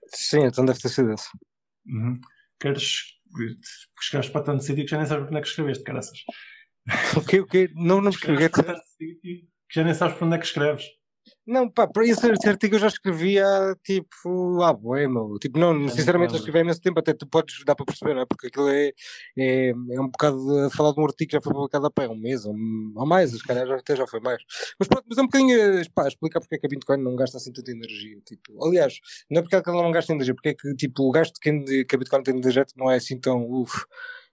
Sim, 0.08 0.44
então 0.44 0.64
deve 0.64 0.78
ter 0.78 0.88
sido 0.88 1.12
esse. 1.12 1.28
Uhum. 1.86 2.20
Queres. 2.60 3.16
Escreves 4.00 4.30
para 4.30 4.42
tanto 4.42 4.62
sítio 4.62 4.84
que 4.84 4.90
já 4.90 4.96
nem 4.96 5.06
sabes 5.06 5.24
para 5.24 5.30
onde 5.30 5.38
é 5.38 5.42
que 5.42 5.48
escreveste, 5.48 5.84
caraças. 5.84 6.18
O 7.16 7.20
quê? 7.20 7.40
O 7.40 7.46
quê? 7.46 7.70
Não, 7.74 8.00
não 8.00 8.10
escrevi. 8.10 8.48
Para 8.48 8.62
tanto 8.62 8.86
sítio 8.96 9.20
que 9.68 9.74
já 9.74 9.84
nem 9.84 9.94
sabes 9.94 10.16
para 10.16 10.26
onde 10.26 10.36
é 10.36 10.38
que 10.38 10.46
escreves. 10.46 10.84
Não, 11.46 11.70
pá, 11.70 11.86
para 11.86 12.04
esse, 12.04 12.28
esse 12.28 12.48
artigo 12.48 12.74
eu 12.74 12.80
já 12.80 12.88
escrevia 12.88 13.44
tipo, 13.84 14.62
ah, 14.62 14.76
meu. 15.08 15.38
Tipo, 15.40 15.58
não, 15.58 15.88
sinceramente 15.88 16.32
eu 16.32 16.38
escrevi 16.38 16.58
há 16.58 16.60
imenso 16.62 16.80
tempo, 16.80 16.98
até 16.98 17.14
tu 17.14 17.26
podes 17.26 17.64
dar 17.64 17.76
para 17.76 17.86
perceber, 17.86 18.14
não 18.14 18.22
é? 18.22 18.26
Porque 18.26 18.48
aquilo 18.48 18.68
é, 18.68 18.92
é, 19.38 19.68
é 19.70 20.00
um 20.00 20.08
bocado 20.08 20.66
a 20.66 20.70
falar 20.70 20.92
de 20.92 21.00
um 21.00 21.04
artigo 21.04 21.30
que 21.30 21.36
já 21.36 21.40
foi 21.40 21.52
publicado 21.52 21.86
há 21.86 21.90
pá, 21.90 22.08
um 22.08 22.16
mês 22.16 22.44
ou, 22.44 22.52
ou 22.52 23.06
mais, 23.06 23.30
se 23.30 23.42
calhar 23.44 23.66
já, 23.66 23.76
até 23.76 23.94
já 23.94 24.06
foi 24.06 24.18
mais. 24.20 24.42
Mas 24.78 24.88
pronto, 24.88 25.04
mas 25.08 25.18
é 25.18 25.22
um 25.22 25.26
bocadinho 25.26 25.90
pá, 25.94 26.08
explicar 26.08 26.40
porque 26.40 26.56
é 26.56 26.58
que 26.58 26.66
a 26.66 26.68
Bitcoin 26.68 27.02
não 27.02 27.14
gasta 27.14 27.36
assim 27.36 27.52
tanta 27.52 27.70
energia. 27.70 28.20
Tipo, 28.26 28.64
aliás, 28.64 28.98
não 29.30 29.38
é 29.38 29.42
porque 29.42 29.54
ela 29.54 29.82
não 29.82 29.92
gasta 29.92 30.12
energia, 30.12 30.34
porque 30.34 30.48
é 30.48 30.54
que 30.54 30.74
tipo, 30.74 31.04
o 31.04 31.12
gasto 31.12 31.38
que, 31.40 31.84
que 31.84 31.94
a 31.94 31.98
Bitcoin 31.98 32.22
tem 32.22 32.34
de 32.34 32.40
energia 32.40 32.66
não 32.76 32.90
é 32.90 32.96
assim 32.96 33.18
tão, 33.18 33.48
uf, 33.48 33.84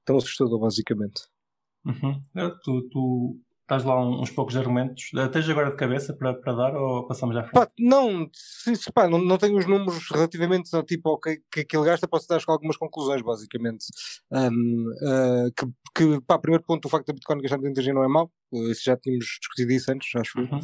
tão 0.03 0.17
assustador, 0.17 0.59
basicamente. 0.59 1.21
Uhum. 1.85 2.21
É, 2.35 2.49
tu, 2.63 2.81
tu 2.89 3.39
Estás 3.73 3.85
lá 3.85 3.99
uns 4.05 4.29
poucos 4.29 4.55
argumentos. 4.55 5.09
Tens 5.31 5.49
agora 5.49 5.71
de 5.71 5.75
cabeça 5.75 6.13
para, 6.13 6.35
para 6.35 6.53
dar 6.53 6.75
ou 6.75 7.07
passamos 7.07 7.35
já 7.35 7.41
Pá, 7.43 7.67
não, 7.79 8.29
se, 8.31 8.75
se, 8.75 8.91
pá, 8.91 9.07
não, 9.07 9.17
não 9.17 9.35
tenho 9.35 9.57
os 9.57 9.65
números 9.65 10.07
relativamente 10.11 10.75
ao 10.75 10.83
tipo 10.83 11.09
ao 11.09 11.19
que, 11.19 11.41
que, 11.51 11.75
ele 11.75 11.85
gasta, 11.85 12.07
posso 12.07 12.27
dar 12.27 12.39
algumas 12.47 12.77
conclusões, 12.77 13.23
basicamente. 13.23 13.85
Um, 14.31 14.85
uh, 15.01 15.51
que, 15.57 15.65
que, 15.95 16.21
pá, 16.21 16.37
primeiro 16.37 16.63
ponto, 16.63 16.85
o 16.85 16.89
facto 16.89 17.07
da 17.07 17.13
Bitcoin 17.13 17.41
gastar 17.41 17.57
de 17.57 17.65
energia 17.65 17.93
não 17.95 18.03
é 18.03 18.07
mau. 18.07 18.31
Isso 18.69 18.83
já 18.83 18.95
tínhamos 18.95 19.25
discutido 19.25 19.71
isso 19.71 19.91
antes, 19.91 20.15
acho 20.15 20.39
uhum. 20.39 20.59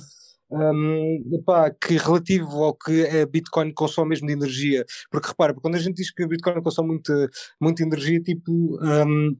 Um, 0.51 1.23
epá, 1.31 1.69
que 1.69 1.95
relativo 1.95 2.63
ao 2.63 2.75
que 2.75 3.05
a 3.07 3.25
Bitcoin 3.25 3.71
consome 3.71 4.09
mesmo 4.09 4.25
de 4.25 4.33
energia, 4.33 4.83
porque 5.11 5.27
repara, 5.27 5.53
quando 5.53 5.75
a 5.75 5.79
gente 5.79 5.97
diz 5.97 6.11
que 6.11 6.23
a 6.23 6.27
Bitcoin 6.27 6.61
consome 6.63 6.89
muita, 6.89 7.29
muita 7.61 7.83
energia, 7.83 8.19
tipo, 8.19 8.79
um, 8.83 9.37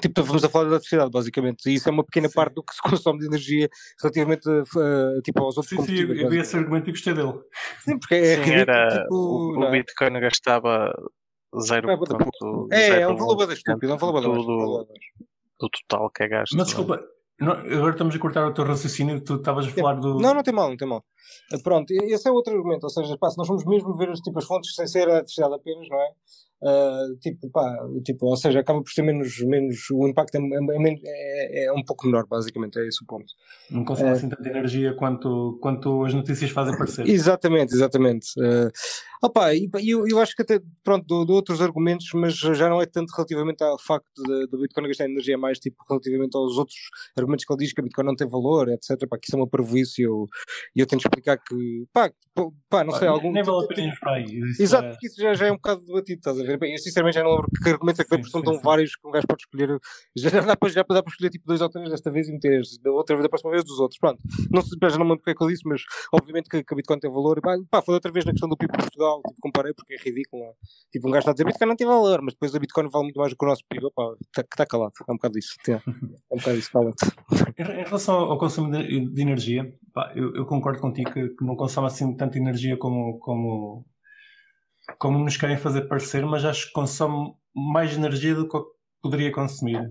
Tipo, 0.00 0.22
vamos 0.24 0.44
a 0.44 0.48
falar 0.48 0.64
da 0.64 0.70
eletricidade, 0.72 1.10
basicamente, 1.10 1.70
e 1.70 1.74
isso 1.74 1.88
é 1.88 1.92
uma 1.92 2.04
pequena 2.04 2.28
sim. 2.28 2.34
parte 2.34 2.54
do 2.54 2.62
que 2.62 2.74
se 2.74 2.82
consome 2.82 3.20
de 3.20 3.26
energia 3.26 3.68
relativamente 4.02 4.48
uh, 4.48 5.22
tipo, 5.22 5.42
aos 5.42 5.56
outros 5.56 5.70
sim, 5.70 5.76
combustíveis. 5.76 6.18
Sim, 6.18 6.24
eu 6.24 6.30
vi 6.30 6.38
esse 6.38 6.56
argumento 6.56 6.88
e 6.88 6.92
gostei 6.92 7.14
dele. 7.14 7.34
Sim, 7.84 7.98
porque 7.98 8.14
é 8.16 8.44
sim, 8.44 8.50
era, 8.52 9.02
tipo, 9.02 9.14
o, 9.14 9.64
o 9.64 9.70
Bitcoin 9.70 10.20
gastava 10.20 10.92
0. 11.60 11.88
É, 12.72 12.76
é, 12.76 13.00
é 13.02 13.08
um 13.08 13.16
valor 13.16 13.36
bada 13.36 13.52
estúpido, 13.52 13.92
é 13.92 13.94
um 13.94 13.98
valor 13.98 14.20
do, 14.20 14.86
do 15.58 15.68
total 15.88 16.10
que 16.10 16.24
é 16.24 16.28
gasto. 16.28 16.56
Mas 16.56 16.66
desculpa, 16.66 17.00
não, 17.38 17.52
agora 17.52 17.90
estamos 17.90 18.14
a 18.14 18.18
cortar 18.18 18.46
o 18.46 18.54
teu 18.54 18.64
raciocínio, 18.64 19.20
tu 19.20 19.34
estavas 19.34 19.66
a 19.66 19.70
falar 19.70 19.94
do. 19.94 20.18
Não, 20.18 20.32
não 20.32 20.42
tem 20.42 20.54
mal, 20.54 20.70
não 20.70 20.76
tem 20.76 20.88
mal. 20.88 21.04
Pronto, 21.62 21.90
esse 21.90 22.26
é 22.26 22.32
outro 22.32 22.54
argumento, 22.54 22.84
ou 22.84 22.90
seja, 22.90 23.16
pá, 23.18 23.28
se 23.30 23.36
nós 23.36 23.46
vamos 23.46 23.64
mesmo 23.66 23.94
ver 23.94 24.08
as, 24.08 24.20
tipo, 24.20 24.38
as 24.38 24.44
fontes 24.46 24.74
sem 24.74 24.86
ser 24.86 25.08
a 25.08 25.12
eletricidade 25.12 25.54
apenas, 25.54 25.88
não 25.88 26.00
é? 26.00 26.10
Uh, 26.62 27.14
tipo, 27.20 27.50
pá, 27.50 27.76
tipo, 28.02 28.26
ou 28.26 28.36
seja, 28.36 28.60
acaba 28.60 28.82
por 28.82 28.90
ser 28.90 29.02
menos, 29.02 29.38
menos 29.40 29.90
o 29.92 30.08
impacto 30.08 30.36
é, 30.36 30.40
é, 30.40 31.64
é, 31.64 31.66
é 31.66 31.72
um 31.72 31.84
pouco 31.84 32.06
menor, 32.06 32.26
basicamente, 32.26 32.78
é 32.78 32.86
esse 32.86 33.02
o 33.04 33.06
ponto. 33.06 33.26
Não 33.70 33.84
consome 33.84 34.08
uh, 34.08 34.12
assim 34.12 34.28
tanta 34.28 34.48
energia 34.48 34.94
quanto, 34.94 35.58
quanto 35.60 36.04
as 36.04 36.14
notícias 36.14 36.50
fazem 36.50 36.76
parecer. 36.76 37.06
Exatamente, 37.26 37.74
exatamente. 37.74 38.28
Uh, 38.38 38.70
opa, 39.22 39.52
e 39.54 39.68
eu, 39.86 40.06
eu 40.08 40.18
acho 40.18 40.34
que 40.34 40.42
até, 40.42 40.60
pronto, 40.82 41.04
dou, 41.06 41.26
dou, 41.26 41.36
outros 41.36 41.60
argumentos, 41.60 42.06
mas 42.14 42.34
já 42.34 42.68
não 42.70 42.80
é 42.80 42.86
tanto 42.86 43.12
relativamente 43.14 43.62
ao 43.62 43.78
facto 43.78 44.22
do 44.50 44.58
Bitcoin 44.58 44.88
gastar 44.88 45.04
energia, 45.04 45.34
é 45.34 45.36
mais 45.36 45.58
tipo 45.58 45.76
relativamente 45.88 46.36
aos 46.36 46.56
outros 46.56 46.78
argumentos 47.16 47.44
que 47.44 47.52
ele 47.52 47.64
diz 47.64 47.72
que 47.72 47.80
a 47.80 47.84
Bitcoin 47.84 48.06
não 48.06 48.16
tem 48.16 48.28
valor, 48.28 48.68
etc. 48.70 49.06
Pá, 49.08 49.18
que 49.18 49.26
isso 49.28 49.36
é 49.36 49.38
uma 49.38 49.48
prejuízo 49.48 49.94
e 49.98 50.02
eu, 50.04 50.26
eu 50.74 50.86
tento 50.86 51.00
explicar 51.00 51.36
que, 51.38 51.86
pá, 51.92 52.10
pá 52.70 52.82
não 52.82 52.92
sei, 52.92 53.08
algum. 53.08 53.30
Nem 53.30 53.42
vale 53.42 53.64
a 53.64 53.68
pena 53.68 53.94
para 54.00 54.12
aí. 54.14 54.40
Exato, 54.58 54.86
é... 54.86 54.90
porque 54.90 55.06
isso 55.06 55.20
já, 55.20 55.34
já 55.34 55.46
é 55.46 55.52
um 55.52 55.56
bocado 55.56 55.84
debatido, 55.84 56.18
estás 56.18 56.40
a 56.40 56.42
ver? 56.42 56.45
Eu 56.48 56.78
sinceramente 56.78 57.14
já 57.14 57.22
não 57.22 57.30
lembro 57.30 57.48
que 57.62 57.68
argumentos 57.68 58.00
é 58.00 58.04
que 58.04 58.16
sim, 58.16 58.30
são 58.30 58.60
vários 58.60 58.96
que 58.96 59.06
um 59.06 59.10
gajo 59.10 59.26
pode 59.26 59.42
escolher. 59.42 59.78
Já, 60.16 60.30
dá, 60.40 60.56
para, 60.56 60.68
já 60.68 60.82
dá 60.82 61.02
para 61.02 61.10
escolher 61.10 61.30
tipo 61.30 61.46
dois 61.46 61.60
ou 61.60 61.68
três 61.68 61.90
desta 61.90 62.10
vez 62.10 62.28
e 62.28 62.32
meter 62.32 62.62
da 62.82 62.90
outra 62.92 63.16
vez, 63.16 63.24
da 63.24 63.28
próxima 63.28 63.50
vez 63.50 63.64
dos 63.64 63.78
outros. 63.78 63.98
Pronto, 63.98 64.20
não 64.50 64.62
sei, 64.62 64.78
já 64.82 64.98
não 64.98 65.04
me 65.04 65.10
lembro 65.10 65.18
porque 65.18 65.30
é 65.30 65.34
que 65.34 65.42
eu 65.42 65.48
disse, 65.48 65.62
mas 65.66 65.82
obviamente 66.12 66.48
que, 66.48 66.62
que 66.62 66.74
a 66.74 66.76
Bitcoin 66.76 66.98
tem 66.98 67.10
valor. 67.10 67.40
Pá, 67.40 67.56
pá, 67.70 67.82
foi 67.82 67.94
outra 67.94 68.10
vez 68.10 68.24
na 68.24 68.32
questão 68.32 68.48
do 68.48 68.56
PIB 68.56 68.72
de 68.72 68.78
Portugal, 68.78 69.20
tipo, 69.26 69.40
comparei 69.40 69.72
porque 69.72 69.94
é 69.94 69.96
ridículo. 69.98 70.42
Não? 70.42 70.50
É? 70.50 70.54
Tipo, 70.92 71.08
um 71.08 71.10
gajo 71.10 71.20
está 71.20 71.30
a 71.30 71.34
dizer 71.34 71.44
Bitcoin 71.44 71.68
não 71.68 71.76
tem 71.76 71.86
valor, 71.86 72.22
mas 72.22 72.34
depois 72.34 72.54
a 72.54 72.58
Bitcoin 72.58 72.88
vale 72.88 73.04
muito 73.04 73.18
mais 73.18 73.32
do 73.32 73.36
que 73.36 73.44
o 73.44 73.48
nosso 73.48 73.62
PIB. 73.68 73.90
Pá, 73.94 74.14
está 74.26 74.42
tá 74.56 74.66
calado, 74.66 74.92
é 75.08 75.12
um 75.12 75.16
bocado 75.16 75.38
isso. 75.38 75.54
É, 75.68 75.80
um 76.30 76.36
bocado 76.36 76.58
isso, 76.58 76.70
cala 76.70 76.92
Em 77.58 77.84
relação 77.84 78.14
ao 78.14 78.38
consumo 78.38 78.70
de, 78.70 79.08
de 79.08 79.22
energia, 79.22 79.72
pá, 79.92 80.12
eu, 80.14 80.34
eu, 80.34 80.46
concordo 80.46 80.80
contigo 80.80 81.12
que, 81.12 81.30
que, 81.30 81.44
não 81.44 81.56
consome 81.56 81.86
assim 81.86 82.14
tanta 82.16 82.38
energia 82.38 82.76
como, 82.76 83.18
como, 83.18 83.84
como 84.98 85.18
nos 85.18 85.36
querem 85.36 85.56
fazer 85.56 85.82
parecer, 85.82 86.24
mas 86.24 86.44
acho 86.44 86.66
que 86.68 86.72
consome 86.72 87.34
mais 87.54 87.96
energia 87.96 88.34
do 88.34 88.48
que 88.48 88.58
poderia 89.02 89.32
consumir. 89.32 89.90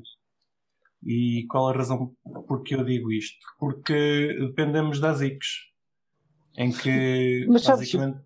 E 1.04 1.46
qual 1.50 1.70
a 1.70 1.74
razão 1.74 2.14
por 2.48 2.64
que 2.64 2.76
eu 2.76 2.84
digo 2.84 3.12
isto? 3.12 3.38
Porque 3.60 4.36
dependemos 4.40 5.00
das 5.00 5.22
ICs, 5.22 5.48
em 6.58 6.72
que 6.72 7.46
mas, 7.50 7.66
basicamente. 7.66 8.20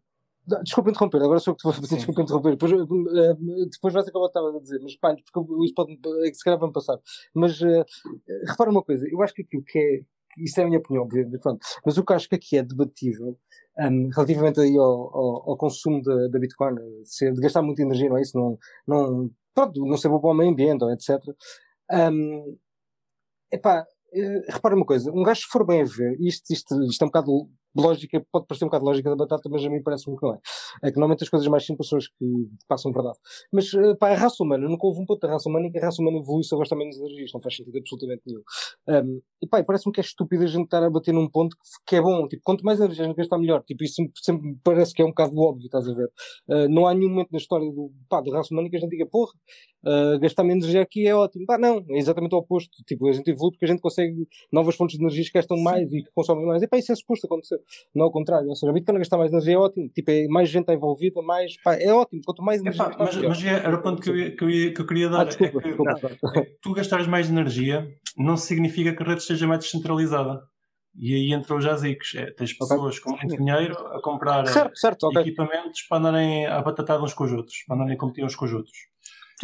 Desculpa 0.64 0.90
interromper, 0.90 1.22
agora 1.22 1.40
sou 1.40 1.54
que 1.54 1.60
te 1.60 1.64
vou 1.64 1.74
fazer, 1.74 1.98
desculpa 1.98 2.22
interromper. 2.22 2.52
Depois, 2.52 2.72
uh, 2.72 3.70
depois 3.70 3.94
vais 3.94 4.08
acabar 4.08 4.26
o 4.26 4.30
que 4.30 4.40
estava 4.40 4.58
a 4.58 4.62
dizer, 4.62 4.80
mas 4.82 4.96
pá, 4.96 5.16
porque 5.16 5.66
isso 5.66 5.74
pode, 5.76 6.00
é 6.26 6.34
se 6.34 6.44
calhar 6.44 6.60
vai 6.60 6.72
passar. 6.72 6.98
Mas 7.34 7.62
uh, 7.62 7.86
repara 8.48 8.72
uma 8.72 8.82
coisa, 8.82 9.08
eu 9.12 9.22
acho 9.22 9.34
que 9.34 9.42
aquilo 9.42 9.64
que 9.64 9.78
é, 9.78 10.02
isso 10.38 10.60
é 10.60 10.64
a 10.64 10.68
minha 10.68 10.80
opinião, 10.80 11.08
pronto, 11.42 11.60
mas 11.86 11.98
o 11.98 12.04
que 12.04 12.14
acho 12.14 12.30
que 12.30 12.36
aqui 12.36 12.58
é 12.58 12.64
debatível, 12.64 13.38
um, 13.78 14.10
relativamente 14.10 14.60
aí 14.60 14.78
ao, 14.78 15.16
ao, 15.16 15.50
ao 15.52 15.58
consumo 15.58 16.02
da 16.02 16.40
Bitcoin, 16.40 16.76
de, 16.76 17.32
de, 17.34 17.42
gastar 17.42 17.62
muita 17.62 17.82
energia, 17.82 18.10
não 18.10 18.18
é 18.18 18.22
isso? 18.22 18.38
Não, 18.38 18.58
não, 18.88 19.32
pronto, 19.54 19.86
não 19.86 19.98
ser 19.98 20.10
bom 20.10 20.20
para 20.20 20.30
o 20.30 20.34
meio 20.34 20.52
ambiente, 20.52 20.84
etc. 20.86 21.24
Um, 21.92 22.58
epá, 23.52 23.82
uh, 23.84 24.52
repara 24.52 24.76
uma 24.76 24.86
coisa, 24.86 25.12
um 25.12 25.24
gajo 25.24 25.42
se 25.42 25.48
for 25.48 25.66
bem 25.66 25.82
a 25.82 25.86
ver, 25.86 26.20
isto, 26.20 26.52
isto, 26.52 26.84
isto 26.84 27.02
é 27.02 27.06
um 27.06 27.10
bocado 27.10 27.50
lógica, 27.80 28.26
pode 28.32 28.48
parecer 28.48 28.66
um 28.66 28.68
bocado 28.68 28.86
lógica 28.86 29.10
da 29.10 29.16
batata, 29.16 29.50
mas 29.50 29.66
a 29.66 29.70
mim 29.70 29.82
parece-me 29.84 30.18
que 30.18 30.24
não 30.24 30.34
é. 30.34 30.40
É 30.84 30.92
que 30.92 30.98
normalmente 30.98 31.24
as 31.24 31.30
coisas 31.30 31.48
mais 31.48 31.66
simples 31.66 31.90
são 31.90 31.98
as 31.98 32.08
que 32.08 32.50
passam 32.68 32.92
verdade. 32.92 33.18
Mas, 33.52 33.74
eh, 33.74 33.96
pá, 33.96 34.12
a 34.12 34.16
raça 34.16 34.44
humana, 34.44 34.68
nunca 34.68 34.86
houve 34.88 35.02
um 35.02 35.06
ponto 35.06 35.20
da 35.20 35.34
raça 35.34 35.50
humana 35.50 35.68
em 35.68 35.72
que 35.72 35.78
a 35.78 35.82
raça 35.82 36.02
humana 36.02 36.18
evolui 36.18 36.44
se 36.44 36.56
gosta 36.56 36.76
menos 36.76 36.98
energia. 36.98 37.26
Isto 37.26 37.36
não 37.36 37.42
faz 37.42 37.56
sentido 37.56 37.78
absolutamente 37.78 38.22
nenhum. 38.26 38.42
Um, 38.88 39.22
e 39.42 39.48
pá, 39.48 39.64
parece-me 39.64 39.92
que 39.94 40.00
é 40.00 40.04
estúpido 40.04 40.44
a 40.44 40.48
gente 40.48 40.66
estar 40.66 40.84
a 40.84 40.90
bater 40.90 41.14
num 41.14 41.28
ponto 41.28 41.56
que, 41.56 41.62
que 41.86 41.96
é 41.98 42.02
bom. 42.02 42.28
Tipo, 42.28 42.42
quanto 42.44 42.64
mais 42.64 42.80
energia 42.80 43.04
a 43.04 43.08
gente 43.08 43.18
gastar, 43.18 43.38
melhor. 43.38 43.64
Tipo, 43.64 43.84
isso 43.84 44.02
sempre, 44.16 44.48
me 44.48 44.58
parece 44.64 44.94
que 44.94 45.02
é 45.02 45.06
um 45.06 45.10
bocado 45.10 45.38
óbvio, 45.38 45.66
estás 45.66 45.88
a 45.88 45.94
ver? 45.94 46.10
Uh, 46.48 46.70
não 46.70 46.88
há 46.88 46.94
nenhum 46.94 47.10
momento 47.10 47.32
na 47.32 47.38
história 47.38 47.70
do, 47.72 47.92
pá, 48.08 48.22
da 48.22 48.32
raça 48.32 48.54
humana 48.54 48.70
que 48.70 48.76
a 48.76 48.80
gente 48.80 48.92
diga, 48.92 49.06
porra, 49.06 49.32
uh, 49.86 50.20
gastar 50.20 50.44
menos 50.44 50.70
energia 50.70 50.82
aqui 50.82 51.08
é 51.08 51.16
ótimo. 51.16 51.46
Pá, 51.46 51.58
não, 51.58 51.84
é 51.90 51.98
exatamente 51.98 52.34
o 52.36 52.38
oposto. 52.38 52.84
Tipo, 52.86 53.08
a 53.08 53.12
gente 53.12 53.30
evolui 53.30 53.52
porque 53.52 53.66
a 53.66 53.68
gente 53.68 53.82
consegue 53.82 54.28
novas 54.52 54.76
fontes 54.76 54.98
de 54.98 55.04
energia 55.04 55.24
que 55.24 55.32
gastam 55.34 55.58
mais 55.58 55.92
e 55.92 56.04
que 56.04 56.12
consomem 56.14 56.46
mais. 56.46 56.62
E 56.62 56.68
pá, 56.68 56.78
isso 56.78 56.92
é 56.92 56.96
suposto 56.96 57.26
acontecer. 57.26 57.60
Não 57.94 58.06
ao 58.06 58.12
contrário. 58.12 58.48
Ou 58.48 58.56
seja, 58.56 58.72
a 58.72 58.74
Bitcoin 58.74 58.98
gastar 58.98 59.18
mais 59.18 59.32
energia 59.32 59.56
é 59.56 59.58
ótimo. 59.58 59.90
Tipo, 59.90 60.12
é, 60.12 60.28
mais 60.28 60.50
gente 60.50 60.62
está 60.62 60.74
envolvida, 60.74 61.22
mais. 61.22 61.62
Pá, 61.62 61.76
é 61.76 61.94
ótimo. 61.94 62.22
Quanto 62.26 62.44
mais 62.44 62.62
energia. 62.62 62.84
Epá, 62.84 62.96
mas, 63.00 63.16
mas 63.18 63.44
é, 63.44 63.50
era 63.50 63.76
o 63.76 63.82
ponto 63.82 64.02
que 64.02 64.10
eu, 64.10 64.16
ia, 64.18 64.36
que 64.36 64.44
eu, 64.44 64.50
ia, 64.50 64.74
que 64.74 64.82
eu 64.82 64.88
queria 64.88 65.10
dar. 65.10 65.22
Ah, 65.22 65.24
desculpa, 65.26 65.60
é 65.60 65.62
que, 65.62 65.70
desculpa. 65.70 66.48
Tu 66.62 66.74
gastares 66.74 67.08
mais 67.08 67.30
energia 67.30 67.88
não 68.18 68.38
significa 68.38 68.96
que 68.96 69.04
a 69.04 69.06
rede 69.06 69.22
esteja 69.22 69.48
mais 69.48 69.62
descentralizada. 69.62 70.42
E 70.96 71.14
aí 71.14 71.34
entram 71.34 71.58
os 71.58 71.64
jaziques. 71.64 72.16
É, 72.16 72.32
tens 72.32 72.54
pessoas 72.54 72.98
okay. 72.98 73.02
com 73.02 73.12
muito 73.12 73.38
dinheiro 73.38 73.78
a 73.88 74.02
comprar 74.02 74.46
certo, 74.48 74.78
certo, 74.78 75.08
okay. 75.08 75.22
equipamentos 75.22 75.82
para 75.84 75.98
andarem 75.98 76.46
a 76.48 76.62
batatar 76.62 77.02
uns 77.02 77.14
com 77.14 77.24
os 77.24 77.32
outros, 77.32 77.64
para 77.68 77.76
andarem 77.76 77.96
a 77.96 77.98
competir 77.98 78.26
uns 78.26 78.36
com 78.36 78.46
os 78.46 78.54
outros. 78.54 78.78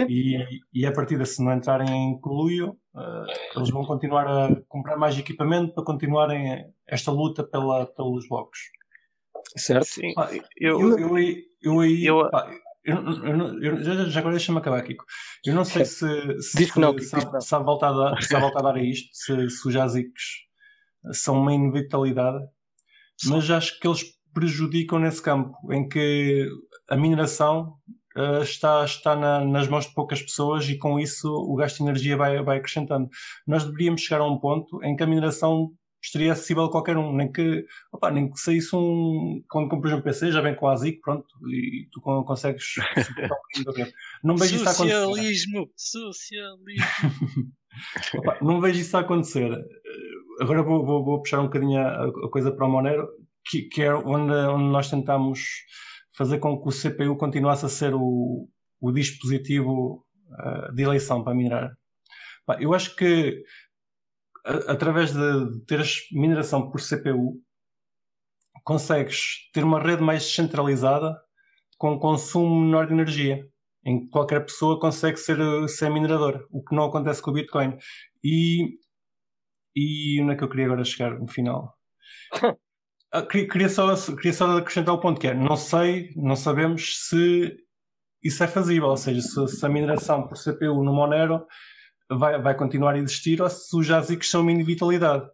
E, 0.03 0.61
e 0.73 0.85
a 0.85 0.91
partir 0.91 1.17
de 1.17 1.25
se 1.25 1.43
não 1.43 1.53
entrarem 1.53 1.87
em 1.89 2.19
coluio, 2.19 2.77
uh, 2.93 3.25
eles 3.55 3.69
vão 3.69 3.85
continuar 3.85 4.27
a 4.27 4.55
comprar 4.67 4.97
mais 4.97 5.17
equipamento 5.17 5.73
para 5.73 5.83
continuarem 5.83 6.65
esta 6.87 7.11
luta 7.11 7.43
pela, 7.43 7.85
pelos 7.85 8.27
blocos. 8.27 8.59
Certo. 9.55 9.85
Sim, 9.85 10.13
pá, 10.13 10.29
eu, 10.57 10.79
eu, 10.81 10.99
eu, 10.99 11.17
eu, 11.61 11.79
aí, 11.79 12.05
eu, 12.05 12.29
pá, 12.29 12.49
Eu, 12.83 12.97
eu, 12.97 13.63
eu, 13.63 13.83
já, 13.83 14.05
já 14.05 14.19
agora 14.19 14.35
deixa-me 14.35 14.59
acabar, 14.59 14.83
Kiko. 14.83 15.05
Eu 15.43 15.55
não 15.55 15.65
sei 15.65 15.85
se, 15.85 16.07
se, 16.41 16.57
Diz 16.57 16.71
que 16.71 16.79
não, 16.79 16.95
se, 16.97 17.55
há 17.55 17.59
volta 17.59 17.87
a 17.87 17.91
dar, 17.91 18.21
se 18.21 18.35
há 18.35 18.39
volta 18.39 18.59
a 18.59 18.61
dar 18.61 18.75
a 18.75 18.83
isto, 18.83 19.09
se, 19.11 19.49
se 19.49 19.67
os 19.67 19.73
jaziques 19.73 20.23
são 21.11 21.39
uma 21.39 21.53
inevitabilidade, 21.53 22.43
mas 23.25 23.49
acho 23.49 23.79
que 23.79 23.87
eles 23.87 24.03
prejudicam 24.33 24.99
nesse 24.99 25.21
campo, 25.21 25.55
em 25.71 25.87
que 25.87 26.47
a 26.89 26.97
mineração 26.97 27.75
uh, 28.17 28.41
está, 28.41 28.83
está 28.83 29.15
na, 29.15 29.43
nas 29.43 29.67
mãos 29.67 29.85
de 29.85 29.93
poucas 29.93 30.21
pessoas 30.21 30.67
e 30.69 30.77
com 30.77 30.99
isso 30.99 31.27
o 31.27 31.55
gasto 31.55 31.77
de 31.77 31.83
energia 31.83 32.17
vai, 32.17 32.41
vai 32.43 32.57
acrescentando. 32.57 33.09
Nós 33.45 33.63
deveríamos 33.63 34.01
chegar 34.01 34.21
a 34.21 34.27
um 34.27 34.37
ponto 34.37 34.83
em 34.83 34.95
que 34.95 35.03
a 35.03 35.07
mineração 35.07 35.71
estaria 36.05 36.31
acessível 36.31 36.65
a 36.65 36.71
qualquer 36.71 36.97
um, 36.97 37.13
nem 37.15 37.31
que, 37.31 37.65
opa, 37.91 38.11
nem 38.11 38.31
que 38.31 38.39
saísse 38.39 38.75
um, 38.75 39.43
quando 39.49 39.69
compras 39.69 39.93
um 39.93 40.01
PC, 40.01 40.31
já 40.31 40.41
vem 40.41 40.55
com 40.55 40.67
a 40.67 40.73
ASIC, 40.73 40.99
pronto, 41.01 41.25
e 41.47 41.87
tu 41.91 41.99
consegues 42.01 42.75
Não 44.23 44.35
vejo 44.37 44.55
isso 44.55 44.69
acontecer. 44.69 45.03
Socialismo, 45.03 45.69
socialismo. 45.75 46.85
opa, 48.19 48.37
não 48.41 48.61
vejo 48.61 48.79
isso 48.79 48.95
acontecer. 48.97 49.51
Agora 50.39 50.61
vou, 50.61 50.85
vou, 50.85 51.03
vou 51.03 51.21
puxar 51.21 51.39
um 51.39 51.45
bocadinho 51.45 51.79
a, 51.79 52.05
a, 52.05 52.29
coisa 52.29 52.51
para 52.51 52.67
o 52.67 52.69
Monero, 52.69 53.07
que, 53.45 53.63
que 53.63 53.81
é 53.81 53.93
onde, 53.93 54.33
onde 54.33 54.71
nós 54.71 54.89
tentamos 54.89 55.39
fazer 56.17 56.39
com 56.39 56.61
que 56.61 56.69
o 56.69 56.71
CPU 56.71 57.17
continuasse 57.17 57.65
a 57.65 57.69
ser 57.69 57.93
o, 57.93 58.47
o 58.79 58.91
dispositivo 58.91 60.05
uh, 60.29 60.73
de 60.73 60.83
eleição 60.83 61.23
para 61.23 61.35
minerar. 61.35 61.75
Eu 62.59 62.73
acho 62.73 62.95
que 62.95 63.43
através 64.67 65.11
de 65.11 65.65
teres 65.65 66.07
mineração 66.11 66.69
por 66.69 66.79
CPU, 66.79 67.41
consegues 68.63 69.49
ter 69.53 69.63
uma 69.63 69.81
rede 69.81 70.01
mais 70.01 70.23
descentralizada 70.23 71.19
com 71.77 71.99
consumo 71.99 72.61
menor 72.61 72.87
de 72.87 72.93
energia, 72.93 73.47
em 73.83 74.01
que 74.01 74.09
qualquer 74.09 74.41
pessoa 74.45 74.79
consegue 74.79 75.17
ser, 75.17 75.37
ser 75.67 75.89
minerador, 75.89 76.47
o 76.51 76.63
que 76.63 76.75
não 76.75 76.85
acontece 76.85 77.21
com 77.21 77.31
o 77.31 77.33
Bitcoin. 77.33 77.77
E, 78.23 78.77
e 79.75 80.21
onde 80.21 80.33
é 80.33 80.35
que 80.35 80.43
eu 80.43 80.49
queria 80.49 80.65
agora 80.65 80.83
chegar 80.83 81.19
no 81.19 81.27
final? 81.27 81.75
Ah, 83.15 83.25
queria, 83.25 83.69
só, 83.69 83.95
queria 84.17 84.33
só 84.33 84.57
acrescentar 84.57 84.93
o 84.93 84.99
ponto 84.99 85.21
que 85.21 85.27
é, 85.27 85.33
não 85.33 85.55
sei, 85.55 86.11
não 86.17 86.35
sabemos 86.35 87.07
se 87.07 87.55
isso 88.21 88.43
é 88.43 88.47
fazível, 88.47 88.89
ou 88.89 88.97
seja, 88.97 89.21
se, 89.21 89.47
se 89.47 89.65
a 89.65 89.69
mineração 89.69 90.27
por 90.27 90.37
CPU 90.37 90.83
no 90.83 90.93
Monero 90.93 91.45
vai, 92.11 92.41
vai 92.41 92.57
continuar 92.57 92.95
a 92.95 92.97
existir 92.97 93.41
ou 93.41 93.49
se 93.49 93.73
os 93.73 93.89
ASICs 93.89 94.29
são 94.29 94.41
uma 94.41 94.51
inevitabilidade. 94.51 95.25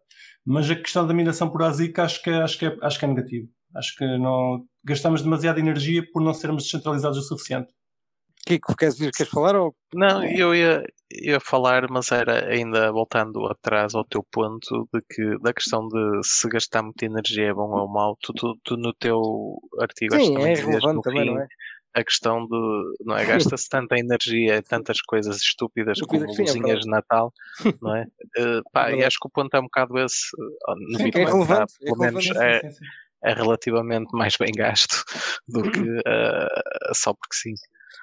Mas 0.46 0.70
a 0.70 0.76
questão 0.76 1.08
da 1.08 1.14
mineração 1.14 1.50
por 1.50 1.64
ASIC 1.64 2.00
acho 2.00 2.22
que, 2.22 2.30
acho 2.30 2.60
que, 2.60 2.68
é, 2.68 2.78
acho 2.84 3.00
que 3.00 3.06
é 3.06 3.08
negativo. 3.08 3.48
Acho 3.76 3.96
que 3.96 4.06
não 4.20 4.64
gastamos 4.84 5.24
demasiada 5.24 5.60
energia 5.60 6.04
por 6.14 6.22
não 6.22 6.36
sermos 6.36 6.66
descentralizados 6.66 7.18
o 7.18 7.24
suficiente. 7.24 7.74
Kiko, 8.46 8.76
queres, 8.76 8.98
queres 8.98 9.32
falar? 9.32 9.56
Ou... 9.56 9.76
Não, 9.94 10.24
eu 10.24 10.56
ia, 10.56 10.84
ia 11.12 11.40
falar, 11.40 11.90
mas 11.90 12.12
era 12.12 12.48
ainda 12.48 12.92
voltando 12.92 13.46
atrás 13.48 13.94
ao 13.94 14.06
teu 14.06 14.26
ponto 14.32 14.88
de 14.94 15.02
que 15.10 15.40
da 15.40 15.54
questão 15.54 15.88
de 15.88 16.22
se 16.24 16.48
gastar 16.50 16.82
muita 16.84 17.06
energia 17.06 17.50
é 17.50 17.54
bom 17.54 17.70
ou 17.70 17.88
mau, 17.88 18.18
tu, 18.22 18.34
tu, 18.34 18.58
tu 18.64 18.78
no 18.78 18.94
teu 18.94 19.22
artigo 19.80 20.16
Sim, 20.16 20.38
é 20.38 20.54
relevante 20.56 21.02
também, 21.02 21.26
não 21.26 21.42
é? 21.42 21.48
a 21.94 22.04
questão 22.04 22.46
de, 22.46 22.96
não 23.06 23.18
é? 23.18 23.26
Gasta-se 23.26 23.68
tanta 23.68 23.98
energia, 23.98 24.62
tantas 24.64 25.02
coisas 25.02 25.38
estúpidas 25.38 26.00
como 26.02 26.22
sim, 26.34 26.44
é 26.44 26.46
luzinhas 26.46 26.78
é 26.78 26.82
de 26.82 26.90
Natal, 26.90 27.34
não 27.82 27.96
é? 27.96 28.06
Uh, 28.38 28.62
pá, 28.72 28.92
é 28.92 28.98
e 28.98 29.04
acho 29.04 29.18
que 29.20 29.28
o 29.28 29.32
ponto 29.32 29.54
é 29.54 29.60
um 29.60 29.64
bocado 29.64 29.98
esse. 30.00 30.30
No 30.90 30.98
sim, 30.98 31.12
é 31.14 31.26
relevante, 31.26 31.74
pelo 31.80 31.98
menos 31.98 32.26
é, 32.38 32.62
é, 33.24 33.34
relativamente 33.34 34.10
mais 34.14 34.36
bem 34.38 34.52
gasto 34.56 35.04
do 35.48 35.64
que 35.70 35.80
uh, 35.80 36.94
só 36.96 37.14
porque 37.14 37.36
sim. 37.36 37.54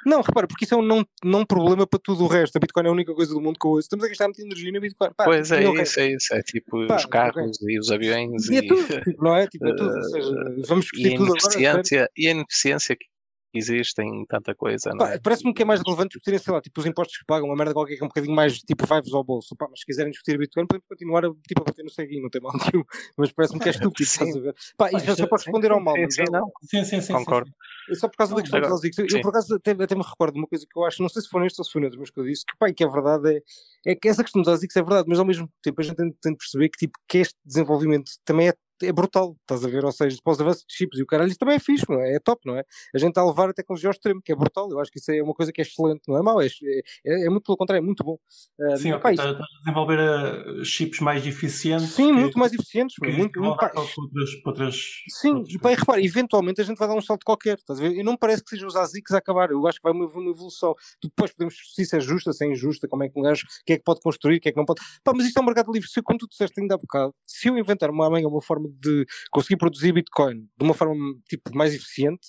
Não, 0.05 0.23
repara, 0.23 0.47
porque 0.47 0.65
isso 0.65 0.75
é 0.75 0.79
um 0.79 0.83
não, 0.83 1.07
não 1.25 1.45
problema 1.45 1.87
para 1.87 1.99
tudo 1.99 2.25
o 2.25 2.27
resto. 2.27 2.57
A 2.57 2.61
Bitcoin 2.61 2.85
é 2.85 2.89
a 2.89 2.93
única 2.93 3.15
coisa 3.15 3.33
do 3.33 3.41
mundo 3.41 3.59
que 3.59 3.67
eu 3.67 3.71
ouço. 3.73 3.87
Estamos 3.87 4.05
a 4.05 4.09
gastar 4.09 4.25
muita 4.27 4.43
energia 4.43 4.73
na 4.73 4.81
Bitcoin. 4.81 5.11
Pá, 5.17 5.25
pois 5.25 5.51
é, 5.51 5.63
isso, 5.63 6.01
é 6.01 6.13
isso. 6.13 6.35
É 6.35 6.43
tipo 6.43 6.87
Pá, 6.87 6.97
os 6.97 7.07
carros 7.07 7.57
okay. 7.57 7.75
e 7.75 7.79
os 7.79 7.91
aviões. 7.91 8.49
E, 8.49 8.57
é 8.57 8.61
e 8.61 8.65
é 8.65 8.69
tudo, 8.69 9.01
tipo, 9.03 9.25
não 9.25 9.37
é? 9.37 9.47
Tipo, 9.47 9.67
é 9.69 9.77
tudo. 9.77 9.95
Ou 9.95 10.03
seja, 10.05 10.31
vamos 10.67 10.85
discutir 10.85 11.17
tudo 11.17 11.35
agora. 11.35 11.83
E 12.17 12.29
a 12.29 12.31
ineficiência 12.31 12.97
que 12.97 13.07
existem 13.53 14.25
tanta 14.29 14.55
coisa. 14.55 14.91
É? 15.13 15.19
Parece-me 15.19 15.55
que 15.55 15.63
é 15.63 15.65
mais 15.65 15.81
relevante 15.81 16.11
discutirem, 16.11 16.39
sei 16.39 16.53
lá, 16.53 16.61
tipo, 16.61 16.81
os 16.81 16.87
impostos 16.87 17.17
que 17.19 17.25
pagam, 17.27 17.49
uma 17.49 17.57
merda 17.57 17.73
qualquer 17.73 17.97
que 17.97 18.03
é 18.03 18.05
um 18.05 18.09
bocadinho 18.09 18.35
mais 18.35 18.59
tipo 18.59 18.87
vai-vos 18.87 19.13
ao 19.15 19.25
bolso. 19.25 19.57
Pá, 19.57 19.67
mas 19.71 19.81
se 19.81 19.87
quiserem 19.87 20.11
discutir 20.11 20.39
Bitcoin, 20.39 20.67
podem 20.67 20.83
continuar 20.89 21.25
a, 21.25 21.31
tipo, 21.47 21.63
a 21.63 21.65
bater 21.65 21.83
no 21.83 21.91
ceguinho, 21.91 22.23
não 22.23 22.31
tem 22.31 22.41
mal 22.41 22.53
nenhum. 22.53 22.85
Mas 23.17 23.33
parece-me 23.33 23.61
que 23.61 23.69
é 23.69 23.73
estúpido, 23.73 24.03
estás 24.05 24.37
a 24.37 24.41
ver? 24.41 24.55
Pá, 24.77 24.91
isto 24.93 25.11
é 25.11 25.17
só 25.17 25.27
para 25.27 25.39
responder 25.39 25.71
ao 25.71 25.81
mal. 25.81 25.95
Sim, 25.97 26.11
sim, 26.11 26.25
não. 26.31 26.53
sim, 26.63 26.85
sim, 26.85 27.01
sim, 27.01 27.13
Concordo. 27.13 27.51
É 27.91 27.95
só 27.95 28.09
por 28.09 28.17
causa 28.17 28.35
da 28.35 28.43
questão 28.43 28.61
dos 28.61 28.99
Eu, 28.99 29.07
eu, 29.11 29.21
por 29.23 29.31
acaso, 29.31 29.55
até, 29.55 29.71
até 29.73 29.95
me 29.95 30.03
recordo 30.03 30.35
de 30.35 30.41
uma 30.41 30.47
coisa 30.47 30.67
que 30.69 30.79
eu 30.79 30.85
acho, 30.85 31.03
não 31.03 31.09
sei 31.09 31.23
se 31.23 31.29
foi 31.29 31.41
neste 31.43 31.59
ou 31.61 31.65
se 31.65 31.73
foi 31.73 31.81
noutro, 31.81 31.99
mas 31.99 32.11
que 32.11 32.21
eu 32.21 32.25
disse, 32.25 32.45
que, 32.45 32.57
pá, 32.59 32.73
que 32.73 32.85
a 32.85 32.89
verdade 32.89 33.37
é, 33.37 33.93
é 33.93 33.95
que 33.95 34.09
essa 34.09 34.23
questão 34.23 34.43
dos 34.43 34.53
ASICs 34.53 34.77
é 34.77 34.83
verdade, 34.83 35.07
mas 35.09 35.19
ao 35.19 35.25
mesmo 35.25 35.51
tempo 35.63 35.81
a 35.81 35.85
gente 35.85 35.97
tem, 35.97 36.13
tem 36.21 36.33
de 36.33 36.39
perceber 36.39 36.69
que, 36.69 36.79
tipo, 36.79 36.99
que 37.09 37.19
este 37.19 37.35
desenvolvimento 37.45 38.11
também 38.25 38.49
é 38.49 38.53
é 38.83 38.93
brutal, 38.93 39.37
estás 39.41 39.65
a 39.65 39.69
ver? 39.69 39.85
Ou 39.85 39.93
seja, 39.93 40.17
depois 40.17 40.41
avanços 40.41 40.65
de 40.69 40.75
chips 40.75 40.99
e 40.99 41.03
o 41.03 41.07
caralho, 41.07 41.29
isso 41.29 41.39
também 41.39 41.57
é 41.57 41.59
fixe, 41.59 41.85
não 41.89 42.01
é? 42.01 42.15
É 42.15 42.21
top, 42.21 42.41
não 42.47 42.57
é? 42.57 42.65
A 42.95 42.99
gente 42.99 43.11
está 43.11 43.21
a 43.21 43.27
levar 43.27 43.51
a 43.51 43.53
tecnologia 43.53 43.89
ao 43.89 43.93
extremo, 43.93 44.21
que 44.23 44.33
é 44.33 44.37
brutal. 44.37 44.71
Eu 44.71 44.81
acho 44.81 44.91
que 44.91 44.99
isso 44.99 45.11
é 45.11 45.23
uma 45.23 45.35
coisa 45.35 45.53
que 45.53 45.61
é 45.61 45.65
excelente, 45.65 46.03
não 46.09 46.19
é 46.19 46.23
mau, 46.23 46.41
é, 46.41 46.47
é, 46.47 47.27
é 47.27 47.31
muito 47.31 47.45
pelo 47.45 47.57
contrário, 47.57 47.83
é 47.83 47.85
muito 47.85 48.05
bom. 48.05 48.19
Uh, 48.59 48.77
Sim, 48.77 48.93
okay, 48.93 49.13
estás 49.13 49.37
a 49.37 49.45
desenvolver 49.65 49.99
uh, 49.99 50.65
chips 50.65 51.01
mais 51.01 51.27
eficientes. 51.27 51.91
Sim, 51.91 52.15
que, 52.15 52.21
muito 52.21 52.39
mais 52.39 52.53
eficientes. 52.53 52.97
Que, 52.97 53.11
muito, 53.11 53.33
que 53.33 53.41
muito, 53.41 53.57
pá, 53.57 53.69
para 53.69 53.81
outras, 53.81 54.35
para 54.43 54.51
outras, 54.51 54.77
Sim, 55.09 55.35
outras 55.35 55.55
e 55.55 55.59
pá, 55.59 55.71
repara, 55.71 56.03
eventualmente 56.03 56.61
a 56.61 56.65
gente 56.65 56.79
vai 56.79 56.89
dar 56.89 56.95
um 56.95 57.01
salto 57.01 57.25
qualquer, 57.25 57.59
estás 57.59 57.79
a 57.79 57.83
ver? 57.83 57.93
E 57.93 58.03
não 58.03 58.13
me 58.13 58.19
parece 58.19 58.43
que 58.43 58.51
sejam 58.51 58.69
os 58.69 58.77
ASICs 58.77 59.13
a 59.13 59.19
acabar, 59.19 59.51
eu 59.51 59.67
acho 59.67 59.79
que 59.79 59.83
vai 59.83 59.93
uma, 59.93 60.07
uma 60.07 60.31
evolução. 60.31 60.75
Depois 61.03 61.33
podemos 61.33 61.55
se 61.75 61.83
isso 61.83 61.97
é 61.97 62.01
justa, 62.01 62.33
se 62.33 62.45
é 62.45 62.51
injusta, 62.51 62.89
como 62.89 63.05
é 63.05 63.09
que 63.09 63.19
um 63.19 63.23
gajo, 63.23 63.45
o 63.45 63.65
que 63.65 63.75
é 63.75 63.77
que 63.79 63.85
pode 63.85 64.01
construir, 64.01 64.37
o 64.37 64.41
que 64.41 64.49
é 64.49 64.53
que 64.53 64.59
não 64.59 64.65
pode. 64.65 64.81
Pá, 65.03 65.13
mas 65.15 65.27
isto 65.27 65.39
é 65.39 65.43
um 65.43 65.47
mercado 65.47 65.73
livre. 65.73 65.89
Se, 65.89 66.03
como 66.03 66.19
tu 66.19 66.29
disseste 66.29 66.61
ainda 66.61 66.75
há 66.75 66.79
bocado, 66.79 67.15
se 67.25 67.49
eu 67.49 67.59
inventar 67.59 67.91
uma 67.91 68.07
amanhã 68.07 68.29
uma 68.29 68.43
forma 68.43 68.68
de 68.81 69.07
conseguir 69.31 69.57
produzir 69.57 69.93
Bitcoin 69.93 70.41
de 70.41 70.65
uma 70.65 70.75
forma 70.75 70.95
tipo, 71.29 71.55
mais 71.55 71.75
eficiente, 71.75 72.29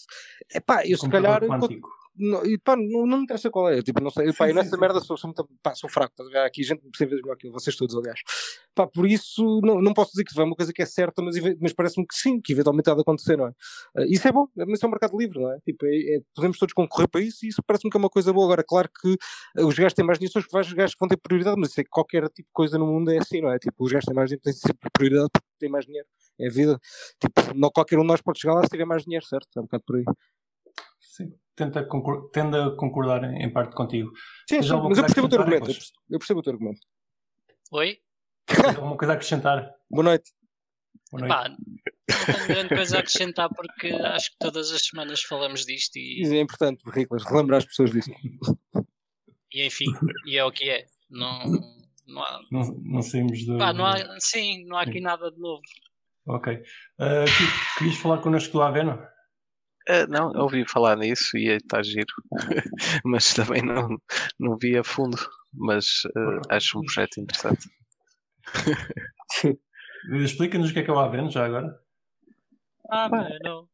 é 0.51 0.59
pá, 0.59 0.85
eu 0.85 0.97
se 0.97 1.09
calhar. 1.09 1.41
Não, 2.19 2.45
e, 2.45 2.57
pá, 2.57 2.75
não, 2.75 3.05
não 3.07 3.17
me 3.19 3.23
interessa 3.23 3.49
qual 3.49 3.69
é. 3.69 3.81
Tipo, 3.81 4.03
não 4.03 4.09
sei, 4.09 4.33
pá, 4.33 4.49
eu 4.49 4.53
nessa 4.53 4.75
merda 4.77 4.99
sou, 4.99 5.15
sou, 5.15 5.29
muito, 5.29 5.47
pá, 5.63 5.73
sou 5.73 5.89
fraco. 5.89 6.11
Estás 6.11 6.27
a 6.27 6.31
ver? 6.31 6.45
Aqui 6.45 6.63
gente 6.63 6.81
100 6.97 7.07
vezes 7.07 7.23
melhor 7.23 7.37
que 7.37 7.47
eu, 7.47 7.51
vocês 7.53 7.73
todos, 7.77 7.95
aliás. 7.95 8.19
Pá, 8.75 8.85
por 8.85 9.07
isso, 9.07 9.61
não, 9.63 9.81
não 9.81 9.93
posso 9.93 10.11
dizer 10.11 10.25
que 10.25 10.37
é 10.37 10.43
uma 10.43 10.55
coisa 10.55 10.73
que 10.73 10.81
é 10.81 10.85
certa, 10.85 11.21
mas, 11.21 11.35
mas 11.61 11.71
parece-me 11.71 12.05
que 12.05 12.13
sim, 12.13 12.41
que 12.41 12.51
eventualmente 12.51 12.89
há 12.89 12.93
de 12.93 13.01
acontecer, 13.01 13.37
não 13.37 13.47
é? 13.47 13.51
Uh, 13.95 14.05
isso 14.09 14.27
é 14.27 14.33
bom, 14.33 14.47
mas 14.53 14.83
é 14.83 14.87
um 14.87 14.89
mercado 14.89 15.17
livre, 15.17 15.39
não 15.39 15.49
é? 15.49 15.59
Tipo, 15.61 15.85
é, 15.85 16.17
é, 16.17 16.19
podemos 16.35 16.57
todos 16.57 16.73
concorrer 16.73 17.07
para 17.07 17.21
isso 17.21 17.45
e 17.45 17.47
isso 17.47 17.63
parece-me 17.65 17.89
que 17.89 17.95
é 17.95 17.99
uma 17.99 18.09
coisa 18.09 18.33
boa. 18.33 18.47
Agora, 18.47 18.65
claro 18.67 18.89
que 19.01 19.13
uh, 19.61 19.65
os 19.65 19.75
gajos 19.75 19.93
têm 19.93 20.05
mais 20.05 20.19
dinheiro, 20.19 20.33
são 20.33 20.59
os 20.59 20.73
gajos 20.73 20.95
que 20.95 20.99
vão 20.99 21.07
ter 21.07 21.17
prioridade, 21.17 21.55
mas 21.57 21.71
sei 21.71 21.83
é 21.83 21.85
que 21.85 21.89
qualquer 21.89 22.23
tipo 22.29 22.49
de 22.49 22.53
coisa 22.53 22.77
no 22.77 22.85
mundo 22.85 23.11
é 23.11 23.19
assim, 23.19 23.39
não 23.39 23.49
é? 23.49 23.57
Tipo, 23.57 23.85
os 23.85 23.93
gajos 23.93 24.05
têm 24.05 24.15
mais 24.15 24.27
dinheiro, 24.27 24.43
têm 24.43 24.53
sempre 24.53 24.89
prioridade 24.91 25.29
porque 25.31 25.47
têm 25.57 25.69
mais 25.69 25.85
dinheiro. 25.85 26.07
É 26.39 26.47
a 26.47 26.51
vida. 26.51 26.79
Tipo, 27.19 27.53
não 27.55 27.69
qualquer 27.69 27.97
um 27.97 28.01
de 28.01 28.07
nós 28.07 28.21
pode 28.21 28.39
chegar 28.39 28.53
lá 28.53 28.61
se 28.63 28.69
tiver 28.69 28.85
mais 28.85 29.03
dinheiro, 29.03 29.25
certo? 29.25 29.47
É 29.55 29.59
um 29.59 29.63
bocado 29.63 29.83
por 29.85 29.97
aí. 29.97 30.05
Sim, 30.99 31.33
tenta 31.55 31.83
concor 31.83 32.29
tende 32.31 32.57
a 32.57 32.71
concordar 32.71 33.23
em 33.23 33.51
parte 33.51 33.75
contigo. 33.75 34.11
Sim, 34.49 34.61
sim 34.61 34.69
mas 34.69 34.97
eu 34.97 35.03
percebo 35.03 35.27
o 35.27 35.29
teu 35.29 35.39
argumento. 35.41 35.71
Eu 36.09 36.19
percebo 36.19 36.39
o 36.39 36.43
teu 36.43 36.53
argumento. 36.53 36.79
Oi? 37.71 37.99
alguma 38.67 38.97
coisa 38.97 39.13
a 39.13 39.15
acrescentar? 39.15 39.71
Boa 39.89 40.03
noite. 40.03 40.31
Boa 41.11 41.27
noite. 41.27 41.29
Pá, 41.29 41.49
não 41.49 42.35
tenho 42.35 42.47
grande 42.47 42.75
coisa 42.75 42.97
a 42.97 42.99
acrescentar 42.99 43.49
porque 43.49 43.87
acho 43.87 44.31
que 44.31 44.37
todas 44.39 44.71
as 44.71 44.85
semanas 44.85 45.21
falamos 45.21 45.65
disto 45.65 45.97
e. 45.97 46.23
É 46.25 46.39
importante, 46.39 46.83
Riclas, 46.89 47.25
relembrar 47.25 47.59
as 47.59 47.65
pessoas 47.65 47.91
disso. 47.91 48.11
E 49.51 49.65
enfim, 49.65 49.85
e 50.25 50.37
é 50.37 50.45
o 50.45 50.51
que 50.51 50.69
é. 50.69 50.85
Não, 51.09 51.43
não 52.07 52.23
há. 52.23 52.39
Não, 52.51 52.61
não 52.83 53.01
saímos 53.01 53.39
de. 53.39 53.57
Pá, 53.57 53.73
não 53.73 53.85
há, 53.85 53.97
sim, 54.19 54.65
não 54.65 54.77
há 54.77 54.83
aqui 54.83 54.99
nada 54.99 55.31
de 55.31 55.39
novo. 55.39 55.61
Ok. 56.29 56.63
Uh, 56.99 57.25
querias 57.79 57.97
falar 57.97 58.19
connosco 58.19 58.53
do 58.53 58.61
Avena? 58.61 59.09
Uh, 59.89 60.05
não, 60.07 60.31
ouvi 60.35 60.63
falar 60.63 60.95
nisso 60.95 61.35
e 61.35 61.47
está 61.47 61.81
giro, 61.81 62.13
mas 63.03 63.33
também 63.33 63.63
não, 63.63 63.97
não 64.39 64.55
vi 64.55 64.77
a 64.77 64.83
fundo, 64.83 65.17
mas 65.51 66.03
uh, 66.15 66.39
acho 66.51 66.77
um 66.77 66.83
projeto 66.83 67.19
interessante. 67.19 67.67
Explica-nos 70.23 70.69
o 70.69 70.73
que 70.73 70.79
é 70.79 70.83
que 70.83 70.91
é 70.91 70.93
o 70.93 70.99
Aveno 70.99 71.31
já 71.31 71.45
agora. 71.45 71.75
Ah, 72.91 73.09
não. 73.43 73.67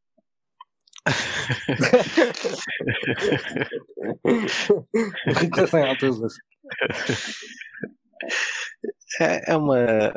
é, 9.20 9.51
é 9.51 9.58
uma 9.58 10.14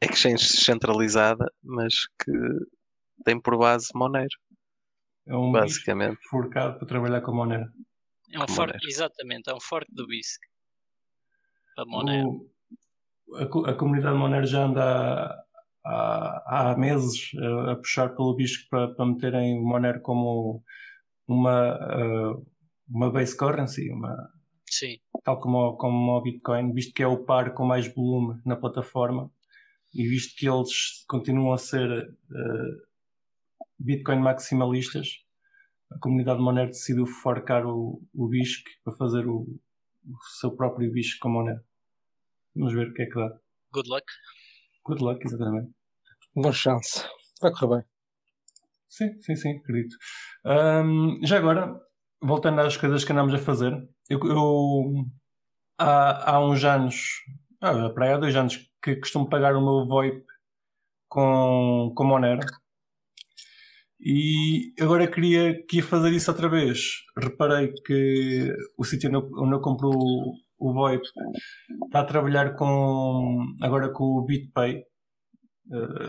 exchange 0.00 0.44
descentralizada, 0.44 1.46
mas 1.62 1.94
que 2.22 2.32
tem 3.24 3.40
por 3.40 3.58
base 3.58 3.88
Monero. 3.94 4.28
É 5.26 5.36
um 5.36 5.52
basicamente 5.52 6.18
forcado 6.28 6.78
para 6.78 6.86
trabalhar 6.86 7.20
com 7.20 7.34
Monero. 7.34 7.70
É 8.32 8.42
um 8.42 8.48
fork, 8.48 8.78
exatamente, 8.86 9.50
é 9.50 9.54
um 9.54 9.60
fork 9.60 9.86
do 9.92 10.06
BISC 10.06 10.40
para 11.74 11.84
Monero. 11.86 12.50
O, 13.26 13.36
a, 13.36 13.70
a, 13.70 13.74
comunidade 13.74 14.16
Monero 14.16 14.46
já 14.46 14.64
anda 14.64 15.44
há, 15.84 16.70
há, 16.70 16.76
meses 16.76 17.30
a, 17.36 17.72
a, 17.72 17.76
puxar 17.76 18.14
pelo 18.14 18.34
BISC 18.34 18.68
para, 18.70 18.94
para 18.94 19.06
meterem 19.06 19.58
o 19.58 19.64
Monero 19.64 20.00
como 20.00 20.62
uma, 21.26 21.74
uh, 21.74 22.46
uma 22.88 23.10
base 23.10 23.36
currency, 23.36 23.90
uma, 23.90 24.30
Sim. 24.66 24.98
tal 25.24 25.40
como, 25.40 25.76
como 25.76 26.12
o 26.12 26.22
Bitcoin, 26.22 26.72
visto 26.72 26.94
que 26.94 27.02
é 27.02 27.06
o 27.06 27.24
par 27.24 27.52
com 27.54 27.64
mais 27.64 27.86
volume 27.92 28.40
na 28.44 28.56
plataforma 28.56 29.30
e 29.94 30.06
visto 30.06 30.36
que 30.36 30.48
eles 30.48 31.04
continuam 31.06 31.52
a 31.52 31.58
ser 31.58 31.88
uh, 31.90 32.88
Bitcoin 33.78 34.20
maximalistas, 34.20 35.08
a 35.90 35.98
comunidade 35.98 36.40
Monero 36.40 36.68
decidiu 36.68 37.06
forcar 37.06 37.64
o, 37.64 38.02
o 38.14 38.28
BISC 38.28 38.64
para 38.84 38.94
fazer 38.96 39.26
o, 39.26 39.40
o 39.40 40.16
seu 40.38 40.54
próprio 40.54 40.92
BISC 40.92 41.18
com 41.18 41.30
Monero. 41.30 41.62
Vamos 42.54 42.74
ver 42.74 42.88
o 42.88 42.94
que 42.94 43.02
é 43.02 43.06
que 43.06 43.14
dá. 43.14 43.38
Good 43.72 43.88
luck. 43.88 44.04
Good 44.84 45.02
luck, 45.02 45.24
exatamente. 45.24 45.72
Boa 46.34 46.52
chance. 46.52 47.04
Vai 47.40 47.52
correr 47.52 47.76
bem. 47.76 47.84
Sim, 48.88 49.20
sim, 49.20 49.36
sim, 49.36 49.58
acredito. 49.58 49.96
Um, 50.44 51.20
já 51.24 51.38
agora, 51.38 51.78
voltando 52.20 52.60
às 52.60 52.76
coisas 52.76 53.04
que 53.04 53.12
andamos 53.12 53.34
a 53.34 53.38
fazer, 53.38 53.72
eu, 54.08 54.18
eu 54.24 55.04
há, 55.78 56.32
há 56.32 56.44
uns 56.44 56.64
anos, 56.64 57.22
ah, 57.60 57.90
para 57.90 58.06
aí 58.06 58.12
há 58.12 58.18
dois 58.18 58.34
anos, 58.34 58.67
que 58.82 58.96
costumo 58.96 59.28
pagar 59.28 59.56
o 59.56 59.60
meu 59.60 59.86
VoIP 59.86 60.24
com, 61.08 61.92
com 61.94 62.04
Monero. 62.04 62.40
E 64.00 64.72
agora 64.80 65.10
queria, 65.10 65.60
queria 65.66 65.84
fazer 65.84 66.12
isso 66.12 66.30
outra 66.30 66.48
vez. 66.48 66.78
Reparei 67.16 67.72
que 67.84 68.54
o 68.76 68.84
sítio 68.84 69.10
onde 69.10 69.54
eu 69.54 69.60
compro 69.60 69.88
o, 69.90 70.34
o 70.58 70.72
VoIP 70.72 71.02
está 71.84 72.00
a 72.00 72.04
trabalhar 72.04 72.54
com, 72.54 73.44
agora 73.60 73.92
com 73.92 74.04
o 74.04 74.24
BitPay. 74.24 74.84
Uh, 75.66 76.08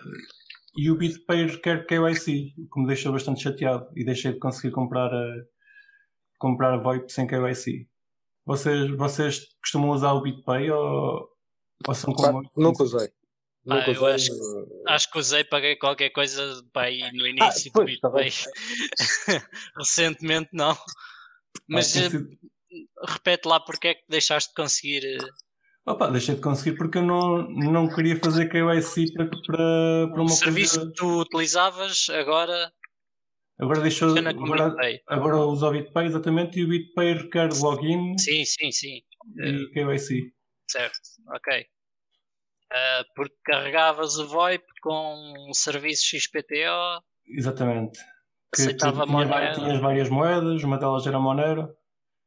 e 0.78 0.92
o 0.92 0.98
BitPay 0.98 1.48
requer 1.48 1.86
KYC, 1.86 2.54
o 2.58 2.70
que 2.70 2.80
me 2.80 2.88
deixou 2.88 3.12
bastante 3.12 3.42
chateado 3.42 3.88
e 3.96 4.06
deixei 4.06 4.34
de 4.34 4.40
conseguir 4.40 4.72
comprar 4.72 5.12
a, 5.14 5.36
comprar 6.38 6.74
a 6.76 6.78
VoIP 6.78 7.12
sem 7.12 7.28
KYC. 7.28 7.88
Vocês, 8.46 8.90
vocês 8.98 9.48
costumam 9.62 9.90
usar 9.90 10.14
o 10.14 10.22
BitPay 10.22 10.72
ou, 10.72 11.29
como. 12.16 12.50
Nunca 12.56 12.84
usei. 12.84 13.10
Ah, 13.70 13.84
eu 13.88 14.06
acho, 14.08 14.32
acho, 14.88 15.12
que 15.12 15.20
usei, 15.20 15.44
paguei 15.44 15.76
qualquer 15.76 16.10
coisa 16.10 16.64
aí 16.76 17.12
no 17.14 17.26
ah, 17.26 17.30
início 17.30 17.72
ah, 17.76 17.80
do 17.80 17.86
BitPay. 17.86 18.32
Tá 18.32 19.48
Recentemente 19.78 20.50
não. 20.54 20.76
Mas 21.68 21.96
ah, 21.98 22.10
repete 23.06 23.48
lá 23.48 23.60
porque 23.60 23.90
é 23.90 23.94
que 23.96 24.04
deixaste 24.10 24.50
de 24.50 24.56
conseguir. 24.56 25.06
Eh, 25.06 25.30
Opa, 25.86 26.10
deixei 26.10 26.36
de 26.36 26.42
conseguir 26.42 26.78
porque 26.78 26.98
eu 26.98 27.04
não, 27.04 27.44
não 27.50 27.88
queria 27.88 28.18
fazer 28.18 28.50
KYC 28.50 29.14
para, 29.14 29.26
para, 29.28 30.08
para 30.12 30.22
uma 30.22 30.26
o 30.26 30.30
serviço 30.30 30.76
coisa... 30.76 30.92
que 30.92 30.98
tu 30.98 31.22
utilizavas 31.22 32.08
agora. 32.10 32.72
Agora 33.60 33.82
deixou. 33.82 34.18
Agora, 34.18 34.76
agora 35.08 35.38
uso 35.38 35.68
o 35.68 35.72
BitPay 35.72 36.08
exatamente 36.08 36.60
e 36.60 36.64
o 36.64 36.70
BitPay 36.70 37.14
requer 37.14 37.50
login. 37.54 38.18
Sim, 38.18 38.46
sim, 38.46 38.72
sim. 38.72 39.02
E 39.38 39.70
KYC. 39.74 40.32
Certo, 40.68 41.00
ok. 41.34 41.66
Uh, 42.72 43.04
porque 43.16 43.36
carregavas 43.46 44.18
o 44.18 44.28
VoIP 44.28 44.64
com 44.82 45.50
um 45.50 45.54
serviço 45.54 46.06
XPTO. 46.06 47.04
Exatamente. 47.28 48.00
Que 48.54 48.62
aceitava 48.62 49.06
tinha, 49.06 49.52
tinhas 49.54 49.80
várias 49.80 50.10
moedas, 50.10 50.64
uma 50.64 50.78
delas 50.78 51.06
era 51.08 51.20
Monero. 51.20 51.70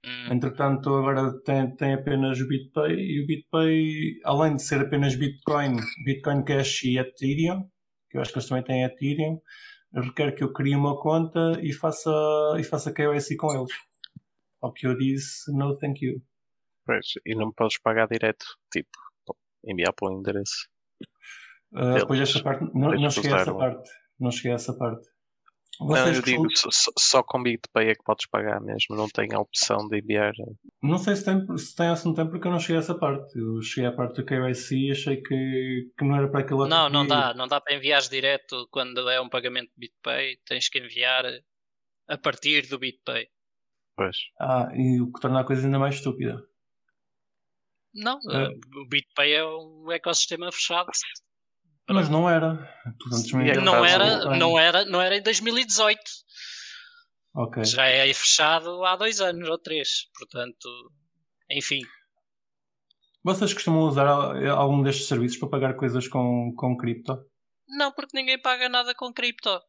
Hum. 0.04 0.32
Entretanto, 0.32 0.92
agora 0.94 1.32
tem, 1.42 1.74
tem 1.76 1.94
apenas 1.94 2.40
o 2.40 2.48
BitPay 2.48 2.94
e 2.94 3.22
o 3.22 3.26
BitPay, 3.26 4.20
além 4.24 4.56
de 4.56 4.62
ser 4.62 4.80
apenas 4.80 5.14
Bitcoin, 5.14 5.76
Bitcoin 6.04 6.44
Cash 6.44 6.82
e 6.84 6.98
Ethereum, 6.98 7.68
que 8.10 8.16
eu 8.16 8.20
acho 8.20 8.32
que 8.32 8.38
eles 8.38 8.48
também 8.48 8.64
têm 8.64 8.82
Ethereum, 8.82 9.40
requer 9.94 10.32
que 10.32 10.42
eu 10.42 10.52
crie 10.52 10.74
uma 10.74 11.00
conta 11.00 11.60
e 11.62 11.72
faça, 11.72 12.10
e 12.58 12.64
faça 12.64 12.92
KYC 12.92 13.36
com 13.36 13.54
eles. 13.54 13.72
Ao 14.60 14.72
que 14.72 14.86
eu 14.86 14.96
disse, 14.96 15.52
no 15.52 15.76
thank 15.78 16.04
you. 16.04 16.20
Pois, 16.84 17.06
e 17.24 17.34
não 17.34 17.46
me 17.46 17.54
podes 17.54 17.78
pagar 17.80 18.08
direto, 18.08 18.44
tipo, 18.72 18.90
enviar 19.64 19.92
para 19.92 20.08
o 20.08 20.18
endereço. 20.18 20.68
Uh, 21.72 22.06
pois 22.06 22.20
essa 22.20 22.42
parte, 22.42 22.64
não, 22.74 22.90
não 22.92 23.10
cheguei 23.10 23.32
a 23.32 23.36
essa 23.36 23.54
parte. 23.54 23.90
Não 24.18 24.30
cheguei 24.30 24.52
a 24.52 24.54
essa 24.56 24.76
parte. 24.76 25.12
Vocês 25.80 26.06
não, 26.06 26.14
eu 26.14 26.22
digo, 26.22 26.46
só, 26.54 26.90
só 26.98 27.22
com 27.22 27.42
BitPay 27.42 27.88
é 27.88 27.94
que 27.94 28.04
podes 28.04 28.26
pagar 28.26 28.60
mesmo, 28.60 28.94
não 28.94 29.08
tem 29.08 29.32
a 29.32 29.40
opção 29.40 29.88
de 29.88 29.98
enviar. 29.98 30.32
Não 30.82 30.98
sei 30.98 31.16
se 31.16 31.24
tem, 31.24 31.56
se 31.56 31.74
tem 31.74 31.88
ou 31.88 31.96
se 31.96 32.04
não 32.04 32.14
tem, 32.14 32.28
porque 32.28 32.46
eu 32.46 32.52
não 32.52 32.60
cheguei 32.60 32.76
a 32.76 32.80
essa 32.80 32.94
parte. 32.94 33.38
Eu 33.38 33.60
cheguei 33.62 33.88
à 33.88 33.92
parte 33.92 34.16
do 34.16 34.24
KYC 34.24 34.76
e 34.76 34.90
achei 34.92 35.22
que, 35.22 35.90
que 35.96 36.04
não 36.04 36.16
era 36.16 36.28
para 36.28 36.40
aquilo 36.40 36.68
Não, 36.68 36.90
não 36.90 37.06
dá, 37.06 37.32
não 37.34 37.48
dá 37.48 37.60
para 37.60 37.74
enviar 37.74 38.02
direto 38.02 38.68
quando 38.70 39.08
é 39.08 39.20
um 39.20 39.30
pagamento 39.30 39.70
de 39.70 39.78
BitPay, 39.78 40.36
tens 40.44 40.68
que 40.68 40.78
enviar 40.78 41.24
a 42.06 42.18
partir 42.18 42.68
do 42.68 42.78
BitPay. 42.78 43.28
Pois. 43.96 44.16
Ah, 44.38 44.70
e 44.74 45.00
o 45.00 45.10
que 45.10 45.20
torna 45.20 45.40
a 45.40 45.44
coisa 45.44 45.64
ainda 45.64 45.78
mais 45.78 45.96
estúpida. 45.96 46.42
Não, 47.94 48.18
é. 48.30 48.48
o 48.48 48.88
BitPay 48.88 49.34
é 49.34 49.44
um 49.44 49.90
ecossistema 49.92 50.50
fechado. 50.50 50.90
Mas 51.88 52.08
não 52.08 52.28
era. 52.28 52.54
Não 53.60 53.84
era, 53.84 54.36
não 54.36 54.58
era, 54.58 54.84
não 54.84 55.00
era 55.00 55.16
em 55.16 55.22
2018. 55.22 56.00
Okay. 57.34 57.64
Já 57.64 57.86
é 57.86 58.12
fechado 58.12 58.84
há 58.84 58.96
dois 58.96 59.20
anos 59.20 59.48
ou 59.48 59.58
três. 59.58 60.06
Portanto, 60.18 60.68
enfim. 61.50 61.80
Vocês 63.24 63.54
costumam 63.54 63.82
usar 63.82 64.06
algum 64.06 64.82
destes 64.82 65.06
serviços 65.06 65.38
para 65.38 65.48
pagar 65.48 65.74
coisas 65.74 66.08
com, 66.08 66.52
com 66.56 66.76
cripto? 66.76 67.16
Não, 67.68 67.92
porque 67.92 68.16
ninguém 68.16 68.40
paga 68.40 68.68
nada 68.68 68.94
com 68.94 69.12
cripto. 69.12 69.60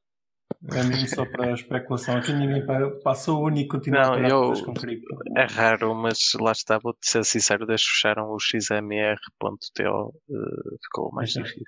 É 0.72 0.84
mesmo 0.84 1.08
só 1.08 1.26
para 1.26 1.54
especulação. 1.54 2.18
Aqui 2.18 2.34
ninguém 2.34 2.64
passa 3.04 3.32
o 3.32 3.40
único 3.42 3.78
continua 3.78 4.20
não, 4.20 4.28
eu, 4.28 4.66
com 4.66 4.74
cripto. 4.74 5.16
É 5.36 5.46
raro, 5.46 5.94
mas 5.96 6.32
lá 6.40 6.52
está, 6.52 6.78
vou-te 6.78 7.10
ser 7.10 7.24
sincero, 7.26 7.66
desde 7.66 7.88
que 7.88 7.94
fecharam 7.94 8.32
o 8.32 8.40
xmr.to 8.40 9.84
uh, 9.84 10.78
ficou 10.84 11.12
mais 11.12 11.32
difícil. 11.32 11.64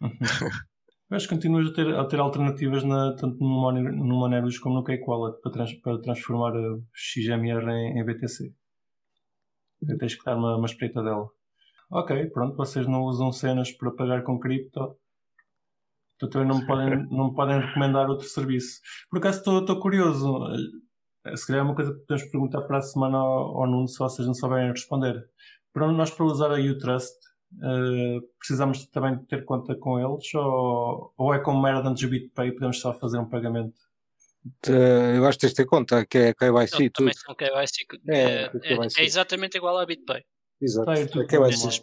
Uhum. 0.00 0.18
Mas 1.08 1.24
continuas 1.26 1.68
a 1.68 1.72
ter, 1.72 1.94
a 1.94 2.04
ter 2.04 2.18
alternativas 2.18 2.82
na, 2.82 3.14
tanto 3.14 3.38
no, 3.38 3.48
Monero, 3.48 3.94
no 3.94 4.16
Moneros 4.16 4.58
como 4.58 4.74
no 4.74 4.84
Cake 4.84 5.04
Wallet 5.06 5.40
para, 5.40 5.52
trans, 5.52 5.72
para 5.74 6.00
transformar 6.00 6.56
o 6.56 6.82
XMR 6.92 7.64
em, 7.70 8.00
em 8.00 8.04
BTC. 8.04 8.52
Tens 9.98 10.14
que 10.16 10.24
dar 10.24 10.36
uma, 10.36 10.56
uma 10.56 10.66
espreita 10.66 11.02
dela. 11.02 11.28
Ok, 11.90 12.26
pronto, 12.30 12.56
vocês 12.56 12.86
não 12.88 13.02
usam 13.02 13.30
cenas 13.30 13.70
para 13.70 13.92
pagar 13.92 14.22
com 14.24 14.40
cripto. 14.40 14.96
Então 16.16 16.28
também 16.28 16.48
não 16.48 16.58
me 16.58 16.66
podem, 16.66 17.06
não 17.10 17.28
me 17.28 17.34
podem 17.34 17.60
recomendar 17.60 18.08
outro 18.08 18.26
serviço. 18.26 18.80
Por 19.10 19.18
acaso 19.18 19.38
estou 19.38 19.80
curioso. 19.80 20.46
Se 21.34 21.46
calhar 21.46 21.62
é 21.62 21.64
uma 21.64 21.74
coisa 21.74 21.92
que 21.92 22.00
podemos 22.00 22.30
perguntar 22.30 22.62
para 22.62 22.78
a 22.78 22.82
semana 22.82 23.18
ao, 23.18 23.62
ao 23.62 23.66
Nuno 23.66 23.88
se 23.88 23.98
vocês 23.98 24.26
não 24.26 24.34
souberem 24.34 24.70
responder. 24.70 25.28
Para 25.72 25.90
nós, 25.92 26.10
para 26.10 26.24
usar 26.24 26.50
a 26.50 26.58
Utrust, 26.58 27.14
Uh, 27.54 28.20
precisamos 28.38 28.86
também 28.86 29.16
ter 29.24 29.44
conta 29.44 29.74
com 29.76 29.98
eles 29.98 30.34
ou, 30.34 31.14
ou 31.16 31.32
é 31.32 31.38
como 31.38 31.64
era 31.66 31.78
antes 31.78 32.02
do 32.02 32.10
BitPay 32.10 32.52
podemos 32.52 32.80
só 32.80 32.92
fazer 32.92 33.18
um 33.18 33.28
pagamento? 33.28 33.78
eu 34.68 35.24
acho 35.26 35.38
que 35.38 35.42
tens 35.42 35.50
de 35.50 35.56
ter 35.56 35.66
conta, 35.66 36.04
que 36.04 36.18
é 36.18 36.34
KYC. 36.34 36.82
Não, 36.82 36.90
também 36.90 37.14
são 37.14 37.34
KYC. 37.34 37.86
É, 38.08 38.18
é, 38.18 38.50
é, 38.62 38.88
é, 38.98 39.04
exatamente 39.04 39.56
igual 39.56 39.78
a 39.78 39.86
BitPay. 39.86 40.24
Exato, 40.60 40.86
tá, 40.86 40.94
é 40.94 41.06
KYC. 41.06 41.82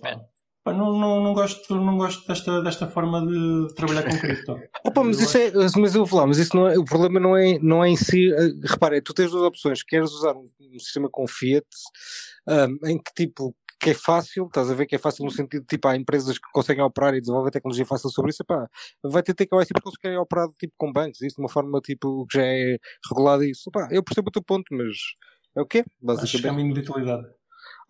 Não, 0.66 0.98
não, 0.98 1.22
não, 1.22 1.34
gosto, 1.34 1.76
não 1.76 1.98
gosto 1.98 2.26
desta, 2.26 2.62
desta 2.62 2.88
forma 2.88 3.26
de 3.26 3.74
trabalhar 3.76 4.04
com 4.04 4.18
cripto. 4.18 4.58
Opa, 4.86 5.04
mas, 5.04 5.20
isso 5.20 5.38
é, 5.38 5.52
mas 5.78 5.94
eu 5.94 6.06
vou 6.06 6.08
falar, 6.08 6.28
mas 6.28 6.38
isso 6.38 6.56
não 6.56 6.68
é, 6.68 6.78
o 6.78 6.86
problema 6.86 7.20
não 7.20 7.36
é, 7.36 7.60
não 7.60 7.84
é 7.84 7.90
em 7.90 7.98
si. 7.98 8.32
Uh, 8.32 8.62
repara, 8.66 9.02
tu 9.02 9.14
tens 9.14 9.32
duas 9.32 9.44
opções: 9.44 9.84
queres 9.84 10.12
usar 10.12 10.34
um, 10.34 10.48
um 10.74 10.80
sistema 10.80 11.10
com 11.12 11.28
Fiat, 11.28 11.68
um, 12.48 12.88
em 12.88 12.98
que 12.98 13.14
tipo 13.14 13.54
que 13.84 13.90
é 13.90 13.94
fácil, 13.94 14.46
estás 14.46 14.72
a 14.72 14.74
ver 14.74 14.86
que 14.86 14.96
é 14.96 14.98
fácil 14.98 15.26
no 15.26 15.32
sentido, 15.32 15.66
tipo, 15.66 15.86
há 15.90 15.98
empresas 15.98 16.38
que 16.38 16.50
conseguem 16.54 16.82
operar 16.82 17.14
e 17.16 17.20
desenvolver 17.20 17.52
tecnologia 17.52 17.86
fácil 17.86 18.10
sobre 18.10 18.32
isso, 18.32 18.42
epá, 18.42 18.66
vai 19.04 19.22
ter 19.22 19.36
que 19.36 19.46
ter 19.46 19.48
porque 19.50 19.90
eles 19.90 19.98
querem 19.98 20.18
operar 20.18 20.48
tipo 20.58 20.74
com 20.78 20.90
bancos, 20.90 21.22
isso 21.22 21.36
de 21.36 21.42
uma 21.42 21.50
forma 21.50 21.82
tipo 21.82 22.26
que 22.28 22.38
já 22.38 22.46
é 22.46 22.78
regulado 23.10 23.44
isso. 23.44 23.70
Epá, 23.70 23.90
eu 23.92 24.02
percebo 24.02 24.30
o 24.30 24.32
teu 24.32 24.42
ponto, 24.42 24.66
mas 24.72 24.96
é 25.58 25.62
o 25.62 25.66
quê? 25.66 25.84
Basicamente. 26.02 26.36
Acho 26.36 26.42
que 26.42 26.48
é 26.48 26.52
uma 26.52 26.62
inutilidade. 26.62 27.28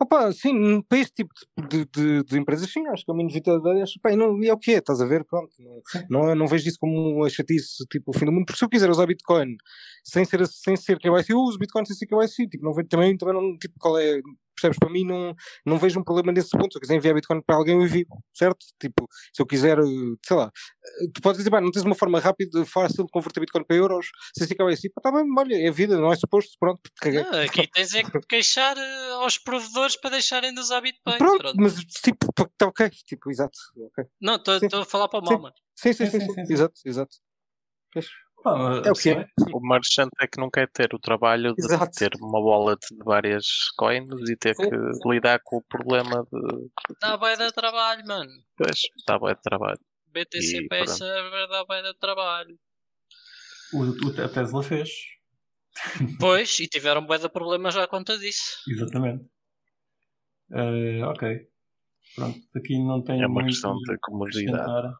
Opa, 0.04 0.34
sim, 0.34 0.82
para 0.82 0.98
este 0.98 1.14
tipo 1.24 1.34
de, 1.70 1.86
de, 1.86 2.24
de, 2.26 2.38
empresas, 2.38 2.70
sim, 2.70 2.86
acho 2.88 3.06
que 3.06 3.12
é 3.12 3.14
uma 3.14 3.24
inevitabilidade. 3.24 4.00
Pá, 4.02 4.14
não, 4.18 4.38
e 4.44 4.50
é 4.50 4.54
o 4.54 4.58
que 4.58 4.72
é, 4.74 4.78
estás 4.80 5.00
a 5.00 5.06
ver? 5.06 5.24
Pronto, 5.24 5.50
não, 6.10 6.26
não, 6.26 6.36
não 6.36 6.48
vejo 6.48 6.68
isso 6.68 6.78
como 6.78 7.20
uma 7.20 7.30
chatice, 7.30 7.86
tipo, 7.90 8.12
o 8.12 8.14
fim 8.14 8.26
do 8.26 8.32
mundo. 8.34 8.46
Porque 8.46 8.60
se 8.60 8.66
eu 8.66 8.70
quiser 8.70 8.90
usar 8.90 9.06
Bitcoin 9.06 9.56
sem 10.04 10.26
ser, 10.26 10.46
sem 10.48 10.76
ser 10.76 11.00
KYC, 11.00 11.32
eu 11.32 11.40
uso 11.40 11.58
Bitcoin 11.58 11.86
sem 11.86 11.96
ser 11.96 12.06
KYC. 12.06 12.50
Tipo, 12.50 12.66
não 12.66 12.74
vejo 12.74 12.90
também, 12.90 13.16
também 13.16 13.34
não, 13.34 13.58
tipo, 13.58 13.76
qual 13.80 13.98
é 13.98 14.20
percebes? 14.64 14.78
Para 14.78 14.90
mim 14.90 15.06
não, 15.06 15.36
não 15.66 15.78
vejo 15.78 16.00
um 16.00 16.04
problema 16.04 16.32
nesse 16.32 16.50
ponto. 16.50 16.72
Se 16.72 16.78
eu 16.78 16.82
quiser 16.82 16.96
enviar 16.96 17.14
Bitcoin 17.14 17.42
para 17.42 17.56
alguém, 17.56 17.76
eu 17.76 17.84
envio, 17.84 18.06
certo? 18.34 18.66
Tipo, 18.80 19.08
se 19.34 19.42
eu 19.42 19.46
quiser, 19.46 19.78
eh, 19.80 20.16
sei 20.26 20.38
lá, 20.38 20.52
eh, 21.02 21.08
tu 21.14 21.22
podes 21.22 21.38
dizer, 21.38 21.52
não 21.62 21.72
tens 21.72 21.84
uma 21.84 21.96
forma 21.96 22.20
rápida, 22.20 22.66
fácil 22.66 23.06
de 23.06 23.12
converter 23.12 23.42
Bitcoin 23.42 23.64
para 23.64 23.76
euros, 23.76 24.08
se 24.36 24.44
assim 24.44 24.54
acaba 24.54 24.72
assim, 24.72 24.90
pá, 24.90 25.02
tá 25.02 25.12
bem, 25.12 25.26
olha, 25.38 25.56
é 25.56 25.68
a 25.68 25.72
vida, 25.72 25.98
não 25.98 26.12
é 26.12 26.16
suposto, 26.16 26.54
pronto. 26.60 26.82
Não, 27.04 27.42
aqui 27.42 27.68
tens 27.68 27.94
é 27.94 28.04
que 28.04 28.20
queixar 28.28 28.78
eh, 28.78 29.10
aos 29.22 29.38
provedores 29.38 29.96
para 29.96 30.12
deixarem 30.12 30.54
de 30.54 30.60
usar 30.60 30.82
Bitcoin. 30.82 31.18
Pronto, 31.18 31.38
pronto. 31.40 31.56
mas 31.58 31.76
tipo, 31.76 32.28
está 32.30 32.68
ok, 32.68 32.90
tipo, 33.06 33.30
exato. 33.30 33.58
Okay. 33.76 34.06
Não, 34.22 34.36
estou 34.36 34.82
a 34.82 34.86
falar 34.86 35.08
para 35.08 35.20
o 35.20 35.40
mal, 35.40 35.54
sim. 35.76 35.94
Sim, 35.94 35.94
sim, 35.94 36.06
sim, 36.06 36.20
sim, 36.20 36.46
sim, 36.46 36.94
sim, 36.94 38.04
é 38.86 38.92
o 38.92 38.94
que 38.94 39.10
é. 39.10 39.28
O 39.54 39.60
merchant 39.60 40.10
é 40.20 40.28
que 40.28 40.40
não 40.40 40.50
quer 40.50 40.70
ter 40.72 40.94
o 40.94 41.00
trabalho 41.00 41.54
de 41.54 41.66
Exato. 41.66 41.92
ter 41.98 42.12
uma 42.22 42.40
wallet 42.40 42.80
de 42.92 43.04
várias 43.04 43.46
coins 43.78 44.10
e 44.30 44.36
ter 44.36 44.56
que 44.56 44.70
lidar 45.06 45.40
com 45.44 45.58
o 45.58 45.64
problema 45.64 46.24
de. 46.32 46.70
Dá 47.02 47.18
bem 47.18 47.38
de 47.38 47.52
trabalho, 47.52 48.06
mano. 48.06 48.32
Pois, 48.58 48.80
dá 49.08 49.20
bem 49.20 49.36
de 49.36 49.42
trabalho. 49.42 49.80
BTC 50.08 50.68
Pay 50.68 50.88
Server 50.88 51.48
dá 51.48 51.66
bem 51.66 51.82
de 51.84 51.94
trabalho. 51.98 52.58
O, 53.74 53.80
o, 53.80 54.24
a 54.24 54.30
Tesla 54.30 54.62
fez. 54.62 54.90
Pois, 56.20 56.60
e 56.60 56.68
tiveram 56.68 57.06
bem 57.06 57.20
de 57.20 57.30
problemas 57.30 57.76
à 57.76 57.88
conta 57.88 58.18
disso. 58.18 58.62
Exatamente. 58.70 59.26
Uh, 60.52 61.04
ok. 61.06 61.48
Pronto, 62.16 62.40
aqui 62.56 62.78
não 62.78 63.04
tenho. 63.04 63.24
É 63.24 63.28
uma 63.28 63.44
questão 63.44 63.76
de 63.76 63.98
comodidade. 64.00 64.94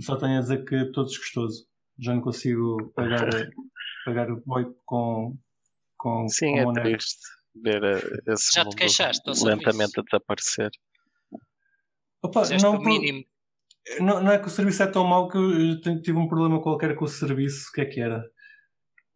Só 0.00 0.16
tenho 0.16 0.38
a 0.38 0.40
dizer 0.40 0.64
que 0.64 0.76
estou 0.76 1.04
desgostoso. 1.04 1.66
Já 1.98 2.14
não 2.14 2.20
consigo 2.20 2.92
pagar, 2.94 3.28
pagar 4.04 4.30
o 4.30 4.42
boi 4.44 4.66
com, 4.84 5.36
com. 5.96 6.28
Sim, 6.28 6.62
com 6.62 6.78
é 6.78 6.82
triste 6.82 7.20
ver 7.54 7.82
eh, 7.82 8.32
esse 8.32 8.52
Já 8.54 8.64
te 8.64 8.76
queixaste, 8.76 9.22
lentamente 9.44 10.00
a 10.00 10.02
desaparecer. 10.02 10.70
Opa, 12.22 12.42
não, 12.60 12.80
mínimo. 12.80 13.24
Não, 14.00 14.22
não 14.22 14.32
é 14.32 14.38
que 14.38 14.46
o 14.46 14.50
serviço 14.50 14.82
é 14.82 14.86
tão 14.86 15.04
mau 15.04 15.28
que 15.28 15.36
eu 15.36 15.80
tive 16.00 16.18
um 16.18 16.26
problema 16.26 16.60
qualquer 16.60 16.96
com 16.96 17.04
o 17.04 17.08
serviço. 17.08 17.68
O 17.68 17.72
que 17.72 17.82
é 17.82 17.84
que 17.84 18.00
era? 18.00 18.24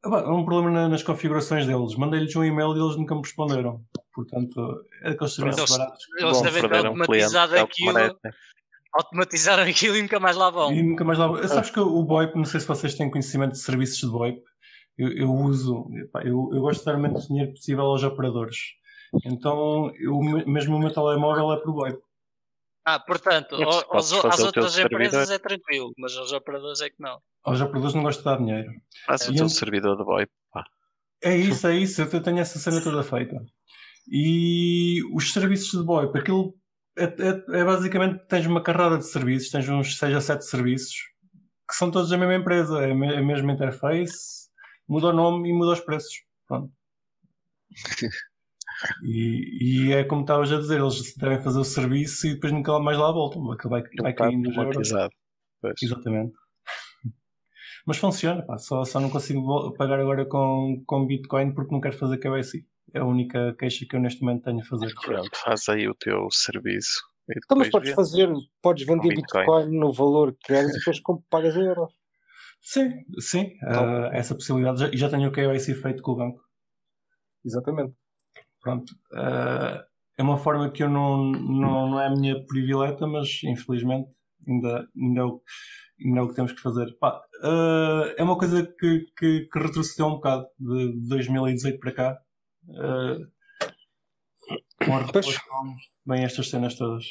É 0.05 0.09
um 0.09 0.45
problema 0.45 0.89
nas 0.89 1.03
configurações 1.03 1.67
deles. 1.67 1.97
Mandei-lhes 1.97 2.37
um 2.37 2.45
e-mail 2.45 2.77
e 2.77 2.81
eles 2.81 2.97
nunca 2.97 3.15
me 3.15 3.23
responderam. 3.23 3.83
Portanto, 4.13 4.85
é 5.03 5.11
aqueles 5.11 5.35
serviços 5.35 5.59
eles, 5.59 5.71
baratos. 5.71 6.05
Eles 6.19 6.43
devem 6.43 6.69
ter 6.69 6.87
automatizado 6.87 7.55
um 7.55 7.61
aquilo. 7.61 8.21
Automatizaram 8.95 9.63
aquilo 9.69 9.97
e 9.97 10.03
nunca 10.03 10.21
mais 10.21 10.37
lá 10.37 10.51
vão. 10.51 10.73
E 10.73 10.83
nunca 10.83 11.05
mais 11.05 11.19
lá 11.19 11.27
vão. 11.27 11.49
Sabes 11.49 11.71
que 11.71 11.81
o 11.81 12.05
VoIP, 12.05 12.37
não 12.37 12.45
sei 12.45 12.61
se 12.61 12.67
vocês 12.67 12.95
têm 12.95 13.11
conhecimento 13.11 13.53
de 13.53 13.59
serviços 13.59 13.99
de 13.99 14.07
VoIP, 14.07 14.43
eu, 14.97 15.13
eu 15.13 15.33
uso, 15.33 15.87
eu, 16.25 16.51
eu 16.53 16.61
gosto 16.61 16.81
de 16.81 16.87
dar 16.87 16.97
o 16.97 17.01
menos 17.01 17.29
dinheiro 17.29 17.53
possível 17.53 17.85
aos 17.85 18.03
operadores. 18.03 18.57
Então, 19.25 19.93
eu, 19.97 20.19
mesmo 20.47 20.77
o 20.77 20.79
meu 20.79 20.93
telemóvel 20.93 21.53
é 21.53 21.61
por 21.61 21.73
VoIP. 21.73 21.99
Ah, 22.85 22.99
portanto, 22.99 23.55
aos, 23.55 24.13
às 24.25 24.41
outras 24.41 24.79
empresas 24.79 25.31
é 25.31 25.39
tranquilo, 25.39 25.93
mas 25.99 26.17
aos 26.17 26.33
operadores 26.33 26.81
é 26.81 26.89
que 26.89 26.97
não. 26.99 27.21
Aos 27.45 27.61
operadores 27.61 27.95
não 27.95 28.03
gosto 28.03 28.21
de 28.21 28.25
dar 28.25 28.39
dinheiro. 28.39 28.71
Faça 29.07 29.31
o 29.31 29.35
teu 29.35 29.49
servidor 29.49 29.97
de 29.97 30.05
VoIP. 30.05 30.33
Pá. 30.51 30.65
É 31.23 31.37
isso, 31.37 31.67
é 31.67 31.77
isso. 31.77 32.01
Eu 32.01 32.23
tenho 32.23 32.39
essa 32.39 32.59
cena 32.59 32.83
toda 32.83 33.03
feita. 33.03 33.37
E 34.11 35.03
os 35.15 35.33
serviços 35.33 35.79
de 35.79 35.87
VoIP, 35.87 36.19
aquilo 36.19 36.55
é, 36.99 37.05
é, 37.05 37.61
é, 37.61 37.65
basicamente 37.65 38.25
tens 38.27 38.47
uma 38.47 38.63
carrada 38.63 38.99
de 38.99 39.07
serviços, 39.07 39.51
tens 39.51 39.69
uns 39.69 39.99
6 39.99 40.17
a 40.17 40.21
7 40.21 40.45
serviços 40.45 40.97
que 41.69 41.75
são 41.75 41.91
todos 41.91 42.11
a 42.11 42.17
mesma 42.17 42.35
empresa, 42.35 42.83
é 42.83 42.93
a 42.93 43.23
mesma 43.23 43.53
interface, 43.53 44.49
muda 44.89 45.09
o 45.09 45.13
nome 45.13 45.51
e 45.51 45.53
muda 45.53 45.73
os 45.73 45.81
preços. 45.81 46.23
Pronto. 46.47 46.73
E, 49.03 49.89
e, 49.89 49.93
é 49.93 50.05
como 50.05 50.21
estavas 50.21 50.53
a 50.53 50.59
dizer, 50.59 50.79
eles 50.79 51.13
devem 51.17 51.43
fazer 51.43 51.59
o 51.59 51.65
serviço 51.65 52.29
e 52.29 52.35
depois 52.35 52.53
nunca 52.53 52.79
mais 52.79 52.97
lá 52.97 53.11
voltam. 53.11 53.51
Aquilo 53.51 53.71
vai, 53.71 53.83
vai 54.01 54.13
caindo 54.15 54.53
já. 54.85 55.09
Exatamente. 55.83 56.33
Mas 57.85 57.97
funciona, 57.97 58.41
pá. 58.47 58.57
Só, 58.57 58.85
só 58.85 59.01
não 59.01 59.11
consigo 59.11 59.73
pagar 59.73 59.99
agora 59.99 60.25
com, 60.27 60.81
com 60.87 61.07
Bitcoin 61.07 61.53
porque 61.55 61.75
não 61.75 61.81
quero 61.81 61.99
fazer 61.99 62.19
KYC. 62.19 62.65
É 62.95 63.01
a 63.01 63.05
única 63.05 63.55
queixa 63.59 63.85
que 63.89 63.95
eu 63.97 64.01
neste 64.01 64.23
momento 64.23 64.45
tenho 64.45 64.61
a 64.61 64.65
fazer. 64.65 64.93
Pronto, 64.95 65.31
faz 65.45 65.69
aí 65.69 65.89
o 65.89 65.95
teu 65.95 66.29
serviço. 66.31 67.03
Então, 67.31 67.59
mas 67.59 67.69
podes 67.69 67.95
fazer, 67.95 68.31
podes 68.63 68.87
vender 68.87 69.15
Bitcoin. 69.15 69.45
Bitcoin. 69.45 69.79
no 69.79 69.93
valor 69.93 70.33
que 70.33 70.47
queres 70.47 70.71
e 70.71 70.79
depois 70.79 71.01
pagas 71.29 71.55
euros. 71.57 71.93
Sim, 72.61 72.91
sim. 73.21 73.53
Então, 73.63 74.05
uh, 74.05 74.07
essa 74.13 74.35
possibilidade. 74.35 74.85
E 74.85 74.97
já, 74.97 75.09
já 75.09 75.11
tenho 75.11 75.29
o 75.29 75.33
KYC 75.33 75.75
feito 75.75 76.03
com 76.03 76.13
o 76.13 76.17
banco. 76.17 76.41
Exatamente. 77.45 77.95
Pronto. 78.61 78.91
Uh, 79.13 79.83
é 80.17 80.23
uma 80.23 80.37
forma 80.37 80.71
que 80.71 80.83
eu 80.83 80.89
não, 80.89 81.31
não, 81.31 81.91
não 81.91 82.01
é 82.01 82.07
a 82.07 82.11
minha 82.11 82.45
privileta, 82.47 83.07
mas 83.07 83.41
infelizmente 83.45 84.11
ainda, 84.47 84.89
ainda, 84.97 85.21
é, 85.21 85.25
o, 85.25 85.43
ainda 86.05 86.21
é 86.21 86.23
o 86.23 86.29
que 86.29 86.35
temos 86.35 86.53
que 86.53 86.61
fazer. 86.61 86.97
Pá, 86.99 87.21
uh, 87.43 88.15
é 88.17 88.23
uma 88.23 88.37
coisa 88.37 88.67
que, 88.67 89.07
que, 89.17 89.49
que, 89.51 89.59
retrocedeu 89.59 90.07
um 90.07 90.15
bocado 90.15 90.47
de 90.59 91.09
2018 91.09 91.79
para 91.79 91.93
cá. 91.93 92.19
Uh, 92.69 93.27
com 94.85 94.97
a 94.97 95.03
bem 96.07 96.25
estas 96.25 96.49
cenas 96.49 96.75
todas. 96.75 97.05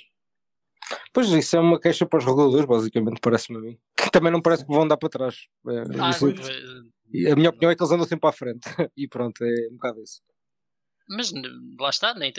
Pois 1.13 1.29
isso 1.29 1.55
é 1.55 1.59
uma 1.59 1.79
queixa 1.79 2.05
para 2.05 2.19
os 2.19 2.25
reguladores, 2.25 2.65
basicamente, 2.65 3.19
parece-me 3.19 3.57
a 3.57 3.61
mim. 3.61 3.79
Que 3.95 4.09
também 4.11 4.31
não 4.31 4.41
parece 4.41 4.65
que 4.65 4.73
vão 4.73 4.87
dar 4.87 4.97
para 4.97 5.09
trás. 5.09 5.47
É, 5.67 5.79
ah, 5.99 7.31
a 7.31 7.35
minha 7.35 7.49
opinião 7.49 7.71
é 7.71 7.75
que 7.75 7.81
eles 7.81 7.91
andam 7.91 8.07
sempre 8.07 8.29
à 8.29 8.31
frente. 8.31 8.61
e 8.95 9.07
pronto, 9.07 9.43
é 9.43 9.67
um 9.71 9.73
bocado 9.73 10.01
isso. 10.01 10.21
Mas 11.09 11.31
lá 11.79 11.89
está, 11.89 12.13
nem, 12.13 12.33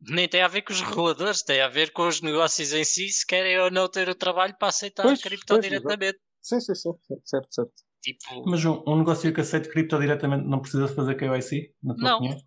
nem 0.00 0.28
tem 0.28 0.42
a 0.42 0.48
ver 0.48 0.62
com 0.62 0.72
os 0.72 0.80
reguladores, 0.80 1.42
tem 1.42 1.60
a 1.60 1.68
ver 1.68 1.92
com 1.92 2.08
os 2.08 2.20
negócios 2.20 2.72
em 2.72 2.84
si, 2.84 3.08
se 3.08 3.26
querem 3.26 3.58
ou 3.60 3.70
não 3.70 3.88
ter 3.88 4.08
o 4.08 4.14
trabalho 4.14 4.56
para 4.58 4.68
aceitar 4.68 5.04
pois, 5.04 5.20
cripto 5.20 5.46
pois, 5.46 5.62
diretamente. 5.62 6.18
Sim, 6.40 6.60
sim, 6.60 6.74
sim, 6.74 6.92
certo, 7.24 7.54
certo. 7.54 7.72
Tipo... 8.02 8.44
Mas 8.46 8.64
um, 8.64 8.82
um, 8.86 8.98
negócio 8.98 9.32
que 9.32 9.40
aceita 9.40 9.70
cripto 9.70 9.98
diretamente 9.98 10.44
não 10.44 10.60
precisa 10.60 10.88
fazer 10.88 11.14
KYC? 11.14 11.72
Na 11.82 11.94
tua 11.94 12.04
não. 12.04 12.16
Opinião? 12.16 12.40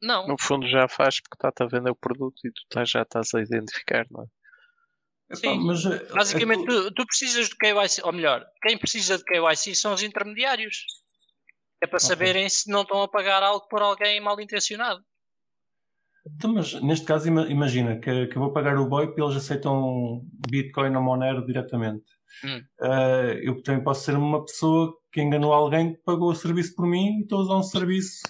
Não. 0.00 0.28
No 0.28 0.36
fundo 0.38 0.68
já 0.68 0.86
faz 0.86 1.20
porque 1.20 1.36
está-te 1.36 1.62
a 1.62 1.66
vender 1.66 1.90
o 1.90 1.96
produto 1.96 2.36
e 2.44 2.52
tu 2.52 2.62
tá, 2.68 2.84
já 2.84 3.02
estás 3.02 3.34
a 3.34 3.40
identificar, 3.40 4.06
não 4.10 4.22
é? 4.22 4.26
Sim, 5.34 5.58
mas, 5.66 5.84
eh, 5.84 6.06
basicamente 6.12 6.62
é... 6.62 6.66
tu, 6.66 6.94
tu, 6.94 7.06
precisas 7.06 7.48
de 7.48 7.56
KYC, 7.56 8.02
ou 8.02 8.12
melhor, 8.12 8.46
quem 8.62 8.78
precisa 8.78 9.18
de 9.18 9.24
KYC 9.24 9.74
são 9.74 9.92
os 9.92 10.02
intermediários. 10.02 10.86
É 11.82 11.86
para 11.86 11.98
okay. 11.98 12.08
saberem 12.08 12.48
se 12.48 12.70
não 12.70 12.82
estão 12.82 13.02
a 13.02 13.08
pagar 13.08 13.42
algo 13.42 13.66
por 13.68 13.82
alguém 13.82 14.20
mal 14.20 14.40
intencionado. 14.40 15.04
Então, 16.26 16.52
mas 16.52 16.74
neste 16.82 17.06
caso, 17.06 17.28
imagina 17.28 17.98
que, 18.00 18.26
que 18.26 18.36
eu 18.36 18.42
vou 18.42 18.52
pagar 18.52 18.76
o 18.78 18.88
BOIP 18.88 19.18
e 19.18 19.22
eles 19.22 19.36
aceitam 19.36 20.22
Bitcoin 20.50 20.94
ou 20.96 21.02
Monero 21.02 21.44
diretamente. 21.44 22.04
Hum. 22.44 22.64
Uh, 22.80 23.32
eu 23.42 23.62
também 23.62 23.82
posso 23.82 24.04
ser 24.04 24.16
uma 24.16 24.44
pessoa 24.44 24.96
que 25.12 25.20
enganou 25.20 25.52
alguém 25.52 25.94
que 25.94 26.02
pagou 26.02 26.30
o 26.30 26.34
serviço 26.34 26.74
por 26.74 26.86
mim 26.86 27.18
e 27.18 27.22
estou 27.22 27.38
a 27.38 27.42
usar 27.42 27.56
um 27.56 27.62
serviço. 27.62 28.22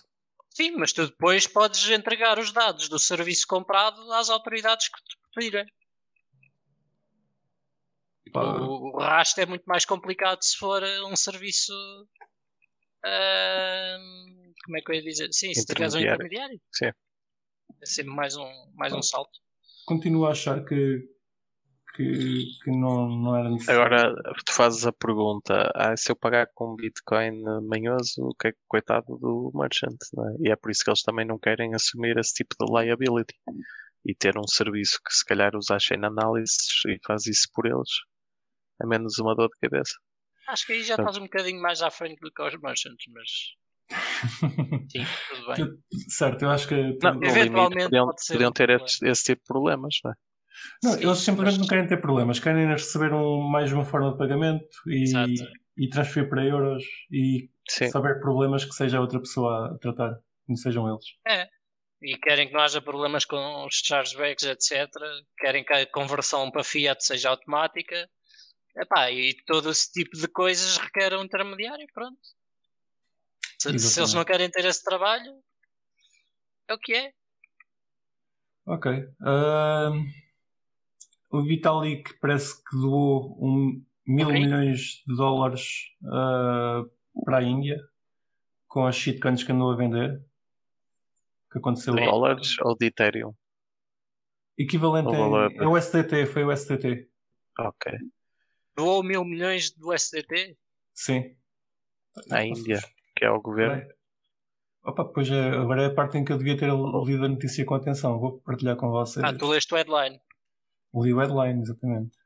Sim, 0.51 0.72
mas 0.72 0.92
tu 0.92 1.07
depois 1.07 1.46
podes 1.46 1.88
entregar 1.90 2.38
os 2.38 2.53
dados 2.53 2.88
do 2.88 2.99
serviço 2.99 3.46
comprado 3.46 4.12
às 4.12 4.28
autoridades 4.30 4.88
que 4.88 4.99
te 5.03 5.16
pedirem. 5.34 5.66
O, 8.34 8.96
o 8.96 8.99
rastro 8.99 9.42
é 9.42 9.46
muito 9.46 9.64
mais 9.64 9.84
complicado 9.84 10.42
se 10.42 10.57
for 10.57 10.82
um 11.11 11.16
serviço 11.16 11.72
Uh, 13.05 14.53
como 14.64 14.76
é 14.76 14.80
que 14.80 14.90
eu 14.90 14.96
ia 14.96 15.03
dizer? 15.03 15.32
Sim, 15.32 15.55
se 15.55 15.64
tiveres 15.64 15.94
um 15.94 16.01
intermediário. 16.01 16.61
Sim. 16.72 16.90
É 17.80 17.86
sempre 17.86 18.12
mais 18.12 18.36
um, 18.36 18.51
mais 18.74 18.92
um 18.92 19.03
salto. 19.03 19.38
Continuo 19.86 20.26
a 20.26 20.32
achar 20.32 20.64
que, 20.64 21.09
que, 21.99 22.44
que 22.62 22.70
não, 22.70 23.09
não 23.09 23.36
era 23.36 23.51
necessário. 23.51 23.82
Agora, 23.82 24.14
tu 24.46 24.53
fazes 24.53 24.86
a 24.86 24.92
pergunta: 24.92 25.68
ah, 25.74 25.96
se 25.96 26.12
eu 26.12 26.16
pagar 26.16 26.46
com 26.55 26.76
Bitcoin 26.76 27.42
manhoso, 27.62 28.22
o 28.22 28.34
que 28.34 28.49
é 28.49 28.53
que 28.53 28.59
coitado 28.68 29.18
do 29.18 29.51
merchant? 29.53 29.96
É? 30.16 30.49
E 30.49 30.53
é 30.53 30.57
por 30.57 30.70
isso 30.70 30.84
que 30.84 30.90
eles 30.90 31.03
também 31.03 31.26
não 31.26 31.38
querem 31.38 31.74
assumir 31.74 32.16
esse 32.16 32.32
tipo 32.34 32.55
de 32.59 32.72
liability 32.72 33.34
e 34.07 34.14
ter 34.14 34.38
um 34.38 34.46
serviço 34.46 35.01
que 35.05 35.12
se 35.12 35.24
calhar 35.24 35.57
usa 35.57 35.74
a 35.74 35.78
chain 35.78 36.05
analysis 36.05 36.84
e 36.86 36.99
faz 37.05 37.26
isso 37.26 37.49
por 37.53 37.66
eles. 37.66 37.90
É 38.80 38.86
menos 38.86 39.18
uma 39.18 39.34
dor 39.34 39.49
de 39.49 39.68
cabeça. 39.68 39.94
Acho 40.46 40.66
que 40.66 40.74
aí 40.74 40.84
já 40.84 40.94
estás 40.94 41.16
um 41.16 41.22
bocadinho 41.22 41.61
mais 41.61 41.82
à 41.82 41.90
frente 41.90 42.20
do 42.20 42.30
que 42.30 42.42
os 42.42 42.55
merchants, 42.61 43.05
mas. 43.12 43.30
Sim, 44.92 45.05
tudo 45.28 45.46
bem. 45.49 45.82
Certo, 46.09 46.42
eu 46.42 46.51
acho 46.51 46.68
que. 46.68 46.96
Não, 47.03 47.22
eventualmente 47.22 47.84
podiam, 47.84 48.11
podiam 48.28 48.53
ter 48.53 48.70
esse, 48.70 49.05
esse, 49.07 49.24
tipo 49.24 49.42
de 49.42 49.46
problemas, 49.46 49.96
não 50.05 50.12
é? 50.12 50.14
Não, 50.83 50.93
Sim, 50.93 51.03
eles 51.03 51.19
simplesmente 51.19 51.59
mas... 51.59 51.59
não 51.59 51.67
querem 51.67 51.87
ter 51.87 52.01
problemas, 52.01 52.39
querem 52.39 52.67
receber 52.67 53.13
um, 53.13 53.41
mais 53.49 53.73
uma 53.73 53.85
forma 53.85 54.13
de 54.13 54.19
pagamento 54.19 54.67
e, 54.87 55.13
e 55.77 55.89
transferir 55.89 56.29
para 56.29 56.45
euros 56.45 56.85
e 57.11 57.51
Sim. 57.69 57.91
se 57.91 57.97
houver 57.97 58.21
problemas 58.21 58.65
que 58.65 58.73
seja 58.73 59.01
outra 59.01 59.19
pessoa 59.19 59.75
a 59.75 59.79
tratar, 59.79 60.19
não 60.49 60.57
sejam 60.57 60.89
eles. 60.89 61.05
É. 61.27 61.49
E 62.01 62.17
querem 62.17 62.47
que 62.47 62.55
não 62.55 62.61
haja 62.61 62.81
problemas 62.81 63.25
com 63.25 63.67
os 63.67 63.83
chargebacks, 63.85 64.45
etc. 64.45 64.89
Querem 65.37 65.65
que 65.65 65.73
a 65.73 65.87
conversão 65.87 66.49
para 66.51 66.63
Fiat 66.63 67.05
seja 67.05 67.31
automática 67.31 68.09
Epá, 68.79 69.11
e 69.11 69.35
todo 69.45 69.71
esse 69.71 69.91
tipo 69.91 70.17
de 70.17 70.29
coisas 70.29 70.77
requer 70.77 71.13
um 71.15 71.25
intermediário, 71.25 71.87
pronto. 71.93 72.21
Se, 73.59 73.77
se, 73.77 74.01
eles 74.01 74.15
não 74.15 74.25
querem 74.25 74.49
ter 74.49 74.65
esse 74.65 74.85
trabalho, 74.85 75.43
é 76.69 76.75
o 76.75 76.79
que 76.79 76.95
é. 76.95 77.13
Ok. 78.67 78.93
Uh, 78.93 80.07
o 81.31 81.43
Vitalik 81.43 82.18
parece 82.20 82.57
que 82.64 82.76
doou 82.76 83.37
um, 83.41 83.85
mil 84.07 84.29
okay. 84.29 84.41
milhões 84.41 85.03
de 85.07 85.16
dólares 85.16 85.91
uh, 86.03 86.89
para 87.24 87.39
a 87.39 87.43
Índia 87.43 87.79
com 88.66 88.87
as 88.87 88.97
shitcoins 88.97 89.43
que 89.43 89.53
andou 89.53 89.70
a 89.72 89.76
vender. 89.76 90.22
que 91.51 91.59
aconteceu 91.59 91.95
de 91.95 92.05
dólares 92.05 92.57
ou 92.61 92.76
de 92.76 92.87
Ethereum? 92.87 93.35
Equivalente 94.57 95.14
a, 95.14 95.62
é 95.62 95.66
o 95.66 95.81
STT, 95.81 96.26
foi 96.26 96.45
o 96.45 96.55
STT. 96.55 97.09
Ok. 97.59 97.93
Doou 98.76 99.03
mil 99.03 99.24
milhões 99.24 99.70
do 99.70 99.93
SDT? 99.93 100.57
Sim. 100.95 101.37
A 102.31 102.45
Índia, 102.45 102.81
que 103.14 103.24
é 103.24 103.31
o 103.31 103.41
governo. 103.41 103.83
Opa, 104.85 105.05
pois 105.05 105.31
é, 105.31 105.51
agora 105.51 105.83
é 105.83 105.87
a 105.87 105.95
parte 105.95 106.16
em 106.16 106.24
que 106.24 106.33
eu 106.33 106.39
devia 106.39 106.57
ter 106.57 106.66
lido 106.66 107.24
a 107.24 107.29
notícia 107.29 107.64
com 107.64 107.74
atenção. 107.74 108.18
Vou 108.18 108.41
partilhar 108.41 108.76
com 108.76 108.91
vocês. 108.91 109.24
Ah, 109.24 109.37
tu 109.37 109.47
leste 109.49 109.72
o 109.74 109.76
headline. 109.76 110.20
Li 110.95 111.12
o 111.12 111.18
headline, 111.18 111.61
exatamente. 111.62 112.16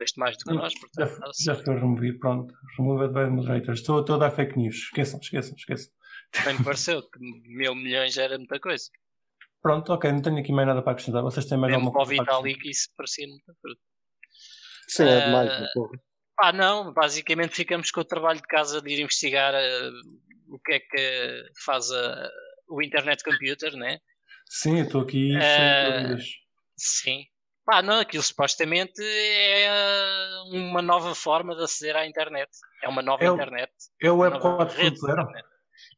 Leste 0.00 0.18
mais 0.18 0.36
do 0.38 0.44
que 0.44 0.54
nós, 0.54 0.72
portanto. 0.78 1.20
Já, 1.36 1.54
já 1.54 1.62
foi 1.62 1.74
removido, 1.74 2.18
pronto. 2.18 2.54
Removed 2.78 3.12
by 3.12 3.30
moderators. 3.30 3.80
Estou, 3.80 4.00
estou 4.00 4.16
a 4.16 4.18
dar 4.18 4.30
fake 4.30 4.56
news. 4.56 4.76
Esqueçam, 4.76 5.20
esqueçam, 5.20 5.54
esqueçam. 5.56 5.92
Bem 6.44 6.58
me 6.58 6.64
pareceu 6.64 7.02
que 7.02 7.18
mil 7.20 7.74
milhões 7.74 8.16
era 8.16 8.38
muita 8.38 8.58
coisa. 8.58 8.84
Pronto, 9.60 9.92
ok, 9.92 10.10
não 10.10 10.22
tenho 10.22 10.38
aqui 10.38 10.52
mais 10.52 10.66
nada 10.66 10.80
para 10.80 10.92
acrescentar. 10.92 11.22
Vocês 11.22 11.44
têm 11.44 11.58
mais 11.58 11.72
Mesmo 11.72 11.88
alguma 11.88 12.06
coisa? 12.06 12.24
para 12.24 12.36
ali 12.36 12.56
que 12.56 12.70
isso 12.70 12.88
parecia 12.96 13.26
muita 13.28 13.54
coisa. 13.60 13.78
Sim, 14.88 15.04
é 15.04 15.26
demais, 15.26 15.60
uh, 15.60 15.66
porra. 15.74 16.00
Ah, 16.40 16.52
não, 16.52 16.92
basicamente 16.94 17.54
ficamos 17.54 17.90
com 17.90 18.00
o 18.00 18.04
trabalho 18.04 18.40
de 18.40 18.46
casa 18.46 18.80
de 18.80 18.90
ir 18.90 19.00
investigar 19.00 19.54
uh, 19.54 20.54
o 20.54 20.58
que 20.58 20.72
é 20.72 20.80
que 20.80 21.44
faz 21.62 21.90
a, 21.90 22.30
o 22.68 22.82
Internet 22.82 23.22
Computer, 23.22 23.76
né? 23.76 23.98
Sim, 24.48 24.78
eu 24.78 24.84
estou 24.86 25.02
aqui 25.02 25.36
uh, 25.36 25.40
sem 25.42 25.92
dúvidas. 25.92 26.24
Sim. 26.78 27.26
Pá, 27.70 27.82
não, 27.82 28.00
aquilo 28.00 28.20
supostamente 28.20 29.00
é 29.00 29.70
uma 30.50 30.82
nova 30.82 31.14
forma 31.14 31.54
de 31.54 31.62
aceder 31.62 31.94
à 31.94 32.04
internet. 32.04 32.50
É 32.82 32.88
uma 32.88 33.00
nova 33.00 33.22
é 33.22 33.30
o, 33.30 33.34
internet. 33.34 33.70
É 34.02 34.10
o 34.10 34.16
Web 34.16 34.38
4.0? 34.38 34.96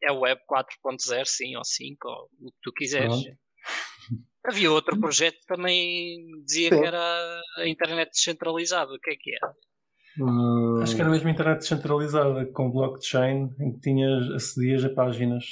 É 0.03 0.13
o 0.13 0.21
Web 0.21 0.43
4.0, 0.47 1.25
sim, 1.25 1.57
ou 1.57 1.65
5, 1.65 2.07
ou 2.07 2.29
o 2.43 2.51
que 2.51 2.59
tu 2.63 2.73
quiseres. 2.75 3.09
Pronto. 3.09 3.39
Havia 4.45 4.71
outro 4.71 5.01
projeto 5.01 5.37
que 5.37 5.47
também 5.47 6.19
dizia 6.45 6.69
sim. 6.69 6.79
que 6.79 6.87
era 6.87 7.41
a 7.57 7.67
internet 7.67 8.11
descentralizada. 8.11 8.93
O 8.93 8.99
que 8.99 9.13
é 9.13 9.17
que 9.19 9.35
era? 9.35 9.55
Hum... 10.21 10.83
Acho 10.83 10.95
que 10.95 11.01
era 11.01 11.11
mesmo 11.11 11.29
a 11.29 11.33
internet 11.33 11.61
descentralizada, 11.61 12.45
com 12.53 12.71
blockchain, 12.71 13.49
em 13.59 13.73
que 13.73 13.81
tinhas, 13.81 14.31
acedias 14.33 14.85
a 14.85 14.91
páginas. 14.91 15.47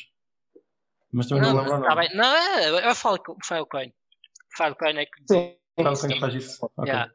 Mas 1.11 1.29
também 1.29 1.45
não, 1.45 1.55
não 1.55 1.62
lembro 1.62 1.83
tá 1.83 1.95
não. 1.95 2.14
Não, 2.14 2.37
é, 2.37 2.89
é 2.89 2.91
o 2.91 2.95
Filecoin. 2.95 3.91
Filecoin 4.55 4.99
é 4.99 5.07
que 5.07 5.59
Sim, 5.85 6.09
Filecoin 6.09 6.20
faz 6.20 6.35
isso. 6.35 6.70
Okay. 6.76 6.93
Yeah. 6.93 7.12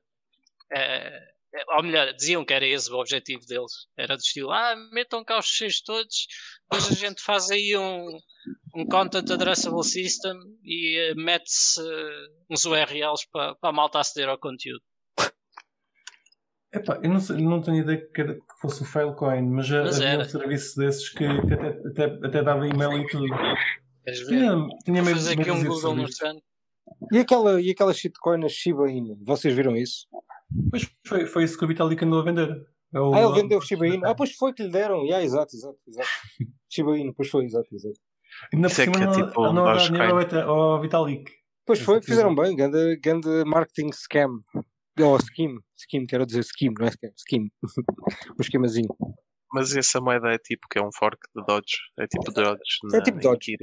É, 0.72 1.36
ou 1.70 1.84
melhor, 1.84 2.14
diziam 2.14 2.44
que 2.44 2.54
era 2.54 2.66
esse 2.66 2.92
o 2.92 2.98
objetivo 2.98 3.46
deles. 3.46 3.88
Era 3.98 4.16
do 4.16 4.20
estilo, 4.20 4.52
ah, 4.52 4.76
metam 4.92 5.24
cá 5.24 5.40
os 5.40 5.46
cheios 5.46 5.82
todos, 5.82 6.28
depois 6.70 6.92
a 6.92 6.96
gente 6.96 7.22
faz 7.22 7.50
aí 7.50 7.78
um, 7.78 8.18
um 8.76 8.86
Content 8.86 9.30
Addressable 9.30 9.84
System 9.84 10.38
e 10.64 11.12
uh, 11.12 11.16
mete-se 11.16 11.82
uh, 11.82 12.28
uns 12.50 12.66
URLs 12.66 13.28
para 13.32 13.56
a 13.62 13.72
malta 13.72 14.00
aceder 14.00 14.30
ao 14.30 14.38
conteúdo. 14.38 14.82
Epá, 16.74 17.00
eu 17.02 17.10
não, 17.10 17.22
sei, 17.22 17.38
não 17.38 17.62
tenho 17.62 17.78
ideia 17.78 18.06
que, 18.14 18.22
era, 18.22 18.34
que 18.34 18.60
fosse 18.62 18.82
o 18.82 18.86
Filecoin, 18.86 19.44
mas, 19.44 19.70
mas 19.70 19.96
havia 19.96 20.10
era. 20.10 20.24
um 20.24 20.30
serviço 20.30 20.78
desses 20.78 21.08
que, 21.10 21.20
que 21.20 21.54
até, 21.54 21.68
até, 21.68 22.28
até, 22.28 22.44
dava 22.44 22.68
e-mail 22.68 22.98
e 22.98 23.08
tudo. 23.08 23.28
Tinha, 24.28 24.68
tinha 24.84 25.04
fazer 25.04 25.40
aqui 25.40 25.52
um 25.52 25.64
Google 25.64 25.96
no 25.96 26.08
E 27.12 27.20
aquela, 27.20 27.62
e 27.62 27.72
aquela 27.72 27.94
shitcoin 27.94 28.44
a 28.46 28.50
Shiba 28.50 28.90
Inu, 28.90 29.18
vocês 29.24 29.54
viram 29.54 29.76
isso? 29.76 30.08
Pois 30.70 30.90
foi, 31.06 31.26
foi 31.26 31.44
isso 31.44 31.58
que 31.58 31.66
o 31.66 31.68
Vitalik 31.68 32.04
andou 32.04 32.20
a 32.20 32.24
vender. 32.24 32.50
É 32.94 33.00
o... 33.00 33.14
Ah, 33.14 33.22
ele 33.22 33.42
vendeu 33.42 33.58
o 33.58 33.62
Shiba 33.62 33.88
Inu. 33.88 34.06
Ah, 34.06 34.16
pois 34.16 34.34
foi 34.34 34.54
que 34.54 34.64
lhe 34.64 34.70
deram. 34.70 35.04
Yeah, 35.04 35.24
exato, 35.24 35.56
exato, 35.56 35.78
exato. 35.88 36.10
Shiba 36.70 36.98
Inu, 36.98 37.14
pois 37.14 37.30
foi, 37.30 37.46
exato, 37.46 37.68
exato. 37.74 38.00
Ainda 38.54 38.68
por 38.68 38.74
é 38.74 38.84
cima 38.84 39.04
é 39.04 39.12
tipo 39.12 39.54
não, 39.54 39.68
a 39.68 39.78
dinheiro 39.78 40.50
ao 40.50 40.82
Vitalik. 40.82 41.32
Pois 41.66 41.80
foi, 41.80 42.02
fizeram 42.02 42.36
bem, 42.36 42.56
grande, 42.56 42.98
grande 42.98 43.44
marketing 43.46 43.92
scam. 43.92 44.40
Ou 45.00 45.16
oh, 45.16 45.20
scheme, 45.20 45.60
scheme, 45.76 46.08
quero 46.08 46.26
dizer 46.26 46.44
scheme, 46.44 46.76
não 46.78 46.88
é 46.88 46.92
scam, 46.92 47.12
scheme. 47.18 47.52
o 48.38 48.42
esquemazinho. 48.42 48.90
Mas 49.52 49.76
essa 49.76 50.00
moeda 50.00 50.30
é 50.34 50.38
tipo 50.38 50.68
que 50.70 50.78
é 50.78 50.82
um 50.82 50.92
fork 50.94 51.18
de 51.36 51.44
Dodge. 51.46 51.78
É 52.00 52.08
tipo 52.08 52.32
Dodge. 52.32 52.60
É 52.94 53.02
tipo 53.02 53.20
Dodge. 53.20 53.56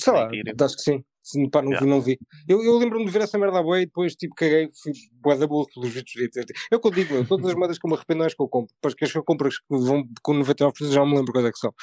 Sei 0.00 0.12
lá, 0.12 0.28
acho 0.64 0.76
que 0.76 0.82
sim. 0.82 1.04
Sim, 1.26 1.50
pá, 1.50 1.60
não, 1.60 1.70
yeah. 1.70 1.84
vi, 1.84 1.90
não 1.90 2.00
vi. 2.00 2.18
Eu, 2.48 2.62
eu 2.62 2.78
lembro-me 2.78 3.04
de 3.04 3.10
ver 3.10 3.22
essa 3.22 3.36
merda 3.36 3.60
boa 3.60 3.82
e 3.82 3.86
depois 3.86 4.14
tipo 4.14 4.32
caguei, 4.36 4.68
fui 4.80 4.92
boa 5.20 5.36
da 5.36 5.44
boa 5.44 5.66
pelos 5.74 5.90
vídeos. 5.90 6.46
Eu 6.70 6.78
que 6.78 6.86
eu 6.86 6.90
digo, 6.92 7.26
todas 7.26 7.46
as 7.46 7.54
moedas 7.58 7.78
que 7.80 7.84
eu 7.84 7.90
me 7.90 7.96
arrependo 7.96 8.18
não 8.20 8.26
é 8.26 8.28
que 8.28 8.40
eu 8.40 8.48
compro. 8.48 8.72
Depois 8.76 8.94
que 8.94 9.04
as 9.04 9.10
que 9.10 9.18
eu 9.18 9.24
compro 9.24 9.48
que 9.48 9.56
vão 9.68 10.04
com 10.22 10.34
99% 10.34 10.92
já 10.92 11.04
me 11.04 11.16
lembro 11.16 11.32
quais 11.32 11.48
é 11.48 11.50
que 11.50 11.58
são. 11.58 11.74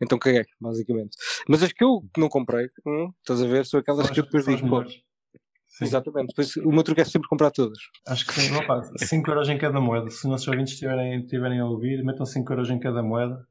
Então 0.00 0.16
caguei, 0.20 0.44
basicamente. 0.60 1.16
Mas 1.48 1.64
as 1.64 1.72
que 1.72 1.82
eu 1.82 2.04
não 2.16 2.28
comprei, 2.28 2.68
hum, 2.86 3.10
estás 3.18 3.42
a 3.42 3.46
ver, 3.48 3.66
são 3.66 3.80
aquelas 3.80 4.08
que 4.08 4.20
eu 4.20 4.24
depois 4.24 4.44
digo, 4.44 4.68
pô. 4.68 4.84
Exatamente, 5.80 6.28
depois 6.28 6.54
o 6.58 6.70
meu 6.70 6.84
truque 6.84 7.00
é 7.00 7.04
sempre 7.04 7.28
comprar 7.28 7.50
todas. 7.50 7.78
Acho 8.06 8.24
que 8.26 8.34
sim, 8.34 8.54
opa, 8.54 8.82
5 8.98 9.30
euros 9.30 9.48
em 9.48 9.58
cada 9.58 9.80
moeda. 9.80 10.10
Se 10.10 10.18
os 10.18 10.24
nossos 10.30 10.46
ouvintes 10.46 10.74
estiverem, 10.74 11.22
estiverem 11.22 11.58
a 11.58 11.66
ouvir, 11.66 12.04
metam 12.04 12.24
5 12.24 12.52
euros 12.52 12.70
em 12.70 12.78
cada 12.78 13.02
moeda. 13.02 13.44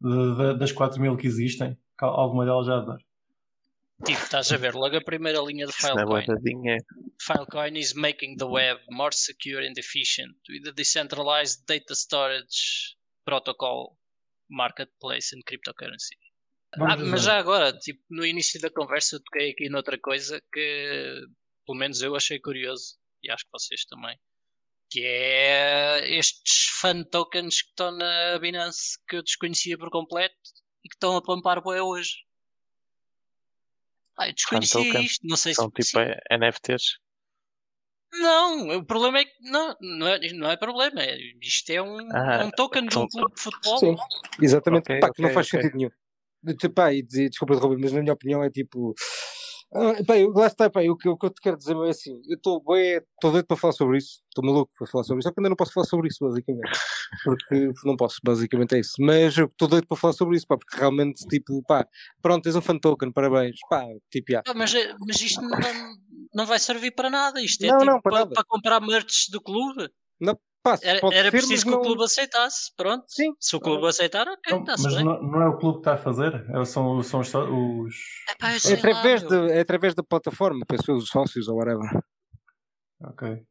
De, 0.00 0.36
de, 0.36 0.58
das 0.58 0.70
4 0.70 1.00
mil 1.00 1.16
que 1.16 1.26
existem, 1.26 1.76
alguma 1.98 2.44
delas 2.44 2.66
já 2.66 2.80
dá. 2.80 2.96
Tipo, 4.04 4.22
estás 4.22 4.50
a 4.50 4.56
ver, 4.56 4.74
logo 4.74 4.96
a 4.96 5.00
primeira 5.00 5.40
linha 5.40 5.66
de 5.66 5.72
Filecoin. 5.72 6.24
Filecoin 7.20 7.76
is 7.76 7.94
making 7.94 8.36
the 8.36 8.46
web 8.46 8.80
more 8.90 9.14
secure 9.14 9.66
and 9.66 9.76
efficient 9.76 10.36
with 10.48 10.66
a 10.66 10.72
decentralized 10.72 11.66
data 11.66 11.94
storage 11.94 12.96
protocol, 13.24 13.98
marketplace 14.48 15.34
and 15.34 15.42
cryptocurrency. 15.44 16.16
Ah, 16.78 16.96
mas 16.96 17.24
já 17.24 17.38
agora, 17.38 17.72
tipo, 17.72 18.00
no 18.08 18.24
início 18.24 18.60
da 18.60 18.70
conversa 18.70 19.16
eu 19.16 19.22
toquei 19.22 19.50
aqui 19.50 19.68
noutra 19.68 19.98
coisa 19.98 20.40
que 20.52 21.26
pelo 21.66 21.78
menos 21.78 22.00
eu 22.00 22.14
achei 22.16 22.40
curioso 22.40 22.96
e 23.22 23.30
acho 23.30 23.44
que 23.44 23.50
vocês 23.52 23.84
também. 23.84 24.16
Que 24.90 25.04
é 25.04 26.16
estes 26.16 26.68
fan 26.80 27.04
tokens 27.04 27.62
que 27.62 27.68
estão 27.68 27.90
na 27.92 28.38
Binance 28.38 28.98
que 29.08 29.16
eu 29.16 29.22
desconhecia 29.22 29.76
por 29.76 29.90
completo 29.90 30.34
e 30.84 30.88
que 30.88 30.94
estão 30.94 31.16
a 31.16 31.22
pampar 31.22 31.60
boé 31.60 31.82
hoje. 31.82 32.24
Ah, 34.18 34.28
eu 34.28 34.34
desconhecia 34.34 35.00
isto, 35.00 35.26
não 35.26 35.36
sei 35.36 35.54
São 35.54 35.70
se. 35.76 35.90
São 35.90 36.00
tipo 36.02 36.20
NFTs? 36.30 36.98
Não, 38.12 38.78
o 38.78 38.84
problema 38.84 39.20
é 39.20 39.24
que. 39.24 39.32
Não, 39.40 39.76
não 39.80 40.06
é, 40.08 40.32
não 40.32 40.50
é 40.50 40.56
problema. 40.56 41.02
É, 41.02 41.16
isto 41.40 41.70
é 41.70 41.80
um, 41.80 41.98
ah, 42.12 42.44
um 42.44 42.50
token 42.50 42.86
de 42.86 42.98
um 42.98 43.06
clube 43.06 43.34
de 43.34 43.40
futebol. 43.40 43.78
Sim, 43.78 43.96
exatamente. 44.42 44.82
Okay, 44.82 45.00
Pá, 45.00 45.08
okay, 45.08 45.16
que 45.16 45.22
não 45.22 45.34
faz 45.34 45.46
okay. 45.46 45.62
sentido 45.62 45.76
nenhum. 45.76 45.90
Pá, 46.74 46.92
e, 46.92 47.02
desculpa, 47.02 47.54
Robert, 47.54 47.78
mas 47.80 47.92
na 47.92 48.00
minha 48.00 48.12
opinião 48.12 48.42
é 48.42 48.50
tipo. 48.50 48.94
Ah, 49.72 50.02
pá, 50.04 50.18
eu, 50.18 50.32
lá 50.32 50.48
está, 50.48 50.68
pá, 50.68 50.80
o, 50.82 50.96
que, 50.96 51.08
o 51.08 51.16
que 51.16 51.26
eu 51.26 51.30
te 51.30 51.40
quero 51.40 51.56
dizer 51.56 51.76
é 51.76 51.90
assim, 51.90 52.20
eu 52.28 52.34
estou 52.34 52.60
bem, 52.60 52.96
estou 52.96 53.30
doido 53.30 53.46
para 53.46 53.56
falar 53.56 53.72
sobre 53.72 53.98
isso, 53.98 54.20
estou 54.28 54.44
maluco 54.44 54.72
para 54.76 54.86
falar 54.88 55.04
sobre 55.04 55.20
isso, 55.20 55.28
só 55.28 55.32
que 55.32 55.38
ainda 55.38 55.48
não 55.48 55.56
posso 55.56 55.72
falar 55.72 55.86
sobre 55.86 56.08
isso, 56.08 56.18
basicamente, 56.20 56.62
porque 57.24 57.72
não 57.84 57.96
posso, 57.96 58.18
basicamente 58.24 58.74
é 58.74 58.80
isso, 58.80 58.94
mas 58.98 59.38
eu 59.38 59.46
estou 59.46 59.68
doido 59.68 59.86
para 59.86 59.96
falar 59.96 60.12
sobre 60.12 60.36
isso, 60.36 60.46
pá, 60.48 60.56
porque 60.58 60.76
realmente, 60.76 61.24
tipo, 61.28 61.62
pá, 61.62 61.86
pronto, 62.20 62.42
tens 62.42 62.56
um 62.56 62.60
fan 62.60 62.78
token, 62.78 63.12
parabéns, 63.12 63.60
pá, 63.68 63.84
tipo, 64.10 64.32
já. 64.32 64.42
Ah, 64.48 64.54
mas, 64.54 64.74
mas 65.06 65.20
isto 65.20 65.40
não, 65.40 65.58
não 66.34 66.46
vai 66.46 66.58
servir 66.58 66.90
para 66.90 67.08
nada, 67.08 67.40
isto 67.40 67.64
é 67.64 67.68
não, 67.68 67.78
tipo 67.78 67.90
não, 67.92 68.00
para, 68.00 68.26
para, 68.26 68.34
para, 68.34 68.44
comprar 68.44 68.80
merch 68.80 69.30
do 69.30 69.40
clube. 69.40 69.88
Não, 70.20 70.36
Pá, 70.62 70.78
era, 70.82 71.00
era 71.12 71.30
preciso 71.30 71.64
que 71.64 71.70
não... 71.70 71.78
o 71.78 71.82
clube 71.82 72.04
aceitasse, 72.04 72.70
pronto. 72.76 73.04
Sim. 73.08 73.32
Se 73.40 73.56
o 73.56 73.60
clube 73.60 73.86
aceitar, 73.86 74.28
ok, 74.28 74.58
está-se 74.58 74.82
Mas 74.82 74.94
bem. 74.94 75.04
Não, 75.04 75.22
não, 75.22 75.42
é 75.42 75.48
o 75.48 75.56
clube 75.56 75.76
que 75.76 75.80
está 75.80 75.94
a 75.94 75.98
fazer, 75.98 76.44
é, 76.50 76.64
são, 76.66 77.02
são 77.02 77.20
os. 77.20 77.34
os... 77.34 77.94
Epá, 78.30 78.52
é, 78.52 78.74
através 78.74 79.22
lá, 79.22 79.28
de, 79.28 79.52
é 79.52 79.60
através 79.60 79.94
da 79.94 80.02
plataforma, 80.02 80.64
penso 80.68 80.92
os 80.92 81.08
sócios 81.08 81.48
ou 81.48 81.56
whatever. 81.56 82.02
Ok. 83.04 83.42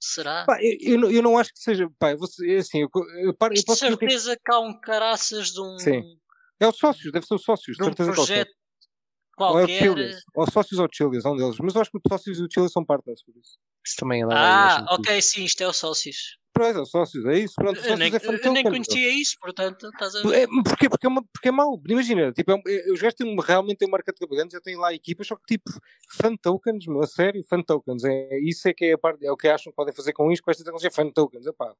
Será? 0.00 0.44
Pá, 0.44 0.58
eu, 0.60 1.00
eu, 1.02 1.10
eu, 1.10 1.22
não 1.22 1.38
acho 1.38 1.52
que 1.52 1.60
seja. 1.60 1.88
Pá, 2.00 2.16
você, 2.16 2.56
assim, 2.56 2.82
eu, 2.82 2.88
eu, 3.22 3.32
paro, 3.32 3.54
eu 3.54 3.62
posso 3.64 3.86
certeza 3.86 4.36
que... 4.36 4.42
que 4.44 4.52
há 4.52 4.58
um 4.58 4.78
caraças 4.80 5.52
de 5.52 5.60
um. 5.60 5.78
Sim. 5.78 6.02
É 6.58 6.66
os 6.66 6.76
sócios, 6.76 7.12
deve 7.12 7.26
ser 7.26 7.34
os 7.34 7.42
sócios. 7.42 7.76
De 7.76 7.84
um 7.84 7.92
projeto 7.92 8.50
qualquer. 9.36 9.90
Ou 9.90 9.98
é 9.98 10.20
ou 10.34 10.50
sócios 10.50 10.80
ou 10.80 10.88
Chileas, 10.90 11.24
é 11.24 11.28
um 11.28 11.36
deles. 11.36 11.56
Mas 11.60 11.74
eu 11.74 11.80
acho 11.82 11.90
que 11.90 11.98
os 11.98 12.02
sócios 12.08 12.38
e 12.38 12.42
o 12.42 12.48
Chileas 12.50 12.72
são 12.72 12.84
partners 12.84 13.22
por 13.22 13.36
isso. 13.36 13.58
Isso 13.86 13.96
também 13.98 14.22
é 14.22 14.26
Ah, 14.30 14.84
ok, 14.88 15.20
sim, 15.22 15.44
isto 15.44 15.62
é 15.62 15.68
os 15.68 15.76
sócios. 15.76 16.38
Pois, 16.56 16.74
é, 16.74 16.84
sócios, 16.86 17.26
é 17.26 17.38
isso. 17.38 17.54
Pronto, 17.54 17.78
eu, 17.80 17.98
nem, 17.98 18.10
é 18.10 18.16
eu 18.16 18.52
nem 18.52 18.64
conhecia 18.64 19.12
isso, 19.12 19.36
portanto, 19.38 19.90
estás 19.90 20.14
a 20.14 20.22
ver. 20.22 20.44
É, 20.44 20.46
porquê? 20.64 20.88
Porque 20.88 21.06
é, 21.06 21.08
uma, 21.08 21.22
porque 21.22 21.48
é 21.48 21.52
mau. 21.52 21.78
Imagina, 21.86 22.32
tipo, 22.32 22.50
é, 22.50 22.62
é 22.66 22.92
os 22.92 22.98
gajos 22.98 23.14
têm 23.14 23.36
realmente 23.38 23.76
têm 23.76 23.86
um 23.86 23.90
marca 23.90 24.10
de 24.10 24.18
cabelos, 24.18 24.50
já 24.50 24.60
têm 24.60 24.74
lá 24.74 24.94
equipas, 24.94 25.26
só 25.26 25.36
que 25.36 25.44
tipo, 25.44 25.70
fan 26.18 26.34
tokens, 26.36 26.88
a 26.88 27.06
sério, 27.06 27.44
fan 27.44 27.62
tokens. 27.62 28.04
É, 28.04 28.38
isso 28.40 28.66
é 28.68 28.72
que 28.72 28.86
é, 28.86 28.92
a 28.94 28.98
parte, 28.98 29.26
é 29.26 29.30
o 29.30 29.36
que 29.36 29.48
acham 29.48 29.70
que 29.70 29.76
podem 29.76 29.92
fazer 29.92 30.14
com 30.14 30.32
isto, 30.32 30.42
com 30.42 30.50
esta 30.50 30.64
tecnologia, 30.64 30.90
fan 30.90 31.10
tokens. 31.10 31.46
Epá. 31.46 31.74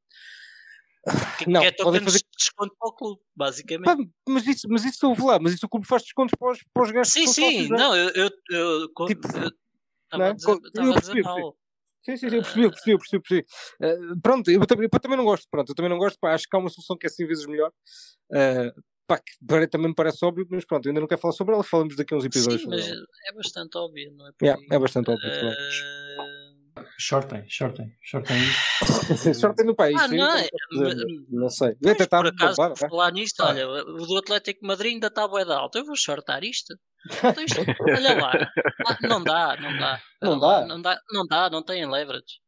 Que, 1.39 1.49
não, 1.49 1.63
que 1.63 1.69
é 1.69 1.73
podem 1.73 2.03
fazer 2.03 2.21
desconto 2.37 2.77
para 2.79 2.89
o 2.89 2.93
clube, 2.93 3.21
basicamente. 3.35 3.87
Pá, 3.87 3.97
mas 4.29 4.47
isso, 4.47 4.69
mas 4.69 4.85
isso 4.85 5.09
ouve 5.09 5.23
lá, 5.23 5.39
mas 5.39 5.55
isso 5.55 5.65
o 5.65 5.69
clube 5.71 5.87
faz 5.87 6.03
descontos 6.03 6.35
para 6.39 6.53
os, 6.53 6.59
para 6.75 6.83
os 6.83 6.91
gajos 6.91 7.13
Sim, 7.15 7.27
sim, 7.29 7.43
sócios, 7.43 7.71
não, 7.71 7.79
não, 7.79 7.97
eu, 7.97 8.11
eu, 8.11 8.31
eu, 8.51 9.07
tipo, 9.07 9.27
eu, 9.35 9.43
eu, 9.43 9.51
eu, 10.13 10.37
eu, 10.37 10.61
eu, 10.75 10.93
eu, 11.15 11.39
eu, 11.39 11.57
Sim, 12.07 12.17
sim, 12.17 12.31
sim, 12.31 12.37
eu 12.37 12.43
percebi, 12.43 12.63
eu 12.63 12.71
percebi, 12.71 12.93
eu 12.93 12.99
percebi. 12.99 13.17
Eu 13.17 13.23
percebi. 13.23 14.13
Uh, 14.13 14.21
pronto, 14.21 14.49
eu, 14.49 14.61
eu, 14.61 14.83
eu, 14.83 15.01
também 15.01 15.17
não 15.17 15.25
gosto, 15.25 15.49
pronto, 15.51 15.71
eu 15.71 15.75
também 15.75 15.91
não 15.91 15.99
gosto, 15.99 16.17
pá, 16.21 16.35
acho 16.35 16.49
que 16.49 16.55
há 16.57 16.61
uma 16.61 16.71
solução 16.71 16.97
que 16.97 17.07
é 17.07 17.11
100 17.11 17.27
vezes 17.27 17.47
melhor. 17.47 17.73
Uh, 18.31 18.81
pá, 19.09 19.19
que 19.19 19.67
também 19.69 19.89
me 19.89 19.95
parece 19.95 20.25
óbvio, 20.25 20.47
mas 20.49 20.65
pronto, 20.65 20.89
ainda 20.89 21.01
não 21.01 21.09
quero 21.09 21.21
falar 21.21 21.33
sobre 21.33 21.55
ela, 21.55 21.65
falamos 21.65 21.97
daqui 21.97 22.15
a 22.15 22.17
uns 22.17 22.25
episódios. 22.25 22.63
Sim, 22.63 22.69
mas 22.69 22.87
é 22.87 23.33
bastante 23.35 23.77
óbvio, 23.77 24.13
não 24.13 24.29
é? 24.29 24.31
Yeah, 24.41 24.63
é 24.71 24.79
bastante 24.79 25.11
óbvio. 25.11 25.29
Uh, 25.29 26.57
Shortem, 26.99 27.45
shortem, 27.49 27.93
shortem 28.03 28.37
isso. 28.37 29.35
shortem 29.41 29.67
no 29.67 29.75
país. 29.75 30.01
Ah, 30.01 30.09
não, 30.09 30.37
é, 30.37 30.49
não 31.31 31.49
sei. 31.49 31.75
Mas, 31.83 31.95
até 31.95 32.07
tá 32.07 32.19
por 32.19 32.27
acaso, 32.29 32.77
falar 32.77 33.13
nisto, 33.13 33.41
ah. 33.41 33.49
olha, 33.49 33.69
o 33.69 34.07
do 34.07 34.19
Atlético 34.19 34.65
Madrid 34.65 34.93
ainda 34.93 35.07
está 35.09 35.27
bué 35.27 35.45
de 35.45 35.53
alto. 35.53 35.79
Eu 35.79 35.87
vou 35.87 35.97
shortar 35.97 36.45
isto. 36.45 36.75
Então 37.07 37.45
isto 37.45 37.61
olha 37.81 38.21
lá. 38.21 38.33
Ah, 38.87 38.99
não 39.03 39.23
dá, 39.23 39.57
não 39.61 39.79
dá. 39.79 40.01
Não 40.23 40.39
dá? 40.39 40.67
Não 40.67 40.83
dá, 40.83 41.01
não, 41.11 41.27
dá, 41.27 41.51
não 41.51 41.63
tem 41.63 41.89
leverage. 41.89 42.41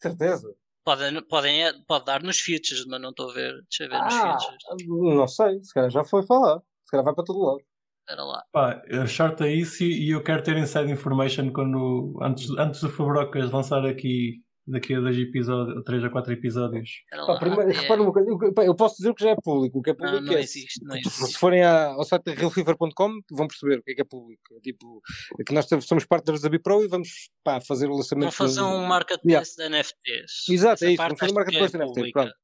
Certeza. 0.00 0.54
Podem, 0.84 1.22
podem, 1.22 1.84
pode 1.86 2.04
dar 2.04 2.22
nos 2.22 2.40
features, 2.40 2.84
mas 2.86 3.00
não 3.00 3.10
estou 3.10 3.30
a 3.30 3.34
ver. 3.34 3.52
Deixa 3.52 3.84
eu 3.84 3.88
ver 3.88 3.96
ah, 3.96 4.04
nos 4.04 4.44
features. 4.44 4.88
Não 4.88 5.28
sei, 5.28 5.62
se 5.62 5.72
calhar 5.72 5.90
já 5.90 6.04
foi 6.04 6.22
falar. 6.24 6.60
Se 6.84 6.90
calhar 6.90 7.04
vai 7.04 7.14
para 7.14 7.24
todo 7.24 7.40
lado. 7.40 7.60
Espera 8.00 8.24
lá. 8.24 8.44
Pá, 8.52 8.82
shorta 9.06 9.48
isso 9.48 9.84
e 9.84 10.10
eu 10.10 10.22
quero 10.22 10.42
ter 10.42 10.56
inside 10.56 10.90
information 10.90 11.52
quando, 11.52 12.18
antes, 12.20 12.50
antes 12.58 12.80
do 12.80 12.88
Fabrocas 12.88 13.50
lançar 13.52 13.86
aqui 13.86 14.41
daqui 14.66 14.94
a 14.94 15.00
dois 15.00 15.18
episódios, 15.18 15.82
três 15.84 16.04
a 16.04 16.10
quatro 16.10 16.32
episódios. 16.32 16.90
Pá, 17.10 17.38
primeiro, 17.38 17.70
é... 17.70 17.72
repara 17.72 18.02
uma 18.02 18.12
coisa, 18.12 18.28
eu, 18.30 18.64
eu, 18.64 18.74
posso 18.74 18.96
dizer 18.96 19.10
o 19.10 19.14
que 19.14 19.24
já 19.24 19.30
é 19.30 19.36
público, 19.36 19.78
o 19.78 19.82
que 19.82 19.90
é 19.90 19.94
público 19.94 20.20
não, 20.20 20.32
não 20.32 20.38
é, 20.38 20.40
existe, 20.40 20.84
não 20.84 20.96
existe. 20.96 21.26
Se 21.26 21.38
forem 21.38 21.62
ao 21.64 22.04
site 22.04 22.30
realfever.com 22.30 23.20
vão 23.30 23.48
perceber 23.48 23.78
o 23.78 23.82
que 23.82 23.92
é 23.92 23.94
que 23.94 24.00
é 24.02 24.04
público. 24.04 24.56
É 24.56 24.60
tipo, 24.60 25.02
é 25.38 25.44
que 25.44 25.52
nós 25.52 25.66
somos 25.80 26.04
partners 26.04 26.42
da 26.42 26.48
Bipro 26.48 26.84
e 26.84 26.88
vamos 26.88 27.30
pá, 27.42 27.60
fazer 27.60 27.88
o 27.88 27.96
lançamento. 27.96 28.34
Vamos 28.36 28.36
fazer 28.36 28.62
um 28.62 28.86
marketplace 28.86 29.60
yeah. 29.60 29.76
de 29.76 29.82
NFTs. 29.82 30.48
Exato, 30.48 30.74
Essa 30.74 30.86
é 30.86 30.92
isso, 30.92 31.02
vamos 31.02 31.18
fazer 31.18 31.32
um 31.32 31.34
marketplace 31.34 31.72
de 31.72 31.78
NFTs. 31.78 32.12
Pronto. 32.12 32.34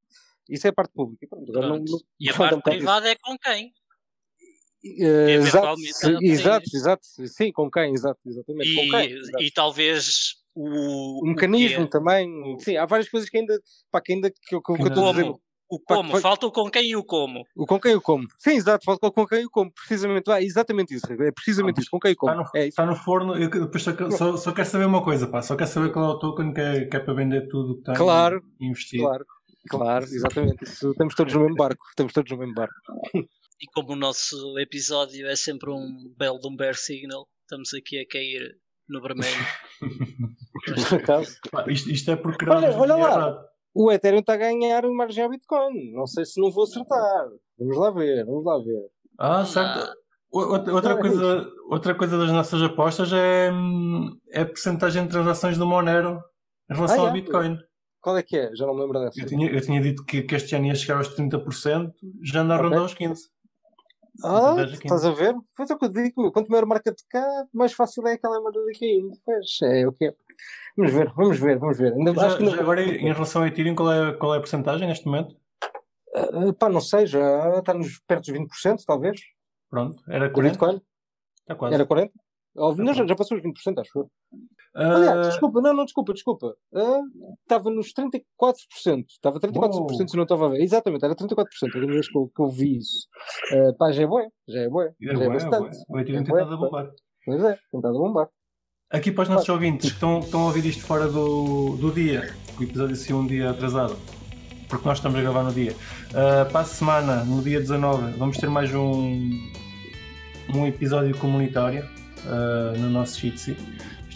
Isso 0.49 0.67
é 0.67 0.71
a 0.71 0.73
parte 0.73 0.93
pública. 0.95 1.27
Pronto, 1.29 1.53
pronto. 1.53 1.69
Não, 1.69 1.79
não, 1.79 2.01
e 2.19 2.31
a 2.31 2.35
parte 2.35 2.63
privada 2.63 3.11
é 3.11 3.17
com 3.17 3.37
quem? 3.39 3.73
Uh, 4.85 5.29
exato, 5.29 5.81
exato, 6.23 6.65
exato, 6.73 7.07
sim, 7.27 7.51
com 7.51 7.69
quem, 7.69 7.93
exato, 7.93 8.21
exatamente. 8.25 8.71
E, 8.71 8.75
com 8.77 8.97
quem, 8.97 9.13
exato. 9.13 9.43
e 9.43 9.51
talvez 9.51 10.37
o, 10.59 11.23
o 11.23 11.29
mecanismo 11.29 11.85
o 11.85 11.89
também, 11.89 12.29
o... 12.43 12.59
sim, 12.59 12.77
há 12.77 12.85
várias 12.85 13.09
coisas 13.09 13.31
que 13.31 13.39
ainda, 13.39 13.59
pá, 13.93 14.01
que 14.01 14.13
ainda 14.13 14.29
que, 14.31 14.37
que, 14.41 14.61
que, 14.61 14.73
eu 14.73 14.87
estou 14.87 15.09
a 15.09 15.13
dizer. 15.13 15.33
O 15.71 15.79
como, 15.79 16.13
pá, 16.13 16.21
falta 16.21 16.47
o 16.47 16.51
com 16.51 16.71
quem 16.71 16.91
e 16.91 16.97
o 16.97 17.05
como. 17.05 17.45
O 17.55 17.67
com 17.67 17.79
quem 17.79 17.93
e 17.93 17.95
o 17.95 18.01
como. 18.01 18.27
Sim, 18.39 18.53
exato, 18.53 18.87
falta 18.87 19.07
o 19.07 19.13
com 19.13 19.27
quem 19.27 19.43
e 19.43 19.45
o 19.45 19.51
como. 19.51 19.71
Precisamente, 19.71 20.31
ah, 20.31 20.43
exatamente 20.43 20.95
isso, 20.95 21.07
é 21.13 21.31
precisamente 21.31 21.79
ah, 21.79 21.83
isso, 21.83 21.91
com 21.91 22.01
quem 22.01 22.13
e 22.13 22.15
o 22.15 22.17
como. 22.17 22.33
Está 22.33 22.43
no, 22.43 22.61
é 22.61 22.67
está 22.67 22.87
no 22.87 22.97
forno, 22.97 23.37
eu 23.37 23.51
depois 23.51 23.83
só, 23.83 23.93
só, 24.11 24.37
só 24.37 24.53
quero 24.53 24.67
saber 24.67 24.87
uma 24.87 25.05
coisa, 25.05 25.29
pá, 25.29 25.43
só 25.43 25.55
quero 25.55 25.71
saber 25.71 25.93
qual 25.93 26.07
é 26.07 26.15
o 26.15 26.19
token 26.19 26.55
que 26.55 26.61
é, 26.61 26.85
que 26.87 26.97
é 26.97 27.01
para 27.01 27.15
vender 27.15 27.49
tudo 27.49 27.75
que 27.75 27.81
está 27.81 27.95
claro, 27.95 28.43
investido. 28.59 29.05
Claro, 29.05 29.27
claro, 29.69 30.05
exatamente. 30.07 30.65
Isso, 30.65 30.91
estamos 30.91 31.15
todos 31.15 31.35
no 31.35 31.41
mesmo 31.41 31.57
barco, 31.57 31.85
estamos 31.91 32.13
todos 32.15 32.33
no 32.33 32.39
mesmo 32.39 32.55
barco. 32.55 32.75
E 33.61 33.67
como 33.75 33.93
o 33.93 33.97
nosso 33.97 34.59
episódio 34.59 35.27
é 35.27 35.37
sempre 35.37 35.71
um 35.71 36.15
belo 36.17 36.39
de 36.39 36.49
um 36.49 36.57
bear 36.57 36.77
signal, 36.77 37.29
estamos 37.43 37.75
aqui 37.75 37.99
a 37.99 38.07
cair 38.07 38.57
no 38.89 39.01
vermelho. 39.01 39.29
isto, 41.69 41.91
isto, 41.91 42.11
é 42.11 42.17
porque 42.17 42.49
olha, 42.49 42.77
olha 42.77 42.97
lá, 42.97 43.45
o 43.75 43.93
Ethereum 43.93 44.21
está 44.21 44.35
a 44.35 44.39
ganhar 44.39 44.83
margem 44.89 45.25
ao 45.25 45.31
Bitcoin. 45.31 45.93
Não 45.93 46.07
sei 46.07 46.25
se 46.25 46.41
não 46.41 46.51
vou 46.51 46.65
acertar. 46.65 47.29
Vamos 47.59 47.77
lá 47.77 47.91
ver, 47.91 48.25
vamos 48.25 48.45
lá 48.45 48.59
ver. 48.59 48.91
Ah, 49.19 49.45
certo. 49.45 49.93
Outra, 50.31 50.75
outra, 50.75 50.97
coisa, 50.99 51.49
outra 51.71 51.95
coisa 51.95 52.19
das 52.19 52.31
nossas 52.31 52.63
apostas 52.63 53.13
é, 53.13 53.51
é 54.31 54.43
a 54.43 54.47
porcentagem 54.47 55.05
de 55.05 55.11
transações 55.11 55.57
do 55.57 55.67
Monero 55.67 56.21
em 56.71 56.75
relação 56.75 57.05
ah, 57.05 57.09
ao 57.09 57.13
Bitcoin. 57.13 57.59
Qual 58.01 58.17
é 58.17 58.23
que 58.23 58.37
é? 58.37 58.55
Já 58.55 58.67
não 58.67 58.75
me 58.75 58.83
lembro 58.83 59.01
dessa. 59.01 59.21
Eu 59.21 59.27
tinha, 59.27 59.51
eu 59.51 59.61
tinha 59.61 59.81
dito 59.81 60.05
que, 60.05 60.23
que 60.23 60.35
este 60.35 60.55
ano 60.55 60.67
ia 60.67 60.75
chegar 60.75 60.99
aos 60.99 61.15
30%, 61.17 61.93
já 62.23 62.43
anda 62.43 62.55
a 62.55 62.59
rondar 62.59 62.81
aos 62.81 62.95
15%. 62.95 63.17
Ah, 64.25 64.57
estás 64.73 65.05
a 65.05 65.11
ver? 65.13 65.35
Pois 65.57 65.71
é 65.71 65.75
o 65.75 65.79
que 65.79 65.85
eu 65.85 65.89
digo, 65.89 66.33
quanto 66.33 66.51
maior 66.51 66.67
marca 66.67 66.91
de 66.91 67.03
cá, 67.09 67.47
mais 67.53 67.73
fácil 67.73 68.07
é 68.09 68.15
aquela 68.15 68.43
merda 68.43 68.65
daqui. 68.65 69.01
Pois 69.25 69.59
é 69.63 69.87
o 69.87 69.93
que 69.93 70.07
é. 70.07 70.15
Vamos 70.77 70.93
ver, 70.93 71.13
vamos 71.15 71.39
ver, 71.39 71.59
vamos 71.59 71.79
ver. 71.79 71.93
Ainda, 71.93 72.15
já, 72.15 72.27
acho 72.27 72.39
que 72.39 72.45
não... 72.45 72.53
agora, 72.55 72.83
em 72.83 73.13
relação 73.13 73.43
a 73.43 73.49
Ethereum, 73.49 73.75
qual 73.75 73.93
é, 73.93 74.13
qual 74.15 74.35
é 74.35 74.39
a 74.39 74.41
porcentagem 74.41 74.89
neste 74.89 75.07
momento? 75.07 75.37
Uh, 76.15 76.53
pá, 76.53 76.69
não 76.69 76.81
sei, 76.81 77.07
já 77.07 77.59
está 77.59 77.75
nos 77.75 78.01
perto 78.07 78.33
dos 78.33 78.41
20%, 78.41 78.85
talvez. 78.87 79.21
Pronto, 79.71 80.03
era 80.09 80.31
40%. 80.33 80.43
Bitcoin? 80.43 80.81
Está 81.41 81.55
quase. 81.55 81.75
Era 81.75 81.87
40%? 81.87 82.11
Óbvio, 82.57 82.85
não, 82.85 82.95
já, 82.95 83.07
já 83.07 83.15
passou 83.15 83.37
os 83.37 83.45
20%, 83.45 83.81
acho 83.81 83.99
eu. 83.99 84.11
Uh... 84.75 84.81
Aliás, 84.81 85.29
desculpa, 85.29 85.61
não, 85.61 85.75
não, 85.75 85.85
desculpa, 85.85 86.13
desculpa. 86.13 86.55
Uh, 86.73 87.03
estava 87.43 87.71
nos 87.71 87.93
34%. 87.93 88.23
Estava 89.09 89.41
34% 89.41 89.75
Uou. 89.75 90.09
se 90.09 90.17
não 90.17 90.23
estava 90.23 90.47
a 90.47 90.49
ver. 90.51 90.63
Exatamente, 90.63 91.05
era 91.05 91.15
34%. 91.15 91.45
A 91.67 91.71
primeira 91.71 91.95
vez 91.95 92.09
que 92.09 92.19
eu, 92.19 92.31
que 92.35 92.43
eu 92.43 92.49
vi 92.49 92.79
isso. 92.79 93.09
Uh, 93.53 93.77
pá, 93.77 93.91
já 93.93 94.03
é 94.03 94.07
boa, 94.07 94.27
já 94.49 94.61
é 94.61 94.69
boa. 94.69 94.87
É 94.87 95.15
já 95.15 95.23
é, 95.23 95.27
é 95.27 95.29
bastante. 95.29 95.77
Vai 95.89 96.05
ter 96.05 96.13
tentado 96.13 96.55
a 96.55 96.57
bombar. 96.57 96.91
Pois 97.25 97.45
é, 97.45 97.59
tentado 97.73 97.97
a 97.97 98.01
bombar. 98.01 98.29
Aqui 98.91 99.13
para 99.13 99.25
os 99.25 99.29
nossos 99.29 99.49
ouvintes 99.51 99.91
que 99.91 99.95
estão, 99.97 100.21
estão 100.21 100.41
a 100.43 100.45
ouvir 100.47 100.65
isto 100.65 100.83
fora 100.83 101.07
do, 101.09 101.77
do 101.77 101.93
dia, 101.93 102.35
o 102.59 102.63
episódio 102.63 102.97
saiu 102.97 103.19
um 103.19 103.27
dia 103.27 103.51
atrasado, 103.51 103.99
porque 104.67 104.89
nós 104.89 104.97
estamos 104.97 105.19
a 105.19 105.21
gravar 105.21 105.43
no 105.43 105.53
dia. 105.53 105.73
Uh, 105.73 106.51
para 106.51 106.61
a 106.61 106.65
semana, 106.65 107.23
no 107.23 107.43
dia 107.43 107.61
19, 107.61 108.13
vamos 108.13 108.39
ter 108.39 108.49
mais 108.49 108.75
um, 108.75 109.53
um 110.55 110.67
episódio 110.67 111.15
comunitário 111.19 111.85
uh, 112.25 112.79
no 112.79 112.89
nosso 112.89 113.21
Jitsi. 113.21 113.59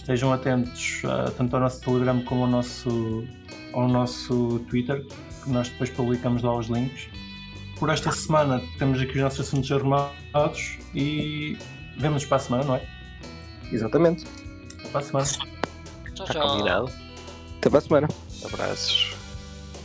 Estejam 0.03 0.33
atentos 0.33 1.01
uh, 1.05 1.31
tanto 1.31 1.55
ao 1.55 1.63
nosso 1.63 1.81
Telegram 1.81 2.21
como 2.23 2.43
ao 2.43 2.51
nosso, 2.51 3.25
ao 3.73 3.87
nosso 3.87 4.59
Twitter, 4.69 5.07
que 5.45 5.49
nós 5.49 5.69
depois 5.69 5.91
publicamos 5.91 6.43
lá 6.43 6.57
os 6.57 6.67
links. 6.67 7.09
Por 7.79 7.89
esta 7.89 8.11
semana 8.11 8.61
temos 8.81 9.01
aqui 9.01 9.13
os 9.13 9.23
nossos 9.23 9.47
assuntos 9.47 9.71
arrumados 9.71 10.79
e 10.93 11.57
vemos 11.97 12.25
para 12.25 12.39
a 12.39 12.41
semana, 12.41 12.65
não 12.65 12.75
é? 12.75 12.83
Exatamente. 13.71 14.25
Até 14.81 14.89
para 14.89 15.01
a 15.01 15.05
semana. 15.05 15.27
Tchau, 16.15 16.27
tchau. 16.27 16.49
combinado. 16.49 16.91
Até 17.59 17.71
para 17.71 17.79
a 17.79 17.83
semana. 17.83 18.09
Abraços. 18.45 19.15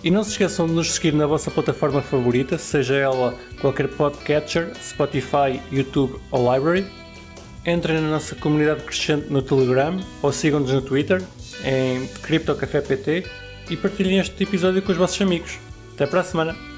E 0.03 0.09
não 0.09 0.23
se 0.23 0.31
esqueçam 0.31 0.65
de 0.65 0.73
nos 0.73 0.93
seguir 0.93 1.13
na 1.13 1.27
vossa 1.27 1.51
plataforma 1.51 2.01
favorita, 2.01 2.57
seja 2.57 2.95
ela 2.95 3.35
qualquer 3.61 3.87
podcatcher, 3.87 4.73
Spotify, 4.81 5.61
YouTube 5.71 6.19
ou 6.31 6.51
Library 6.51 6.87
entrem 7.67 7.99
na 7.99 8.09
nossa 8.09 8.33
comunidade 8.35 8.83
crescente 8.83 9.27
no 9.29 9.41
Telegram 9.41 9.99
ou 10.21 10.31
sigam-nos 10.31 10.71
no 10.71 10.81
Twitter 10.81 11.21
em 11.65 12.07
CryptoCafépt 12.21 13.25
e 13.69 13.75
partilhem 13.75 14.19
este 14.19 14.43
episódio 14.43 14.81
com 14.81 14.93
os 14.93 14.97
vossos 14.97 15.21
amigos. 15.21 15.59
Até 15.93 16.07
para 16.07 16.21
a 16.21 16.23
semana! 16.23 16.76